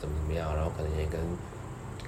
[0.00, 1.18] 怎么怎么样，然后可能也跟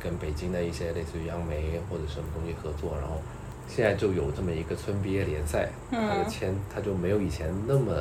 [0.01, 3.21] 跟北京的一些类似于央媒或者什么东西合作，然后。
[3.69, 7.93] 现在就有这么一个村毕业联赛，它的签它就没有以前那么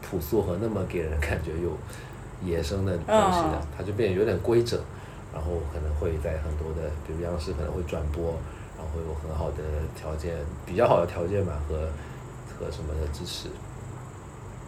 [0.00, 1.76] 朴素和那么给人感觉有
[2.42, 4.80] 野生的东西了，它就变得有点规整，
[5.34, 8.32] 然后可能会在很多的，比如央视可能会转播，
[8.76, 9.62] 然后会有很好的
[9.94, 10.34] 条件，
[10.64, 11.76] 比较好的条件吧和
[12.58, 13.48] 和什么的支持，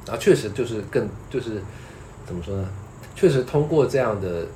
[0.04, 1.62] 然后确实就是更就是
[2.26, 2.68] 怎么说呢？
[3.14, 4.46] 确实通过这样的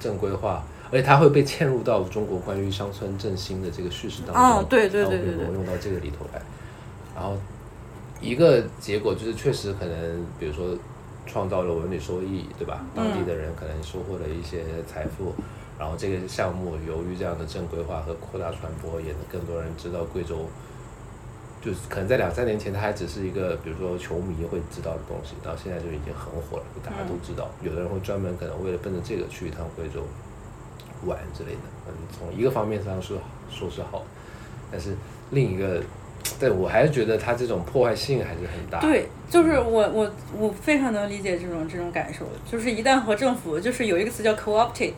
[0.00, 0.64] 正规化。
[0.92, 6.42] 而且它会被嵌入到中国关于乡村振兴的这个叙事当中，然后被挪用到这个里头来。
[7.14, 7.34] 然后
[8.20, 10.76] 一个结果就是，确实可能，比如说
[11.26, 12.84] 创造了文旅收益，对吧？
[12.94, 15.34] 当地的人可能收获了一些财富。
[15.78, 20.46] 然后这个项目由于这样的正规化和扩大传播，也能更多人知道贵州
[21.64, 27.50] 就是可能在两三年前，它还只是一个比如说球迷会知道的东西，到现在就已经很火了，大家都知道。
[27.62, 30.04] 有的人会专门可能为了奔着这个去一趟贵州
[31.06, 31.60] 玩之类的。
[31.86, 33.18] 嗯，从一个方面上说
[33.50, 34.04] 说是好，
[34.70, 34.96] 但是
[35.30, 35.82] 另一个，
[36.38, 38.80] 对我还是觉得它这种破坏性还是很大。
[38.80, 44.92] 对，就是我我我非常能理解这种这种感受，就是一旦和政府就是有一个词叫 co-opted，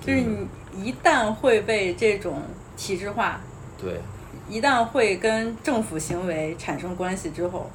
[0.00, 0.46] 就是你
[0.84, 2.42] 一旦会被这种
[2.76, 3.40] 体制化。
[3.80, 4.00] 对。
[4.50, 7.68] 一旦会跟政府行为产生关系之后，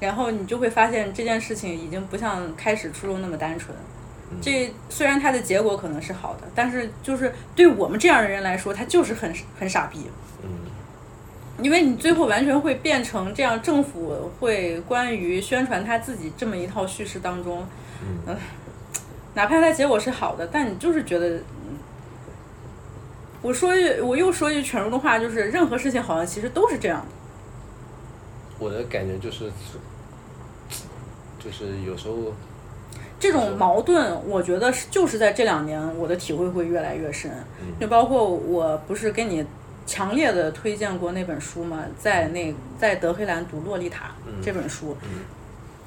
[0.00, 3.72] 然后你就会发现这件事情已经不像开始初衷那么单纯。
[4.40, 10.06] 这虽然它的结果可能是好的，但是就是对我们这样的人来说，它就是很很傻逼。
[10.42, 10.48] 嗯，
[11.62, 17.66] 因为你最后完全会变成这样，政府会关于宣传他自己这么一套叙事当中，
[18.26, 18.36] 嗯，
[19.34, 21.40] 哪怕它结果是好的，但你就是觉得。
[23.40, 27.06] 我说句，我又说句犬儒的话，就是任何事情好像其实都是这样的。
[28.58, 29.48] 我的感觉就是，
[31.38, 32.34] 就是有时候
[33.18, 37.30] 这种矛盾，我觉得是就是在这两年，我的体会会越来越深。
[37.80, 39.44] 就包括我不是跟你
[39.86, 44.06] 强烈的推荐过那本书吗，在那在德黑兰读《洛丽塔》
[44.44, 44.96] 这本书，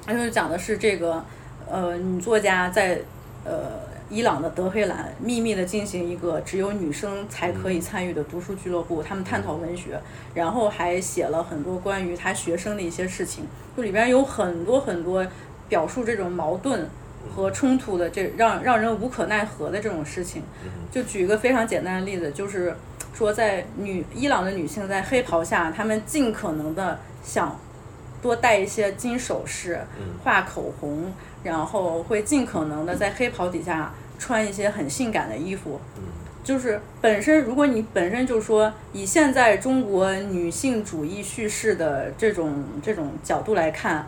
[0.06, 1.24] 它就讲的是这个
[1.70, 3.00] 呃女作家在
[3.44, 3.90] 呃。
[4.10, 9.98] 伊朗的德黑兰秘密的进行一个只有女生才可以参与的读书俱乐部，他们探讨文学，
[10.34, 15.26] 然后还写了很多关于她学生的一些事情，就里边有很多很多
[15.66, 16.86] 表述这种矛盾
[17.34, 20.42] 和冲突的，这让让人无可奈何的这种事情。
[20.90, 22.76] 就举一个非常简单的例子，就是
[23.14, 27.58] 说在女伊朗的女性在黑袍下，她们尽可能的想
[28.20, 29.80] 多戴一些金首饰，
[30.24, 31.12] 画口红，
[31.42, 33.92] 然后会尽可能的在黑袍底下。
[34.18, 35.80] 穿一些很性感的衣服，
[36.44, 44.06] 就是本身，如果你本身就说以现在中国女性主义叙事的这种这种角度来看，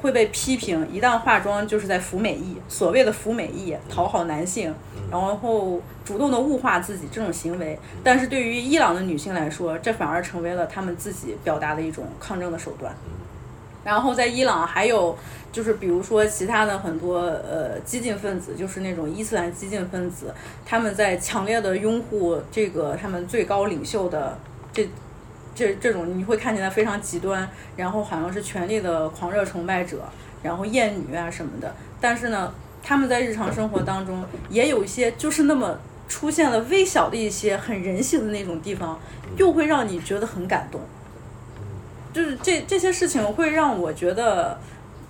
[0.00, 0.86] 会被批评。
[0.92, 4.74] 一旦化妆就是在服美役，所谓的服美役，讨好男性，
[5.10, 7.78] 然后主动的物化自己这种行为。
[8.04, 12.94] 但是对于伊朗的女性来说，这反而成为了她们自己表达的一种抗争的手段。
[13.84, 15.16] 然后在伊朗还有。
[15.52, 20.34] 就是比如说其他的很多呃激进分子，就是那种伊斯兰激进分子，
[20.66, 24.36] 他们在强烈的拥护这个他们最高领袖的
[24.70, 24.86] 这
[25.56, 30.04] 这这种，你会看起来非常极端，然后好像是权力的狂热崇拜者，
[30.42, 31.74] 然后厌女啊什么的。
[32.00, 32.52] 但是呢，
[32.82, 35.76] 他们在日常生活当中也有一些就是那么
[36.06, 39.00] 出现了微小的一些很人性的那种地方，
[39.36, 40.80] 又会让你觉得很感动。
[42.12, 44.58] 就是这这些事情会让我觉得。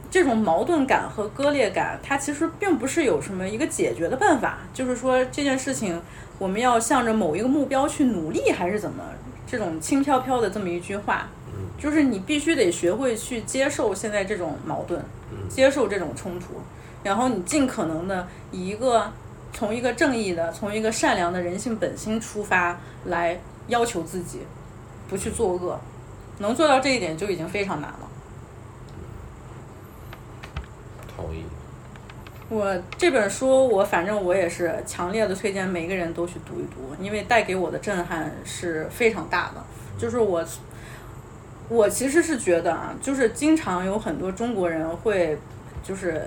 [0.08, 4.60] 这种矛盾感和割裂感，它其实并不是有什么一个解决的办法。
[4.72, 6.00] 就是说这件事情，
[6.38, 9.02] 我们要向着某一个目标去努力，还是怎么？
[9.46, 11.28] 这种轻飘飘的这么一句话，
[11.78, 15.00] 就是你必须得学会去接受现在这种矛盾，
[15.48, 16.60] 接受这种冲突，
[17.02, 19.12] 然后你尽可能的以一个
[19.52, 24.40] 从一个正义的、从一个善良的人性本心出发来要求自己，
[25.08, 25.78] 不去作恶。
[26.38, 27.98] 能做到这一点就已经非常难了。
[31.16, 31.42] 同意。
[32.48, 39.64] 我这本书，我反正我也是强烈的推荐每个人都去读一读，因为带给我的震撼是非常大的。
[39.98, 40.44] 就是我，
[41.68, 45.36] 我其实是觉得啊，就是经常有很多中国人会，
[45.82, 46.22] 就是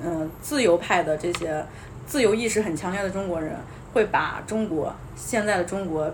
[0.00, 1.64] 嗯，自由派的这些
[2.06, 3.56] 自由意识很强烈的中国人，
[3.92, 6.08] 会把中国现在的中国，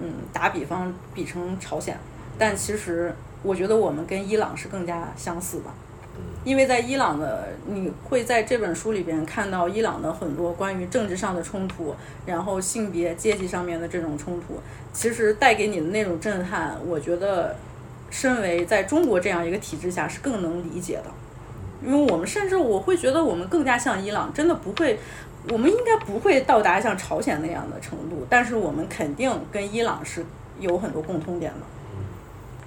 [0.00, 1.96] 嗯，打比方比成朝鲜，
[2.36, 3.14] 但其实
[3.44, 5.66] 我觉得我们跟伊朗是更加相似的。
[6.44, 11.94] 因为在伊朗的，你会在这本书里边看到伊朗的很多关于政治上的冲突，
[12.26, 14.60] 然后性别、阶级上面的这种冲突，
[14.92, 17.56] 其实带给你的那种震撼，我觉得，
[18.10, 21.04] 身为在中国这样一个体制下是更能理解的，
[21.82, 24.98] 因为我们甚至我会觉得我们更加像伊朗，真的不会，
[25.50, 30.22] 我们应该不会到达像朝鲜那样的程度，但是我们肯定跟伊朗是
[30.60, 31.60] 有很多共通点的，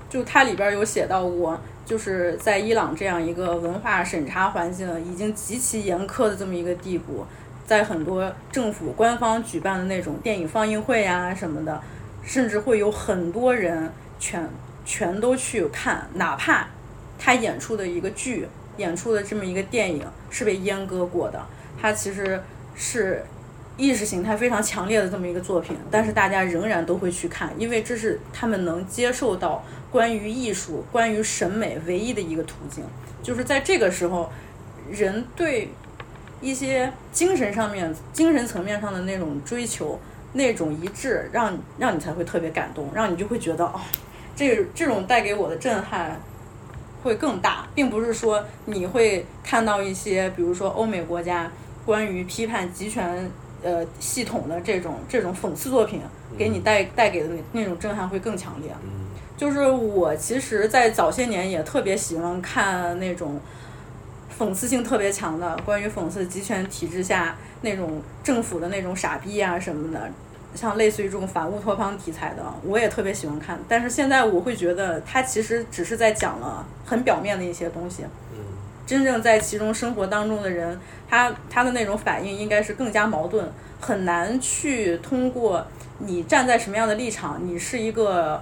[0.09, 1.59] 就它里边有写到过。
[1.87, 7.25] 就是在伊朗这样一个文化审查环境已经极其严苛的这么一个地步，
[7.65, 11.81] 在很多政府官方举办的那种电影放映会呀什么的，
[12.21, 13.89] 甚至会有很多人
[14.19, 14.45] 全
[14.83, 16.67] 全都去看，哪怕
[17.17, 18.45] 他演出的一个剧、
[18.75, 21.41] 演出的这么一个电影是被阉割过的，
[21.81, 22.43] 它其实
[22.75, 23.23] 是
[23.77, 29.63] 意识形态非常强烈的这么一个作品，但是大家仍然都会去看，因为这是他们能接受到。
[29.91, 32.83] 关于艺术，关于审美，唯一的一个途径，
[33.23, 34.29] 就是在这个时候，
[34.91, 35.69] 人对
[36.41, 39.99] 一些精神上面、精神层面上的那种追求，
[40.33, 43.79] 那种一致，让让你才会特别感动，让你就会觉得哦，
[44.35, 46.19] 这这种带给我的震撼
[47.01, 51.49] 会更大，并不是说你会看到一些，比如说欧美国家
[51.85, 53.31] 关于批判集权
[53.63, 56.01] 呃系统的这种这种讽刺作品，
[56.37, 58.69] 给你带带给的那那种震撼会更强烈。
[59.37, 63.39] 嗯就是我其实，在早些年也特别喜欢看那种
[64.37, 70.09] 讽刺性特别强的，关于讽刺集权体制下那种政府的那种傻逼啊什么的，
[70.55, 73.59] 像类似于这种反乌托邦题材的，我也特别喜欢看。
[73.67, 78.03] 但是现在我会觉得，它其实只是在讲了很表面的一些东西，
[78.33, 78.39] 嗯
[78.87, 85.67] 真正在其中生活当中的人，他他的那种反应应该是更加矛盾，很难去通过
[85.99, 88.41] 你站在什么样的立场，你是一个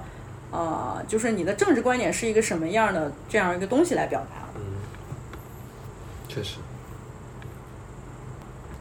[0.56, 4.48] 呃，就是你的政治观点是一个什么样的这样一个东西来表达。
[4.56, 4.62] 嗯，
[6.30, 6.60] 确实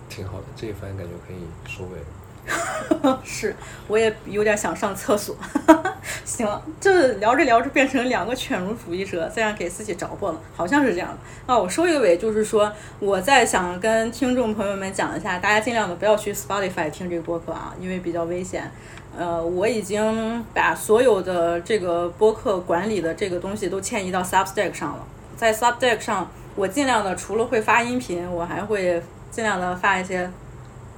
[0.08, 2.04] 挺好的，这一番感觉可以收尾了。
[3.24, 3.56] 是，
[3.88, 5.34] 我也有点想上厕所。
[6.24, 11.52] 行了，这聊着聊着变成两个犬儒主义者，这样给自己找破了，好像是这样的。
[11.52, 18.70] 啊，我收一个尾，就是说我在想跟听众朋友们讲一下，大家尽量的不要去 Spotify 听这个播客啊，因为比较危险。
[19.16, 30.28] 呃，我已经把所有的这个播客管理的这个东西都迁移到 Substack 上了，在 Substack 上，我尽量的除了会发音频，我还会尽量的发一些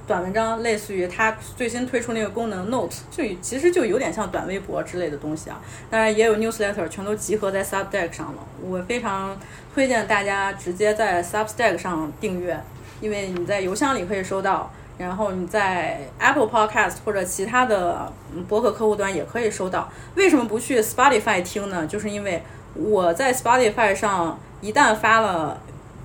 [0.07, 5.61] 短文章，类似于它最新推出那个功能 Note，就其实就有点像短微博之类的东西啊。
[5.89, 8.39] 当然也有 newsletter，全都集合在 Substack 上了。
[8.67, 9.37] 我非常
[9.75, 12.59] 推荐大家直接在 Substack 上订阅，
[13.01, 19.89] 因为你在邮箱里可以收到，然后你在 Apple Podcast 或者其他的嗯博客客户端也可以收到。
[20.15, 21.85] 为什么不去 Spotify 听呢？
[21.85, 22.41] 就是因为
[22.73, 25.59] 我在 Spotify 上一旦发了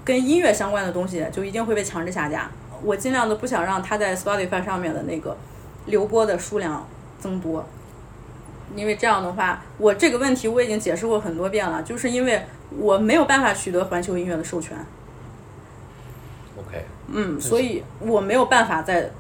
[0.05, 2.51] 跟音乐相关的东西，就一定会被强制下架。
[2.83, 5.37] 我尽量的不想让它在 Spotify 上面的那个
[5.87, 6.87] 流播的数量
[7.21, 7.65] 增多，
[8.75, 12.45] 因为这样的话，我这个问题我已经解释过很多遍了，就是因为
[12.77, 14.77] 我没有办法取得环球音乐的授权，
[17.13, 19.11] 嗯，所以我没有办法在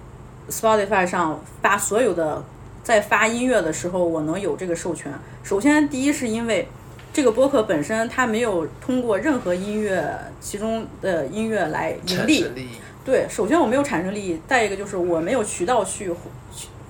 [0.51, 2.43] Spotify 上发所有的，
[2.82, 5.12] 在发音乐的时候我能有这个授权。
[5.43, 6.66] 首先，第一是因为
[7.12, 12.69] 这个播客本身它没有通过任何音乐其中的音乐来盈利，利益。
[13.05, 16.19] 对，首先我没有产生利益，再一个就是我没有渠道去获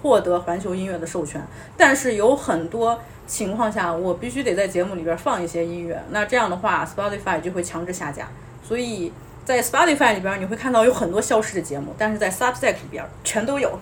[0.02, 1.40] 获得环球音乐的授权，
[1.76, 8.28] 但是有很多情况下我必须得在节目里边放一些音乐，那这样的话 Spotify 就会强制下架，
[8.62, 9.12] 所以
[9.44, 13.78] 在 Spotify 里边你会看到有很多消失的节目，但是在 Substack 里边全都有。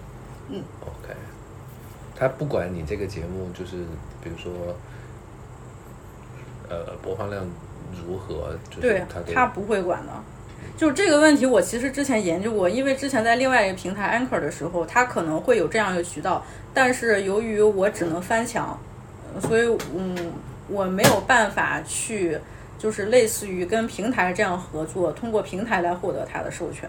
[0.49, 1.15] 嗯 OK，
[2.17, 3.77] 他不管你这个节目就是
[4.23, 4.53] 比如说，
[6.69, 7.45] 呃，播放量
[8.07, 10.13] 如何，就是对他他不会管的。
[10.77, 18.79] 就这个问题，我其实之前研究过，因为之前在另外一个平台 Anchor 的时候，它可能会有这样一个渠道，但是由于我只能翻墙，
[19.35, 20.33] 呃所以嗯，
[20.69, 22.39] 我没有办法去
[22.81, 26.89] 就是类似于跟平台这样合作，通过平台来获得它的授权。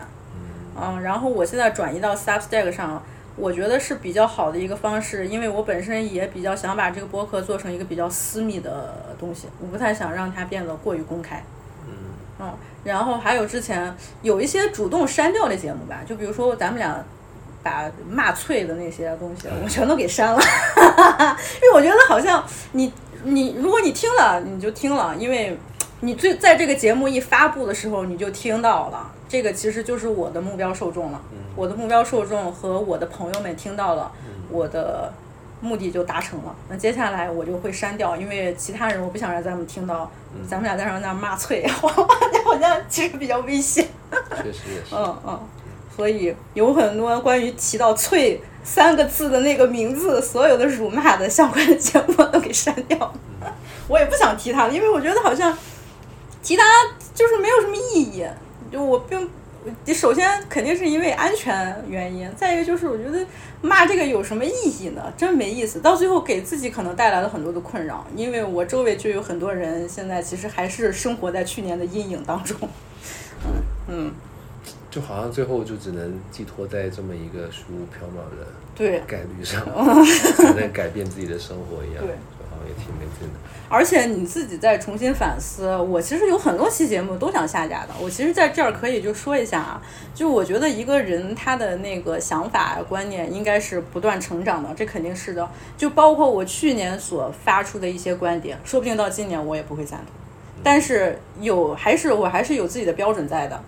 [0.80, 3.04] 嗯，然后我现在转移到 Substack 上，
[3.36, 11.44] 我觉得是比较好的一个方式，因为我本身也比较想把这个播客做成一个比较私密的东西，我不太想让它变得过于公开。
[12.40, 12.54] 嗯，
[12.86, 17.04] 然后还有之前有一些主动删掉的节目吧，就比如说咱们俩
[17.62, 20.40] 把骂翠的那些东西，我全都给删了，
[21.62, 22.92] 因为我觉得好像你
[23.24, 25.56] 你如果你听了你就听了，因为
[26.02, 31.22] 你最在这个节目一发布的时候你就听到了，这个其实就是我的目标受众了，
[31.56, 34.12] 我的目标受众和我的朋友们听到了，
[34.50, 35.14] 我的。
[35.64, 40.10] 目的就达成了，那接下来我就会删掉，因为其他人我不想让咱们听到，
[40.50, 43.88] 咱们俩在那儿那儿骂翠，好像其实比较危险。
[44.38, 44.96] 确实也是。
[44.96, 45.40] 嗯嗯，
[45.96, 53.14] 所以有很多关于提到“翠”三个字的那个名字，所有的辱骂的相关的节目都给删掉了。
[53.88, 55.56] 我也不想提他了，因为我觉得好像
[56.42, 56.64] 提它
[57.14, 58.26] 就是没有什么意义。
[58.72, 59.30] 就我并
[59.94, 63.26] 首先肯定是因为安全原因，再一个就是我觉得
[63.62, 65.14] 骂这个有什么意义呢？
[65.18, 68.06] 真没意思，到最后给自己可能带来了很多的困扰。
[68.16, 72.58] 因为我周围就有很多人现在其实还是生活在去年的阴影当中。
[73.46, 73.54] 嗯
[73.88, 74.12] 嗯。
[74.90, 78.46] 就好像最后就只能寄托在这么一个虚无缥缈的
[78.76, 79.64] 对概率上，
[80.36, 82.14] 才能改变自己的生活一样，对
[82.62, 83.40] 就好像也挺没劲的。
[83.70, 87.90] 而且你自己再重新反思，我其实有很多期节目都想下架的。
[88.02, 89.82] 我其实在这儿可以就说一下啊，
[90.14, 95.50] 就我觉得一个人他的那个想法观念应该是不断成长的，这肯定是的。
[95.78, 100.08] 就包括我去年所发出的一些观点，说不定到今年我也不会赞同。
[100.64, 103.62] 但是有还是我还是有自己的标准在的。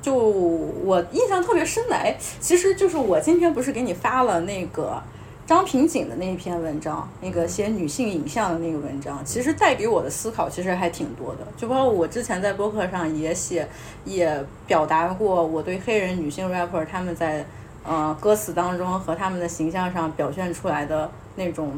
[0.00, 5.02] 就我印象特别深的，哎，其实就是我今天不是给你发了那个
[5.48, 11.38] 张平锦的那一篇文章，那个写女性影像的那个文章，其实带给我的思考其实还挺多的。
[11.56, 13.66] 就包括我之前在博客上也写，
[14.04, 17.46] 也表达过我对黑人女性 rapper 他们在
[17.82, 21.72] 呃歌词当中和他们的形象上表现出来的那种，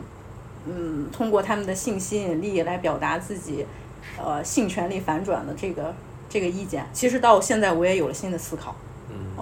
[0.66, 3.64] 嗯，通过他们的性吸引力来表达自己，
[4.20, 5.94] 呃，性权利反转的这个
[6.28, 6.84] 这个意见。
[6.92, 8.74] 其实到现在我也有了新的思考。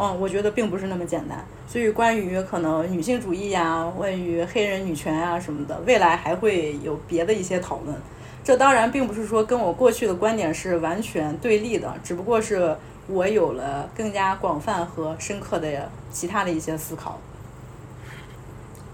[0.00, 1.44] 嗯，我觉得并不是那么简单。
[1.66, 7.96] 所以，关于可能女性主义呀，关于黑人女权啊什么的，未来还会有别的一些讨论。
[8.44, 12.76] 这当然并不是说跟我过去的观点是完全对立的，只不过是
[13.08, 17.18] 我有了更加广泛和深刻的其他的一些思考。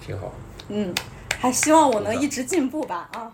[0.00, 0.32] 挺好。
[0.68, 0.92] 嗯，
[1.38, 3.30] 还希望我能一直进步吧啊。